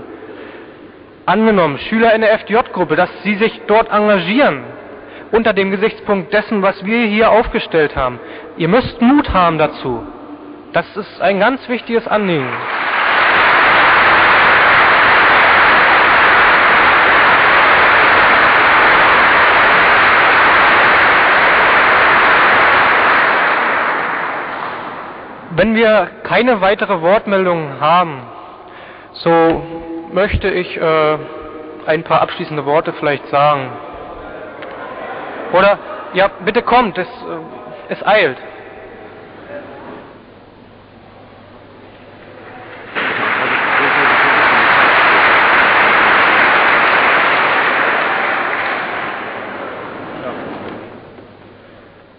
Angenommen, 1.27 1.77
Schüler 1.77 2.15
in 2.15 2.21
der 2.21 2.33
FDJ-Gruppe, 2.33 2.95
dass 2.95 3.11
sie 3.21 3.35
sich 3.35 3.61
dort 3.67 3.91
engagieren, 3.91 4.63
unter 5.31 5.53
dem 5.53 5.69
Gesichtspunkt 5.69 6.33
dessen, 6.33 6.63
was 6.63 6.83
wir 6.83 7.05
hier 7.05 7.29
aufgestellt 7.29 7.95
haben. 7.95 8.19
Ihr 8.57 8.69
müsst 8.69 8.99
Mut 9.03 9.31
haben 9.31 9.59
dazu. 9.59 10.01
Das 10.73 10.97
ist 10.97 11.21
ein 11.21 11.39
ganz 11.39 11.69
wichtiges 11.69 12.07
Anliegen. 12.07 12.49
Wenn 25.59 25.75
wir 25.75 26.07
keine 26.23 26.61
weitere 26.61 27.01
Wortmeldungen 27.01 27.81
haben, 27.81 28.21
so 29.11 29.61
möchte 30.13 30.49
ich 30.49 30.77
äh, 30.77 31.17
ein 31.85 32.05
paar 32.05 32.21
abschließende 32.21 32.65
Worte 32.65 32.93
vielleicht 32.93 33.27
sagen. 33.27 33.69
Oder, 35.51 35.77
ja, 36.13 36.29
bitte 36.45 36.61
kommt, 36.61 36.97
es, 36.97 37.07
äh, 37.09 37.93
es 37.93 38.07
eilt. 38.07 38.37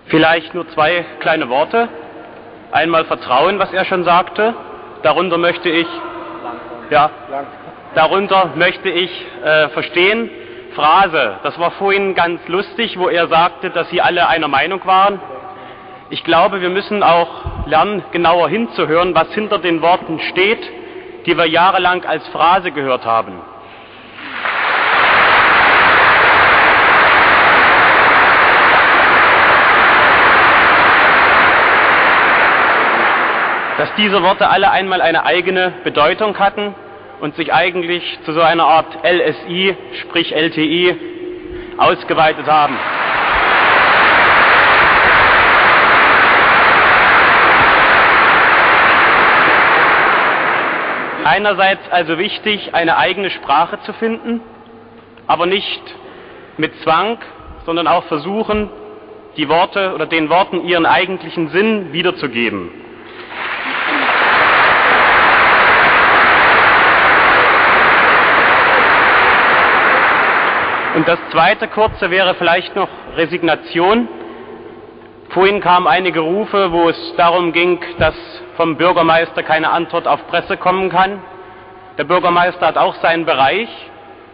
Vielleicht 0.08 0.52
nur 0.52 0.68
zwei 0.68 1.06
kleine 1.20 1.48
Worte. 1.48 1.88
Einmal 2.72 3.04
Vertrauen, 3.04 3.58
was 3.58 3.72
er 3.72 3.84
schon 3.84 4.04
sagte. 4.04 4.54
Darunter 5.02 5.38
möchte 5.38 5.68
ich, 5.68 5.86
ja, 6.90 7.10
darunter 7.94 8.50
möchte 8.54 8.88
ich 8.90 9.10
äh, 9.42 9.68
verstehen, 9.70 10.30
Phrase. 10.74 11.38
Das 11.42 11.58
war 11.58 11.72
vorhin 11.72 12.14
ganz 12.14 12.46
lustig, 12.46 12.98
wo 12.98 13.08
er 13.08 13.28
sagte, 13.28 13.70
dass 13.70 13.88
sie 13.90 14.00
alle 14.00 14.28
einer 14.28 14.48
Meinung 14.48 14.84
waren. 14.86 15.20
Ich 16.10 16.22
glaube, 16.24 16.60
wir 16.60 16.70
müssen 16.70 17.02
auch 17.02 17.66
lernen, 17.66 18.04
genauer 18.12 18.48
hinzuhören, 18.48 19.14
was 19.14 19.32
hinter 19.32 19.58
den 19.58 19.82
Worten 19.82 20.20
steht, 20.30 20.60
die 21.26 21.36
wir 21.36 21.46
jahrelang 21.46 22.04
als 22.04 22.26
Phrase 22.28 22.72
gehört 22.72 23.04
haben. 23.04 23.40
Dass 33.80 33.94
diese 33.94 34.22
Worte 34.22 34.50
alle 34.50 34.70
einmal 34.70 35.00
eine 35.00 35.24
eigene 35.24 35.72
Bedeutung 35.84 36.38
hatten 36.38 36.74
und 37.20 37.34
sich 37.34 37.54
eigentlich 37.54 38.18
zu 38.26 38.34
so 38.34 38.42
einer 38.42 38.64
Art 38.64 38.98
LSI, 39.02 39.74
sprich 40.02 40.34
LTI, 40.34 40.94
ausgeweitet 41.78 42.46
haben. 42.46 42.76
Einerseits 51.24 51.90
also 51.90 52.18
wichtig, 52.18 52.74
eine 52.74 52.98
eigene 52.98 53.30
Sprache 53.30 53.80
zu 53.86 53.94
finden, 53.94 54.42
aber 55.26 55.46
nicht 55.46 55.80
mit 56.58 56.78
Zwang, 56.82 57.16
sondern 57.64 57.88
auch 57.88 58.04
versuchen, 58.04 58.68
die 59.38 59.48
Worte 59.48 59.94
oder 59.94 60.04
den 60.04 60.28
Worten 60.28 60.66
ihren 60.66 60.84
eigentlichen 60.84 61.48
Sinn 61.48 61.94
wiederzugeben. 61.94 62.79
Und 70.94 71.06
das 71.06 71.18
zweite 71.30 71.68
kurze 71.68 72.10
wäre 72.10 72.34
vielleicht 72.34 72.74
noch 72.74 72.88
Resignation. 73.16 74.08
Vorhin 75.28 75.60
kamen 75.60 75.86
einige 75.86 76.20
Rufe, 76.20 76.72
wo 76.72 76.88
es 76.88 77.14
darum 77.16 77.52
ging, 77.52 77.80
dass 77.98 78.14
vom 78.56 78.76
Bürgermeister 78.76 79.44
keine 79.44 79.70
Antwort 79.70 80.08
auf 80.08 80.26
Presse 80.26 80.56
kommen 80.56 80.90
kann. 80.90 81.22
Der 81.96 82.04
Bürgermeister 82.04 82.66
hat 82.66 82.76
auch 82.76 82.96
seinen 82.96 83.24
Bereich 83.24 83.68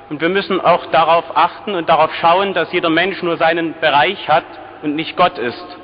und 0.09 0.23
wir 0.23 0.31
müssen 0.31 0.61
auch 0.61 0.87
darauf 0.87 1.25
achten 1.35 1.75
und 1.75 1.89
darauf 1.91 2.15
schauen, 2.15 2.55
dass 2.55 2.73
jeder 2.73 2.89
Mensch 2.89 3.23
nur 3.23 3.37
seinen 3.37 3.75
Bereich 3.81 4.29
hat 4.29 4.45
und 4.83 4.97
nicht 4.97 5.17
Gott 5.17 5.37
ist. 5.37 5.77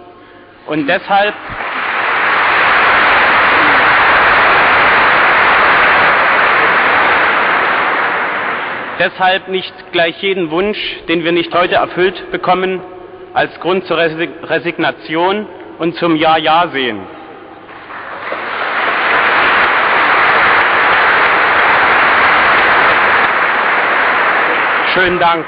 Und 0.67 0.87
deshalb 0.87 1.35
deshalb 9.03 9.49
nicht 9.49 9.75
gleich 9.91 10.23
jeden 10.23 10.51
Wunsch, 10.53 10.79
den 11.09 11.25
wir 11.25 11.33
nicht 11.33 11.53
heute 11.53 11.75
erfüllt 11.75 12.31
bekommen, 12.31 12.81
als 13.35 13.59
Grund 13.59 13.85
zur 13.87 13.99
Resignation 13.99 15.47
und 15.79 15.97
zum 15.97 16.15
Ja-Ja 16.15 16.69
sehen. 16.69 17.01
Schönen 24.95 25.19
Dank. 25.19 25.47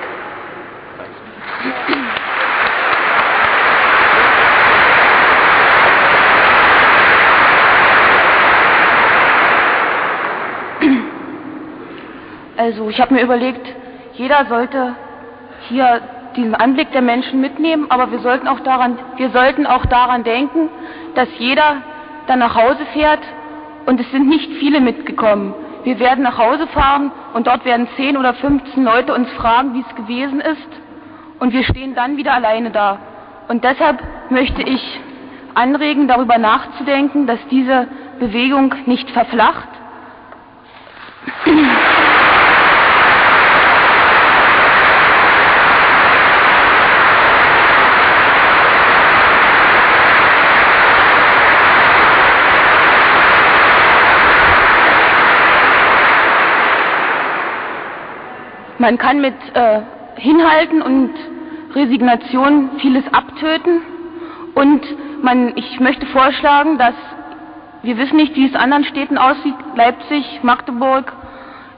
Also 12.64 12.88
ich 12.88 12.98
habe 12.98 13.12
mir 13.12 13.20
überlegt, 13.20 13.60
jeder 14.14 14.46
sollte 14.46 14.94
hier 15.68 16.00
diesen 16.34 16.54
Anblick 16.54 16.90
der 16.92 17.02
Menschen 17.02 17.38
mitnehmen, 17.38 17.90
aber 17.90 18.10
wir 18.10 18.20
sollten 18.20 18.48
auch 18.48 18.60
daran, 18.60 18.98
wir 19.18 19.28
sollten 19.32 19.66
auch 19.66 19.84
daran 19.84 20.24
denken, 20.24 20.70
dass 21.14 21.28
jeder 21.36 21.82
dann 22.26 22.38
nach 22.38 22.54
Hause 22.54 22.86
fährt 22.94 23.20
und 23.84 24.00
es 24.00 24.10
sind 24.12 24.28
nicht 24.28 24.50
viele 24.54 24.80
mitgekommen. 24.80 25.54
Wir 25.82 25.98
werden 25.98 26.24
nach 26.24 26.38
Hause 26.38 26.66
fahren 26.68 27.12
und 27.34 27.48
dort 27.48 27.66
werden 27.66 27.86
10 27.96 28.16
oder 28.16 28.32
15 28.32 28.82
Leute 28.82 29.12
uns 29.12 29.30
fragen, 29.32 29.74
wie 29.74 29.84
es 29.86 29.94
gewesen 29.96 30.40
ist 30.40 30.68
und 31.40 31.52
wir 31.52 31.64
stehen 31.64 31.94
dann 31.94 32.16
wieder 32.16 32.32
alleine 32.32 32.70
da. 32.70 32.98
Und 33.48 33.62
deshalb 33.62 34.02
möchte 34.30 34.62
ich 34.62 35.00
anregen, 35.54 36.08
darüber 36.08 36.38
nachzudenken, 36.38 37.26
dass 37.26 37.40
diese 37.50 37.88
Bewegung 38.20 38.74
nicht 38.86 39.10
verflacht. 39.10 39.68
Man 58.84 58.98
kann 58.98 59.22
mit 59.22 59.32
äh, 59.54 59.80
Hinhalten 60.16 60.82
und 60.82 61.08
Resignation 61.74 62.72
vieles 62.80 63.02
abtöten. 63.14 63.80
Und 64.54 64.82
man, 65.22 65.56
ich 65.56 65.80
möchte 65.80 66.04
vorschlagen, 66.04 66.76
dass 66.76 66.92
wir 67.82 67.96
wissen 67.96 68.16
nicht, 68.16 68.36
wie 68.36 68.44
es 68.44 68.54
anderen 68.54 68.84
Städten 68.84 69.16
aussieht, 69.16 69.54
Leipzig, 69.74 70.40
Magdeburg. 70.42 71.14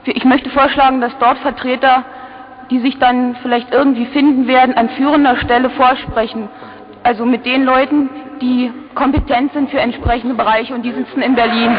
Ich 0.03 0.25
möchte 0.25 0.49
vorschlagen, 0.49 0.99
dass 0.99 1.17
dort 1.17 1.37
Vertreter, 1.37 2.03
die 2.71 2.79
sich 2.79 2.99
dann 2.99 3.37
vielleicht 3.41 3.73
irgendwie 3.73 4.07
finden 4.07 4.45
werden, 4.47 4.75
an 4.75 4.89
führender 4.89 5.37
Stelle 5.37 5.69
vorsprechen. 5.69 6.49
Also 7.03 7.23
mit 7.23 7.45
den 7.45 7.63
Leuten, 7.63 8.09
die 8.41 8.69
kompetent 8.95 9.53
sind 9.53 9.69
für 9.69 9.79
entsprechende 9.79 10.35
Bereiche 10.35 10.75
und 10.75 10.81
die 10.81 10.91
sitzen 10.91 11.21
in 11.21 11.35
Berlin. 11.35 11.71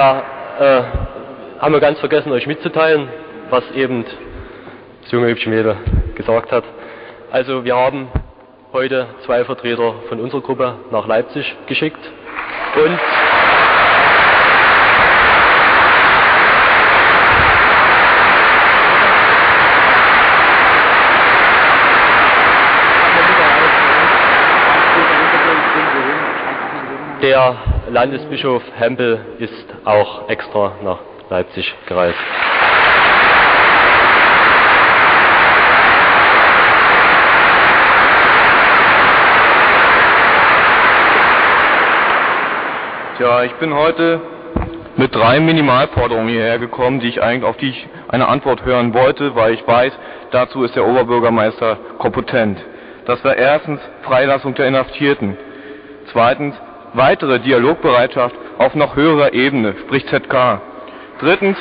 Ja, 0.00 0.22
äh, 0.58 0.82
haben 1.60 1.74
wir 1.74 1.80
ganz 1.80 1.98
vergessen, 1.98 2.32
euch 2.32 2.46
mitzuteilen, 2.46 3.10
was 3.50 3.70
eben 3.72 4.06
das 5.02 5.10
junge 5.12 5.26
hübsche 5.26 5.50
Mädel 5.50 5.76
gesagt 6.14 6.50
hat. 6.52 6.64
Also 7.30 7.66
wir 7.66 7.76
haben 7.76 8.08
heute 8.72 9.08
zwei 9.26 9.44
Vertreter 9.44 9.96
von 10.08 10.18
unserer 10.18 10.40
Gruppe 10.40 10.76
nach 10.90 11.06
Leipzig 11.06 11.54
geschickt 11.66 12.00
und 12.76 12.98
der 27.20 27.79
Landesbischof 27.90 28.62
Hempel 28.76 29.18
ist 29.40 29.66
auch 29.84 30.28
extra 30.28 30.74
nach 30.84 31.00
Leipzig 31.28 31.74
gereist. 31.86 32.16
Tja, 43.18 43.42
ich 43.42 43.52
bin 43.54 43.74
heute 43.74 44.20
mit 44.96 45.12
drei 45.12 45.40
Minimalforderungen 45.40 46.28
hierher 46.28 46.60
gekommen, 46.60 47.00
die 47.00 47.08
ich 47.08 47.20
eigentlich, 47.20 47.44
auf 47.44 47.56
die 47.56 47.70
ich 47.70 47.88
eine 48.08 48.28
Antwort 48.28 48.64
hören 48.64 48.94
wollte, 48.94 49.34
weil 49.34 49.54
ich 49.54 49.66
weiß, 49.66 49.92
dazu 50.30 50.62
ist 50.62 50.76
der 50.76 50.86
Oberbürgermeister 50.86 51.76
kompetent. 51.98 52.60
Das 53.06 53.24
war 53.24 53.34
erstens 53.34 53.80
Freilassung 54.02 54.54
der 54.54 54.68
Inhaftierten. 54.68 55.36
Zweitens 56.12 56.54
weitere 56.94 57.38
Dialogbereitschaft 57.40 58.34
auf 58.58 58.74
noch 58.74 58.96
höherer 58.96 59.32
Ebene, 59.32 59.74
sprich 59.86 60.06
ZK. 60.06 60.60
Drittens, 61.20 61.58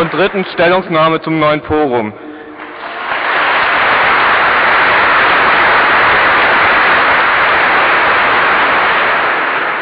und 0.00 0.12
drittens 0.12 0.50
Stellungnahme 0.52 1.20
zum 1.22 1.38
neuen 1.38 1.62
Forum. 1.62 2.12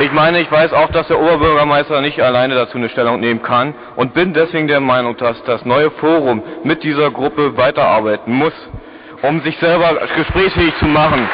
Ich 0.01 0.11
meine, 0.11 0.41
ich 0.41 0.51
weiß 0.51 0.73
auch, 0.73 0.91
dass 0.91 1.07
der 1.07 1.21
Oberbürgermeister 1.21 2.01
nicht 2.01 2.21
alleine 2.21 2.57
dazu 2.57 2.79
eine 2.79 2.89
Stellung 2.89 3.21
nehmen 3.21 3.43
kann 3.43 3.75
und 3.95 4.13
bin 4.13 4.35
deswegen 4.35 4.67
der 4.67 4.81
Meinung, 4.81 5.17
dass 5.17 5.43
das 5.45 5.65
neue 5.65 5.91
Forum 5.93 6.43
mit 6.65 6.83
dieser 6.83 7.13
Gruppe 7.13 7.57
weiterarbeiten 7.57 8.33
muss, 8.33 8.53
um 9.23 9.41
sich 9.43 9.57
selber 9.59 10.01
gesprächsfähig 10.17 10.75
zu 10.79 10.87
machen. 10.87 11.29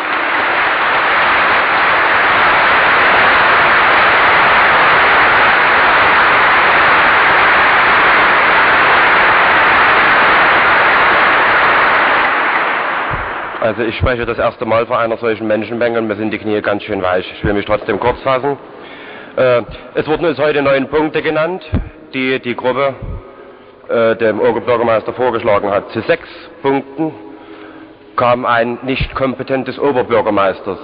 Also 13.70 13.82
ich 13.82 13.96
spreche 13.98 14.26
das 14.26 14.36
erste 14.36 14.64
Mal 14.64 14.84
vor 14.86 14.98
einer 14.98 15.16
solchen 15.16 15.46
Menschenmenge 15.46 15.96
und 16.00 16.08
mir 16.08 16.16
sind 16.16 16.32
die 16.32 16.38
Knie 16.38 16.60
ganz 16.60 16.82
schön 16.82 17.00
weich. 17.02 17.32
Ich 17.36 17.44
will 17.44 17.52
mich 17.52 17.66
trotzdem 17.66 18.00
kurz 18.00 18.20
fassen. 18.22 18.58
Äh, 19.36 19.62
es 19.94 20.08
wurden 20.08 20.26
uns 20.26 20.40
heute 20.40 20.60
neun 20.60 20.88
Punkte 20.88 21.22
genannt, 21.22 21.62
die 22.12 22.40
die 22.40 22.56
Gruppe 22.56 22.94
äh, 23.88 24.16
dem 24.16 24.40
Oberbürgermeister 24.40 25.12
vorgeschlagen 25.12 25.70
hat. 25.70 25.88
Zu 25.92 26.00
sechs 26.00 26.28
Punkten 26.62 27.12
kam 28.16 28.44
ein 28.44 28.80
nicht 28.82 29.14
kompetentes 29.14 29.78
Oberbürgermeisters. 29.78 30.80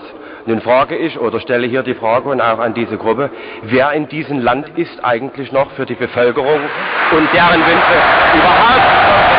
Nun 0.46 0.60
frage 0.60 0.96
ich 0.96 1.18
oder 1.18 1.40
stelle 1.40 1.66
hier 1.66 1.82
die 1.82 1.94
Frage 1.94 2.28
und 2.28 2.40
auch 2.40 2.60
an 2.60 2.72
diese 2.72 2.98
Gruppe, 2.98 3.30
wer 3.62 3.94
in 3.94 4.06
diesem 4.06 4.38
Land 4.38 4.78
ist 4.78 5.04
eigentlich 5.04 5.50
noch 5.50 5.72
für 5.72 5.86
die 5.86 5.96
Bevölkerung 5.96 6.60
und 7.10 7.34
deren 7.34 7.60
Wünsche 7.62 7.96
überhaupt 8.32 9.35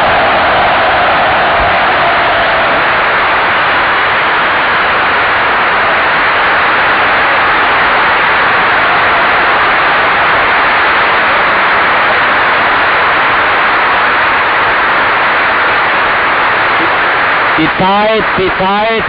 Die 17.57 17.69
Zeit, 17.79 18.23
die 18.38 18.51
Zeit. 18.57 19.03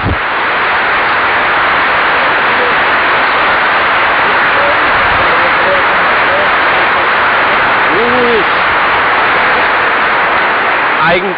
Eigen, 11.09 11.35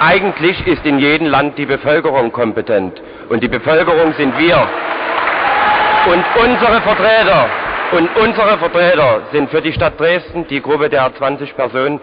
eigentlich 0.00 0.66
ist 0.66 0.84
in 0.84 0.98
jedem 0.98 1.28
Land 1.28 1.56
die 1.56 1.66
Bevölkerung 1.66 2.32
kompetent. 2.32 3.00
Und 3.28 3.42
die 3.42 3.48
Bevölkerung 3.48 4.12
sind 4.14 4.36
wir. 4.38 4.68
Und 6.06 6.24
unsere 6.42 6.80
Vertreter, 6.82 7.48
und 7.92 8.16
unsere 8.16 8.58
Vertreter 8.58 9.20
sind 9.32 9.50
für 9.50 9.60
die 9.60 9.72
Stadt 9.72 9.98
Dresden, 9.98 10.46
die 10.48 10.60
Gruppe 10.60 10.88
der 10.88 11.14
20 11.14 11.54
Personen, 11.56 12.00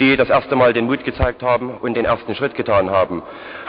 die 0.00 0.16
das 0.16 0.28
erste 0.28 0.56
Mal 0.56 0.72
den 0.72 0.86
Mut 0.86 1.04
gezeigt 1.04 1.42
haben 1.42 1.70
und 1.80 1.94
den 1.94 2.04
ersten 2.04 2.34
Schritt 2.34 2.54
getan 2.54 2.90
haben. 2.90 3.22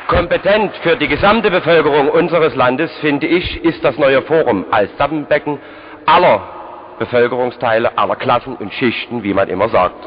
Kompetent 0.08 0.76
für 0.84 0.96
die 0.96 1.08
gesamte 1.08 1.50
Bevölkerung 1.50 2.10
unseres 2.10 2.56
Landes, 2.56 2.92
finde 3.00 3.28
ich, 3.28 3.64
ist 3.64 3.84
das 3.84 3.98
neue 3.98 4.22
Forum 4.24 4.66
als 4.72 4.90
Sammenbecken 4.98 5.60
aller 6.06 6.42
Bevölkerungsteile, 7.00 7.98
aller 7.98 8.16
Klassen 8.16 8.56
und 8.56 8.74
Schichten, 8.74 9.24
wie 9.24 9.34
man 9.34 9.50
immer 9.50 9.70
sagt. 9.70 10.06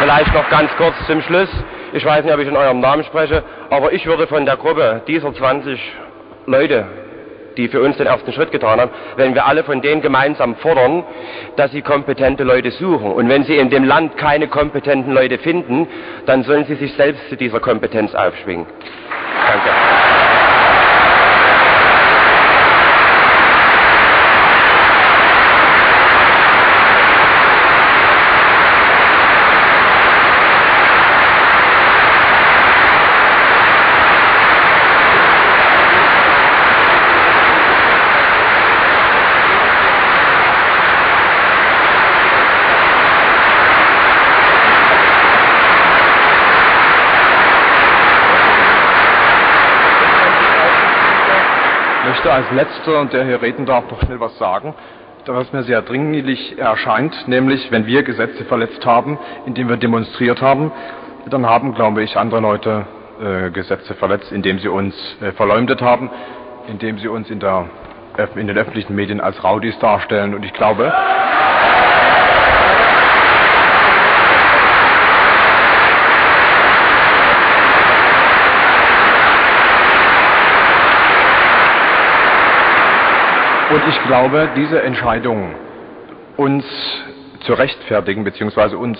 Vielleicht 0.00 0.34
noch 0.34 0.48
ganz 0.48 0.70
kurz 0.76 0.94
zum 1.06 1.20
Schluss. 1.22 1.48
Ich 1.96 2.04
weiß 2.04 2.26
nicht, 2.26 2.34
ob 2.34 2.40
ich 2.40 2.46
in 2.48 2.56
eurem 2.56 2.80
Namen 2.80 3.04
spreche, 3.04 3.42
aber 3.70 3.90
ich 3.90 4.04
würde 4.04 4.26
von 4.26 4.44
der 4.44 4.58
Gruppe 4.58 5.00
dieser 5.06 5.32
20 5.32 5.80
Leute, 6.44 6.84
die 7.56 7.68
für 7.68 7.80
uns 7.80 7.96
den 7.96 8.06
ersten 8.06 8.34
Schritt 8.34 8.52
getan 8.52 8.78
haben, 8.78 8.90
wenn 9.16 9.34
wir 9.34 9.46
alle 9.46 9.64
von 9.64 9.80
denen 9.80 10.02
gemeinsam 10.02 10.56
fordern, 10.56 11.04
dass 11.56 11.72
sie 11.72 11.80
kompetente 11.80 12.44
Leute 12.44 12.70
suchen. 12.70 13.12
Und 13.12 13.30
wenn 13.30 13.44
sie 13.44 13.56
in 13.56 13.70
dem 13.70 13.84
Land 13.84 14.18
keine 14.18 14.46
kompetenten 14.46 15.14
Leute 15.14 15.38
finden, 15.38 15.88
dann 16.26 16.42
sollen 16.42 16.66
sie 16.66 16.74
sich 16.74 16.92
selbst 16.92 17.30
zu 17.30 17.36
dieser 17.36 17.60
Kompetenz 17.60 18.14
aufschwingen. 18.14 18.66
Danke. 19.46 20.05
Möchte 52.16 52.32
als 52.32 52.50
Letzter, 52.50 53.00
und 53.00 53.12
der 53.12 53.26
hier 53.26 53.42
reden 53.42 53.66
darf, 53.66 53.90
noch 53.90 54.00
schnell 54.00 54.18
was 54.20 54.38
sagen, 54.38 54.74
was 55.26 55.52
mir 55.52 55.64
sehr 55.64 55.82
dringlich 55.82 56.56
erscheint, 56.58 57.28
nämlich 57.28 57.70
wenn 57.70 57.86
wir 57.86 58.04
Gesetze 58.04 58.46
verletzt 58.46 58.86
haben, 58.86 59.18
indem 59.44 59.68
wir 59.68 59.76
demonstriert 59.76 60.40
haben, 60.40 60.72
dann 61.28 61.44
haben, 61.44 61.74
glaube 61.74 62.02
ich, 62.02 62.16
andere 62.16 62.40
Leute 62.40 62.86
äh, 63.20 63.50
Gesetze 63.50 63.92
verletzt, 63.94 64.32
indem 64.32 64.58
sie 64.60 64.68
uns 64.68 64.94
äh, 65.20 65.32
verleumdet 65.32 65.82
haben, 65.82 66.08
indem 66.68 66.96
sie 66.98 67.08
uns 67.08 67.28
in, 67.28 67.38
der, 67.38 67.66
in 68.36 68.46
den 68.46 68.56
öffentlichen 68.56 68.94
Medien 68.94 69.20
als 69.20 69.44
Raudis 69.44 69.78
darstellen. 69.78 70.34
Und 70.34 70.42
ich 70.42 70.54
glaube, 70.54 70.90
Und 83.76 83.82
ich 83.90 84.04
glaube, 84.04 84.48
diese 84.56 84.82
Entscheidung, 84.82 85.54
uns 86.38 86.64
zu 87.40 87.52
rechtfertigen 87.52 88.24
bzw. 88.24 88.74
uns 88.74 88.98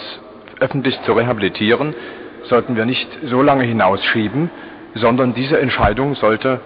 öffentlich 0.61 1.01
zu 1.05 1.15
rehabilitieren, 1.15 1.95
sollten 2.43 2.77
wir 2.77 2.85
nicht 2.85 3.09
so 3.25 3.41
lange 3.41 3.65
hinausschieben, 3.65 4.51
sondern 4.95 5.33
diese 5.33 5.59
Entscheidung 5.59 6.15
sollte, 6.17 6.61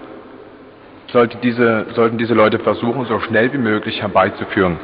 sollte 1.13 1.39
diese, 1.39 1.87
sollten 1.95 2.19
diese 2.19 2.35
Leute 2.35 2.59
versuchen, 2.59 3.05
so 3.05 3.21
schnell 3.21 3.53
wie 3.53 3.59
möglich 3.59 4.03
herbeizuführen. 4.03 4.81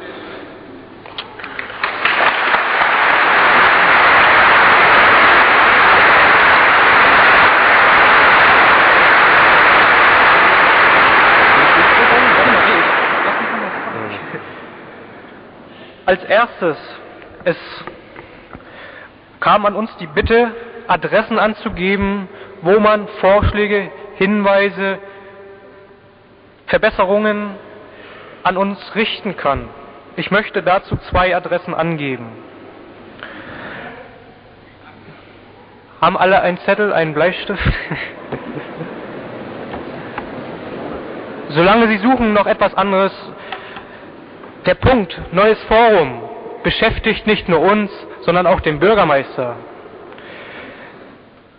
Als 16.07 16.23
erstes, 16.23 16.77
es 17.43 17.57
kam 19.41 19.65
an 19.65 19.75
uns 19.75 19.93
die 19.97 20.07
Bitte, 20.07 20.51
Adressen 20.87 21.37
anzugeben, 21.37 22.29
wo 22.61 22.79
man 22.79 23.09
Vorschläge, 23.19 23.91
Hinweise, 24.15 24.99
Verbesserungen 26.67 27.57
an 28.43 28.55
uns 28.55 28.79
richten 28.95 29.35
kann. 29.35 29.67
Ich 30.15 30.31
möchte 30.31 30.63
dazu 30.63 30.95
zwei 31.09 31.35
Adressen 31.35 31.73
angeben. 31.73 32.29
Haben 35.99 36.15
alle 36.15 36.39
einen 36.39 36.59
Zettel, 36.59 36.93
einen 36.93 37.13
Bleistift? 37.13 37.61
Solange 41.49 41.89
Sie 41.89 41.97
suchen, 41.97 42.31
noch 42.31 42.45
etwas 42.47 42.73
anderes 42.75 43.11
der 44.67 44.75
Punkt 44.75 45.17
neues 45.31 45.61
Forum 45.63 46.21
beschäftigt 46.61 47.25
nicht 47.25 47.47
nur 47.47 47.61
uns, 47.61 47.89
sondern 48.21 48.45
auch 48.45 48.59
den 48.59 48.79
Bürgermeister. 48.79 49.55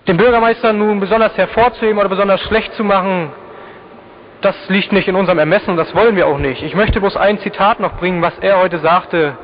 Den 0.07 0.19
Bürgermeister 0.19 0.75
nun 0.75 1.01
besonders 1.01 1.37
hervorzuheben 1.37 1.99
oder 1.99 2.11
besonders 2.11 2.41
schlecht 2.43 2.75
zu 2.75 2.85
machen, 2.85 3.33
das 4.43 4.55
liegt 4.69 4.93
nicht 4.93 5.09
in 5.09 5.17
unserem 5.17 5.39
Ermessen 5.39 5.71
und 5.71 5.79
das 5.79 5.95
wollen 5.95 6.17
wir 6.17 6.27
auch 6.27 6.39
nicht. 6.39 6.63
Ich 6.63 6.75
möchte 6.75 7.01
bloß 7.01 7.17
ein 7.17 7.39
Zitat 7.39 7.81
noch 7.81 7.97
bringen, 7.97 8.21
was 8.21 8.39
er 8.41 8.59
heute 8.59 8.79
sagte, 8.79 9.37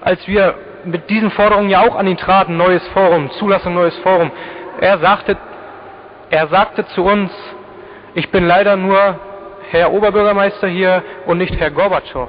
als 0.00 0.26
wir 0.26 0.56
mit 0.84 1.08
diesen 1.08 1.30
Forderungen 1.30 1.70
ja 1.70 1.80
auch 1.80 1.94
an 1.94 2.06
ihn 2.06 2.16
traten, 2.16 2.56
neues 2.56 2.86
Forum, 2.88 3.30
Zulassung 3.32 3.74
neues 3.74 3.96
Forum. 3.98 4.32
Er 4.80 4.98
sagte, 4.98 5.36
er 6.30 6.48
sagte 6.48 6.84
zu 6.88 7.04
uns, 7.04 7.32
ich 8.14 8.30
bin 8.30 8.46
leider 8.46 8.76
nur 8.76 9.20
Herr 9.70 9.92
Oberbürgermeister 9.92 10.66
hier 10.66 11.04
und 11.26 11.38
nicht 11.38 11.58
Herr 11.58 11.70
Gorbatschow. 11.70 12.28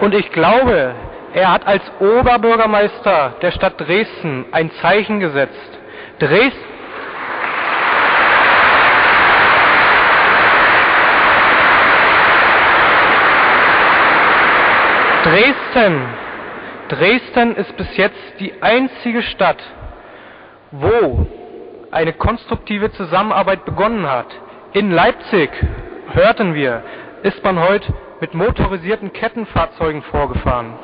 Und 0.00 0.14
ich 0.14 0.30
glaube, 0.32 0.94
er 1.32 1.50
hat 1.50 1.66
als 1.66 1.82
Oberbürgermeister 1.98 3.36
der 3.40 3.52
Stadt 3.52 3.80
Dresden 3.80 4.44
ein 4.52 4.70
Zeichen 4.82 5.18
gesetzt. 5.18 5.78
Dresden 6.18 6.74
Dresden. 15.24 16.23
Dresden 16.88 17.56
ist 17.56 17.76
bis 17.76 17.96
jetzt 17.96 18.40
die 18.40 18.52
einzige 18.62 19.22
Stadt, 19.22 19.62
wo 20.70 21.26
eine 21.90 22.12
konstruktive 22.12 22.92
Zusammenarbeit 22.92 23.64
begonnen 23.64 24.08
hat. 24.08 24.26
In 24.72 24.90
Leipzig, 24.90 25.50
hörten 26.12 26.54
wir, 26.54 26.82
ist 27.22 27.42
man 27.42 27.58
heute 27.58 27.92
mit 28.20 28.34
motorisierten 28.34 29.12
Kettenfahrzeugen 29.12 30.02
vorgefahren. 30.02 30.74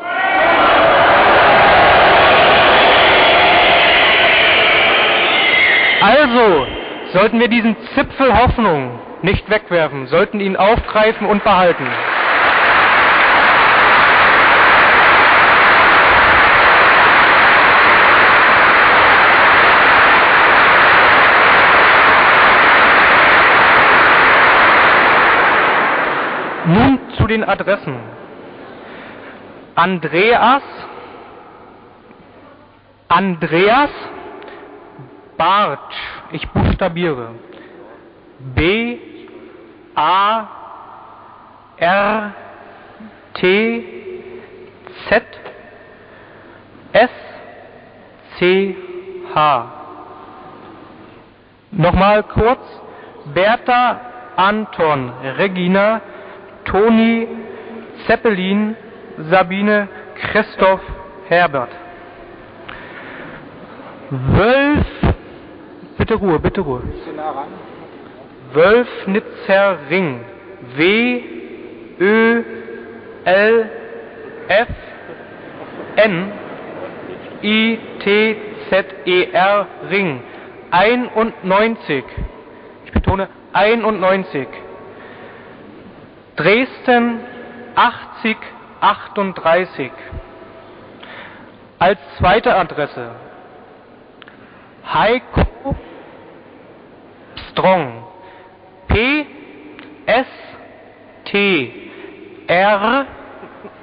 Also 6.01 6.67
sollten 7.13 7.41
wir 7.41 7.49
diesen 7.49 7.77
Zipfel 7.95 8.35
Hoffnung 8.37 8.99
nicht 9.23 9.51
wegwerfen, 9.51 10.07
sollten 10.07 10.41
ihn 10.41 10.57
aufgreifen 10.57 11.27
und 11.27 11.45
behalten. 11.45 11.87
Nun 26.67 26.99
zu 27.21 27.27
den 27.27 27.45
Adressen. 27.45 27.97
Andreas, 29.75 30.63
Andreas 33.09 33.91
Bartsch, 35.37 35.97
ich 36.33 36.49
buchstabiere. 36.49 37.31
B 38.55 38.99
A 39.95 40.47
R 41.77 42.33
T 43.35 43.85
Z 45.09 45.23
S 46.93 47.11
C 48.39 48.77
H. 49.35 49.73
Nochmal 51.73 52.23
kurz. 52.23 52.61
Bertha 53.35 54.01
Anton 54.37 55.13
Regina 55.37 56.01
Toni 56.71 57.27
Zeppelin 58.07 58.77
Sabine 59.29 59.89
Christoph 60.15 60.81
Herbert. 61.29 61.71
Wölf, 64.11 64.87
bitte 65.99 66.15
Ruhe, 66.15 66.39
bitte 66.39 66.61
Ruhe. 66.61 66.83
Wölfnitzer 68.53 69.79
Ring. 69.91 70.21
W, 70.77 71.21
Ö, 72.01 72.43
L, 73.25 73.71
F, 74.49 74.69
N, 75.97 76.33
I, 77.43 77.79
T, 78.01 78.37
Z, 78.71 78.85
E, 79.07 79.29
R, 79.33 79.67
Ring. 79.91 80.21
91. 80.71 82.05
Ich 82.85 82.93
betone 82.93 83.29
91. 83.53 84.49
Dresden 86.41 87.21
80 87.75 88.37
38. 88.81 89.93
Als 91.79 91.99
zweite 92.17 92.55
Adresse 92.55 93.11
Heiko 94.91 95.77
Strong. 97.51 98.05
P 98.89 99.27
S 100.07 100.27
T 101.27 101.73
R 102.47 103.07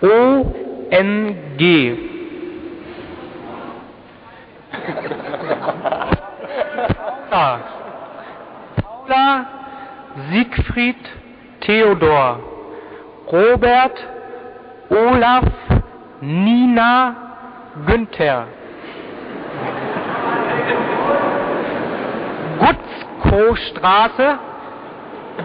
O 0.01 0.55
N 0.89 1.35
G. 1.57 1.95
Paula 8.81 9.45
Siegfried 10.31 11.26
Theodor. 11.67 12.39
Robert 13.29 13.97
Olaf 14.89 15.43
Nina 16.21 17.15
Günther. 17.85 18.47
Gutzkow-Straße, 22.59 24.39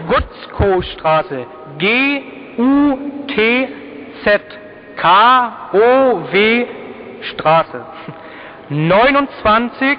Gutzkow-Straße, 0.07 1.45
G-U-T-Z, 1.77 2.57
K-O-W 4.95 6.65
Straße, 7.33 7.85
29 8.69 9.97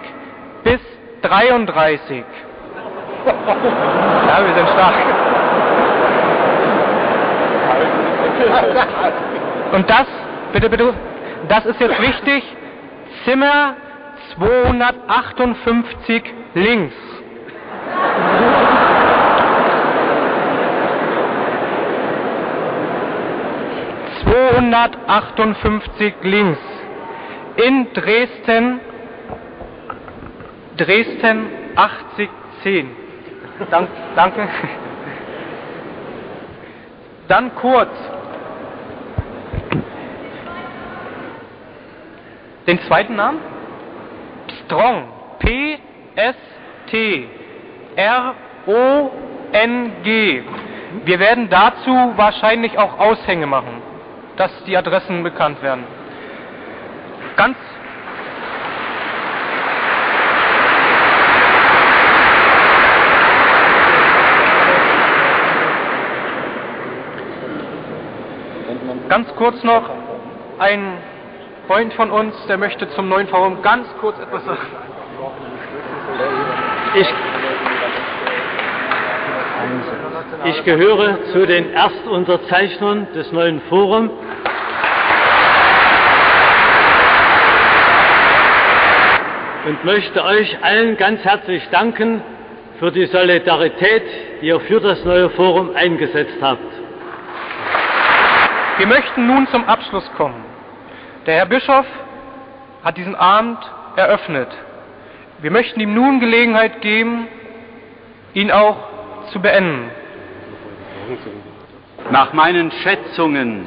bis 0.65 0.81
33. 1.21 2.25
Ja, 3.25 4.45
wir 4.45 4.55
sind 4.55 4.69
stark. 4.69 5.34
Und 9.73 9.89
das, 9.91 10.07
bitte, 10.53 10.69
bitte, 10.71 10.95
das 11.49 11.67
ist 11.67 11.81
jetzt 11.81 12.01
wichtig, 12.01 12.45
Zimmer 13.25 13.77
258 14.37 16.23
links. 16.55 16.95
...258 24.25 26.13
links. 26.23 26.59
In 27.57 27.93
Dresden... 27.93 28.81
Dresden 30.77 31.47
8010. 31.77 32.91
Dank, 33.71 33.89
danke. 34.17 34.49
Dann 37.29 37.55
kurz. 37.55 37.91
Den 42.67 42.81
zweiten 42.83 43.17
Namen? 43.17 43.41
Strong. 44.65 45.09
P-S-T-R-O-N-G. 45.39 46.53
Wir 51.05 51.19
werden 51.19 51.51
dazu 51.51 52.13
wahrscheinlich 52.17 52.79
auch 52.79 52.99
Aushänge 52.99 53.47
machen, 53.47 53.83
dass 54.37 54.51
die 54.65 54.77
Adressen 54.77 55.23
bekannt 55.23 55.63
werden. 55.63 55.85
Ganz 57.37 57.57
Ganz 69.07 69.29
kurz 69.37 69.63
noch, 69.63 69.91
ein 70.59 70.97
Freund 71.67 71.95
von 71.95 72.11
uns, 72.11 72.35
der 72.47 72.59
möchte 72.59 72.89
zum 72.91 73.09
neuen 73.09 73.27
Forum 73.29 73.63
ganz 73.63 73.87
kurz 73.99 74.19
etwas 74.19 74.45
sagen. 74.45 74.61
Ich, 76.95 77.15
ich 80.45 80.65
gehöre 80.65 81.19
zu 81.33 81.47
den 81.47 81.73
Erstunterzeichnern 81.73 83.09
des 83.15 83.33
neuen 83.33 83.63
Forums. 83.63 84.13
Und 89.67 89.85
möchte 89.87 90.23
euch 90.23 90.59
allen 90.63 90.99
ganz 90.99 91.25
herzlich 91.25 91.67
danken 91.71 92.23
für 92.79 92.93
die 92.93 93.07
Solidarität, 93.07 94.03
die 94.43 94.49
ihr 94.49 94.61
für 94.61 94.81
das 94.81 95.03
neue 95.05 95.31
Forum 95.31 95.75
eingesetzt 95.75 96.37
habt. 96.43 96.61
Wir 98.77 98.87
möchten 98.87 99.27
nun 99.27 99.47
zum 99.49 99.65
Abschluss 99.65 100.05
kommen. 100.19 100.54
Der 101.27 101.37
Herr 101.37 101.47
Bischof 101.47 101.87
hat 102.83 102.99
diesen 102.99 103.15
Abend 103.15 103.59
eröffnet. 103.97 104.49
Wir 105.41 105.51
möchten 105.51 105.81
ihm 105.81 105.95
nun 105.95 106.21
Gelegenheit 106.21 106.83
geben, 106.83 107.27
ihn 108.35 108.51
auch 108.51 108.77
zu 109.33 109.41
beenden. 109.41 109.91
Nach 112.11 112.35
meinen 112.35 112.71
Schätzungen, 112.71 113.67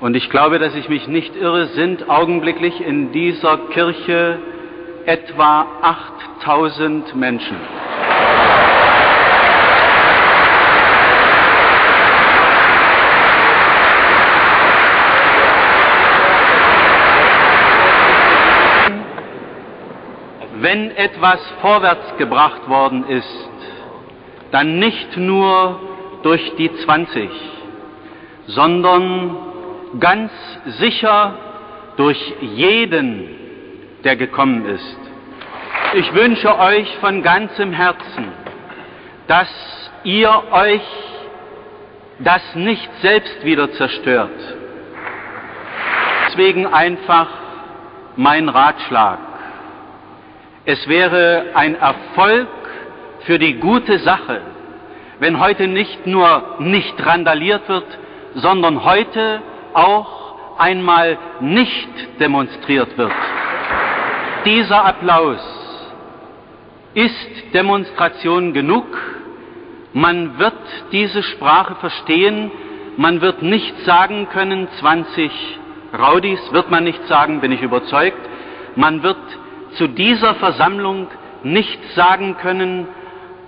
und 0.00 0.14
ich 0.14 0.30
glaube, 0.30 0.60
dass 0.60 0.74
ich 0.76 0.88
mich 0.88 1.08
nicht 1.08 1.34
irre, 1.34 1.66
sind 1.68 2.08
augenblicklich 2.08 2.80
in 2.80 3.10
dieser 3.10 3.58
Kirche 3.72 4.38
etwa 5.06 5.66
8000 5.82 7.16
Menschen. 7.16 7.56
Wenn 20.64 20.96
etwas 20.96 21.40
vorwärts 21.60 22.16
gebracht 22.16 22.70
worden 22.70 23.06
ist, 23.06 23.50
dann 24.50 24.78
nicht 24.78 25.14
nur 25.18 25.78
durch 26.22 26.54
die 26.56 26.74
20, 26.74 27.28
sondern 28.46 29.36
ganz 30.00 30.32
sicher 30.78 31.34
durch 31.98 32.18
jeden, 32.40 33.28
der 34.04 34.16
gekommen 34.16 34.64
ist. 34.64 34.98
Ich 35.96 36.14
wünsche 36.14 36.58
euch 36.58 36.96
von 36.96 37.22
ganzem 37.22 37.72
Herzen, 37.74 38.32
dass 39.26 39.50
ihr 40.02 40.32
euch 40.50 40.88
das 42.20 42.42
nicht 42.54 42.88
selbst 43.02 43.44
wieder 43.44 43.70
zerstört. 43.72 44.40
Deswegen 46.26 46.66
einfach 46.66 47.28
mein 48.16 48.48
Ratschlag. 48.48 49.33
Es 50.66 50.88
wäre 50.88 51.46
ein 51.54 51.74
Erfolg 51.74 52.48
für 53.26 53.38
die 53.38 53.54
gute 53.54 53.98
Sache, 53.98 54.40
wenn 55.18 55.38
heute 55.38 55.66
nicht 55.66 56.06
nur 56.06 56.56
nicht 56.58 56.94
randaliert 57.04 57.68
wird, 57.68 57.86
sondern 58.34 58.84
heute 58.84 59.42
auch 59.74 60.58
einmal 60.58 61.18
nicht 61.40 62.18
demonstriert 62.18 62.96
wird. 62.96 63.12
Dieser 64.46 64.84
Applaus 64.84 65.40
ist 66.94 67.52
Demonstration 67.52 68.52
genug. 68.52 68.86
Man 69.92 70.38
wird 70.38 70.54
diese 70.92 71.22
Sprache 71.22 71.74
verstehen. 71.76 72.50
Man 72.96 73.20
wird 73.20 73.42
nicht 73.42 73.80
sagen 73.80 74.28
können, 74.30 74.68
20 74.80 75.30
Raudis 75.98 76.40
wird 76.52 76.70
man 76.70 76.84
nicht 76.84 77.06
sagen, 77.06 77.40
bin 77.40 77.52
ich 77.52 77.62
überzeugt. 77.62 78.18
Man 78.76 79.02
wird 79.02 79.18
zu 79.76 79.88
dieser 79.88 80.34
Versammlung 80.36 81.08
nicht 81.42 81.78
sagen 81.94 82.36
können, 82.40 82.88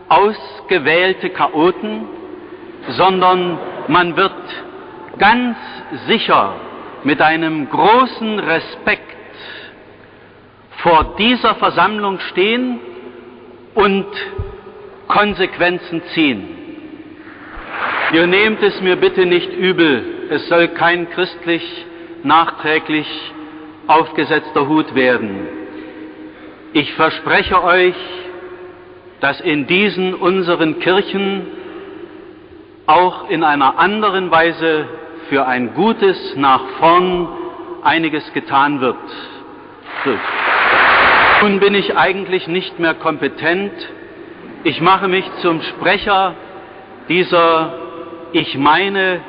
ausgewählte 0.08 1.30
Chaoten, 1.30 2.04
sondern 2.88 3.58
man 3.88 4.16
wird 4.16 4.32
ganz 5.18 5.56
sicher 6.06 6.54
mit 7.04 7.20
einem 7.22 7.68
großen 7.68 8.38
Respekt 8.38 9.16
vor 10.78 11.16
dieser 11.18 11.54
Versammlung 11.56 12.18
stehen 12.20 12.78
und 13.74 14.06
Konsequenzen 15.08 16.02
ziehen. 16.14 16.48
Ihr 18.12 18.26
nehmt 18.26 18.62
es 18.62 18.80
mir 18.80 18.96
bitte 18.96 19.26
nicht 19.26 19.52
übel, 19.52 20.28
es 20.30 20.48
soll 20.48 20.68
kein 20.68 21.10
christlich 21.10 21.86
nachträglich 22.22 23.06
aufgesetzter 23.86 24.68
Hut 24.68 24.94
werden. 24.94 25.65
Ich 26.78 26.92
verspreche 26.92 27.64
euch, 27.64 27.94
dass 29.20 29.40
in 29.40 29.66
diesen 29.66 30.12
unseren 30.12 30.78
Kirchen 30.78 31.46
auch 32.84 33.30
in 33.30 33.42
einer 33.42 33.78
anderen 33.78 34.30
Weise 34.30 34.86
für 35.30 35.46
ein 35.46 35.72
Gutes 35.72 36.36
nach 36.36 36.60
vorn 36.78 37.28
einiges 37.82 38.30
getan 38.34 38.82
wird. 38.82 38.98
Nun 41.40 41.60
bin 41.60 41.74
ich 41.74 41.96
eigentlich 41.96 42.46
nicht 42.46 42.78
mehr 42.78 42.92
kompetent. 42.92 43.72
Ich 44.64 44.78
mache 44.82 45.08
mich 45.08 45.24
zum 45.40 45.62
Sprecher 45.62 46.34
dieser, 47.08 47.72
ich 48.32 48.58
meine, 48.58 49.22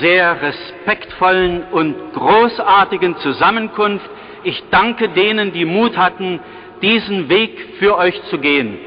sehr 0.00 0.40
respektvollen 0.40 1.64
und 1.70 2.14
großartigen 2.14 3.18
Zusammenkunft. 3.18 4.08
Ich 4.42 4.64
danke 4.70 5.10
denen, 5.10 5.52
die 5.52 5.66
Mut 5.66 5.98
hatten, 5.98 6.40
diesen 6.82 7.28
Weg 7.28 7.76
für 7.78 7.96
euch 7.96 8.20
zu 8.24 8.38
gehen. 8.38 8.78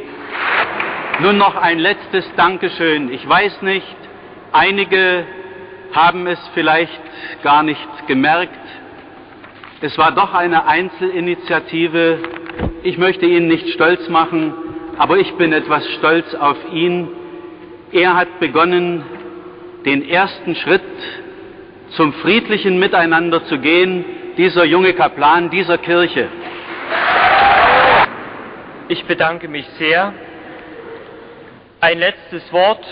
Nun 1.22 1.38
noch 1.38 1.56
ein 1.56 1.80
letztes 1.80 2.30
Dankeschön. 2.36 3.12
Ich 3.12 3.28
weiß 3.28 3.62
nicht, 3.62 3.96
einige 4.52 5.26
haben 5.94 6.28
es 6.28 6.40
vielleicht 6.54 7.02
gar 7.42 7.64
nicht 7.64 8.08
gemerkt. 8.08 8.60
Es 9.82 9.98
war 9.98 10.12
doch 10.12 10.34
eine 10.34 10.68
Einzelinitiative. 10.68 12.20
Ich 12.84 12.98
möchte 12.98 13.26
ihn 13.26 13.48
nicht 13.48 13.70
stolz 13.70 14.10
machen, 14.10 14.54
aber 14.98 15.18
ich 15.18 15.32
bin 15.36 15.54
etwas 15.54 15.88
stolz 15.94 16.36
auf 16.36 16.58
ihn. 16.74 17.08
Er 17.92 18.16
hat 18.16 18.40
begonnen, 18.42 19.04
den 19.86 20.08
ersten 20.08 20.56
Schritt 20.56 20.82
zum 21.92 22.12
friedlichen 22.14 22.78
Miteinander 22.78 23.46
zu 23.46 23.60
gehen, 23.60 24.04
dieser 24.38 24.66
junge 24.66 24.94
Kaplan 24.94 25.50
dieser 25.50 25.78
Kirche. 25.78 26.28
Ich 28.88 29.04
bedanke 29.06 29.48
mich 29.48 29.66
sehr. 29.80 30.14
Ein 31.82 31.98
letztes 31.98 32.54
Wort. 32.54 32.86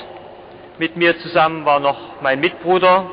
Mit 0.79 0.97
mir 0.97 1.19
zusammen 1.19 1.65
war 1.65 1.79
noch 1.79 2.19
mein 2.21 2.39
Mitbruder, 2.39 3.07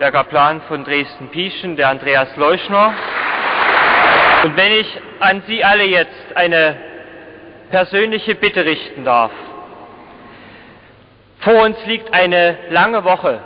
der 0.00 0.10
Kaplan 0.10 0.60
von 0.62 0.82
Dresden-Pieschen, 0.82 1.76
der 1.76 1.88
Andreas 1.88 2.34
Leuschner. 2.36 2.94
Und 4.42 4.56
wenn 4.56 4.72
ich 4.72 5.00
an 5.20 5.44
Sie 5.46 5.62
alle 5.62 5.84
jetzt 5.84 6.36
eine 6.36 6.76
persönliche 7.70 8.34
Bitte 8.34 8.64
richten 8.64 9.04
darf. 9.04 9.30
Vor 11.38 11.62
uns 11.62 11.76
liegt 11.86 12.12
eine 12.12 12.58
lange 12.70 13.04
Woche 13.04 13.40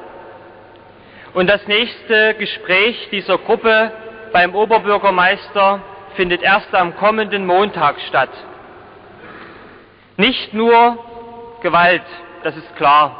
und 1.34 1.48
das 1.48 1.66
nächste 1.66 2.34
Gespräch 2.34 3.08
dieser 3.12 3.36
Gruppe 3.36 3.92
beim 4.32 4.54
Oberbürgermeister 4.54 5.82
findet 6.16 6.42
erst 6.42 6.74
am 6.74 6.96
kommenden 6.96 7.44
Montag 7.44 8.00
statt. 8.08 8.30
Nicht 10.20 10.52
nur 10.52 10.98
Gewalt, 11.62 12.02
das 12.42 12.54
ist 12.54 12.76
klar. 12.76 13.16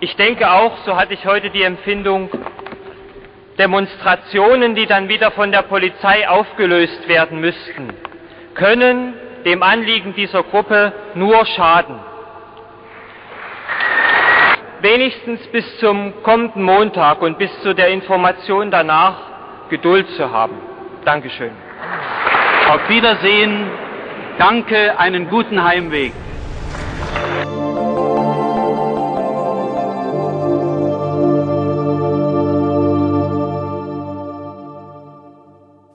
Ich 0.00 0.16
denke 0.16 0.50
auch, 0.50 0.78
so 0.86 0.96
hatte 0.96 1.12
ich 1.12 1.26
heute 1.26 1.50
die 1.50 1.62
Empfindung, 1.62 2.30
Demonstrationen, 3.58 4.74
die 4.74 4.86
dann 4.86 5.10
wieder 5.10 5.30
von 5.32 5.52
der 5.52 5.60
Polizei 5.60 6.26
aufgelöst 6.26 7.06
werden 7.06 7.38
müssten, 7.38 7.90
können 8.54 9.12
dem 9.44 9.62
Anliegen 9.62 10.14
dieser 10.14 10.42
Gruppe 10.42 10.94
nur 11.16 11.44
schaden. 11.44 11.96
Wenigstens 14.80 15.46
bis 15.48 15.66
zum 15.80 16.22
kommenden 16.22 16.62
Montag 16.62 17.20
und 17.20 17.36
bis 17.36 17.50
zu 17.60 17.74
der 17.74 17.88
Information 17.88 18.70
danach 18.70 19.68
Geduld 19.68 20.08
zu 20.12 20.32
haben. 20.32 20.54
Dankeschön. 21.04 21.52
Auf 22.70 22.88
Wiedersehen. 22.88 23.89
Danke, 24.40 24.98
einen 24.98 25.28
guten 25.28 25.62
Heimweg. 25.62 26.12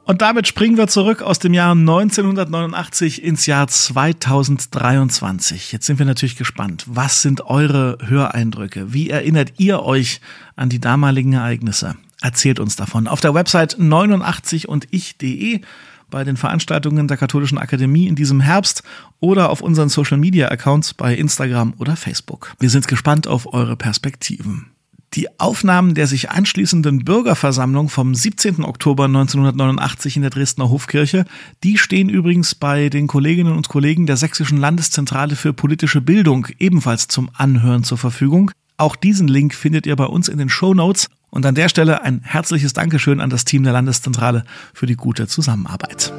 Und 0.04 0.22
damit 0.22 0.48
springen 0.48 0.78
wir 0.78 0.86
zurück 0.86 1.24
aus 1.24 1.40
dem 1.40 1.56
Jahr 1.56 1.72
1989 1.72 3.24
ins 3.24 3.48
Jahr 3.48 3.68
2023. 3.68 5.72
Jetzt 5.72 5.88
sind 5.88 5.98
wir 5.98 6.06
natürlich 6.06 6.36
gespannt. 6.36 6.84
Was 6.86 7.24
sind 7.24 7.48
eure 7.48 7.98
Höreindrücke? 8.06 8.94
Wie 8.94 9.10
erinnert 9.10 9.54
ihr 9.58 9.82
euch 9.82 10.22
an 10.56 10.70
die 10.70 10.80
damaligen 10.80 11.34
Ereignisse? 11.34 11.96
Erzählt 12.22 12.60
uns 12.60 12.76
davon 12.76 13.08
auf 13.08 13.22
der 13.22 13.34
Website 13.34 13.78
89 13.80 14.70
und 14.70 14.88
ich.de 14.92 15.62
bei 16.10 16.23
den 16.23 16.38
Veranstaltungen 16.38 17.07
der 17.07 17.18
Katholischen 17.18 17.57
Akademie 17.57 18.07
in 18.07 18.15
diesem 18.15 18.41
Herbst 18.41 18.84
oder 19.19 19.49
auf 19.49 19.61
unseren 19.61 19.90
Social 19.90 20.18
Media 20.18 20.49
Accounts 20.49 20.94
bei 20.94 21.15
Instagram 21.15 21.73
oder 21.77 21.95
Facebook. 21.95 22.53
Wir 22.60 22.69
sind 22.69 22.88
gespannt 22.88 23.27
auf 23.27 23.53
eure 23.53 23.76
Perspektiven. 23.76 24.68
Die 25.15 25.40
Aufnahmen 25.40 25.94
der 25.94 26.07
sich 26.07 26.30
anschließenden 26.30 27.06
Bürgerversammlung 27.06 27.88
vom 27.88 28.14
17. 28.14 28.65
Oktober 28.65 29.06
1989 29.06 30.18
in 30.18 30.23
der 30.23 30.32
Dresdner 30.32 30.69
Hofkirche, 30.69 31.26
die 31.64 31.77
stehen 31.77 32.10
übrigens 32.10 32.53
bei 32.53 32.90
den 32.90 33.07
Kolleginnen 33.07 33.56
und 33.56 33.69
Kollegen 33.69 34.07
der 34.07 34.18
Sächsischen 34.18 34.57
Landeszentrale 34.57 35.38
für 35.38 35.53
politische 35.53 36.02
Bildung 36.02 36.48
ebenfalls 36.60 37.07
zum 37.07 37.30
Anhören 37.34 37.86
zur 37.86 37.98
Verfügung. 37.98 38.52
Auch 38.77 38.98
diesen 38.98 39.30
Link 39.30 39.56
findet 39.56 39.88
ihr 39.88 39.95
bei 39.95 40.06
uns 40.06 40.27
in 40.27 40.38
den 40.38 40.49
Show 40.49 40.73
Notes. 40.73 41.07
Und 41.36 41.45
an 41.45 41.53
der 41.53 41.68
Stelle 41.68 42.02
ein 42.02 42.22
herzliches 42.24 42.72
Dankeschön 42.72 43.20
an 43.20 43.30
das 43.30 43.44
Team 43.44 43.64
der 43.64 43.74
Landeszentrale 43.74 44.45
für 44.74 44.86
die 44.86 44.95
gute 44.95 45.28
Zusammenarbeit. 45.28 46.14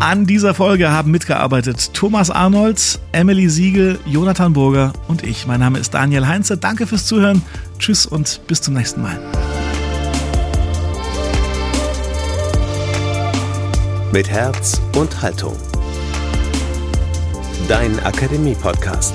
An 0.00 0.24
dieser 0.24 0.54
Folge 0.54 0.90
haben 0.90 1.10
mitgearbeitet 1.10 1.92
Thomas 1.92 2.30
Arnold, 2.30 2.98
Emily 3.12 3.50
Siegel, 3.50 3.98
Jonathan 4.06 4.54
Burger 4.54 4.94
und 5.06 5.22
ich. 5.22 5.46
Mein 5.46 5.60
Name 5.60 5.78
ist 5.78 5.92
Daniel 5.92 6.26
Heinze. 6.26 6.56
Danke 6.56 6.86
fürs 6.86 7.04
Zuhören. 7.04 7.42
Tschüss 7.78 8.06
und 8.06 8.40
bis 8.46 8.62
zum 8.62 8.72
nächsten 8.72 9.02
Mal. 9.02 9.20
Mit 14.14 14.30
Herz 14.30 14.80
und 14.96 15.20
Haltung. 15.20 15.56
Dein 17.68 18.00
Akademie-Podcast. 18.00 19.14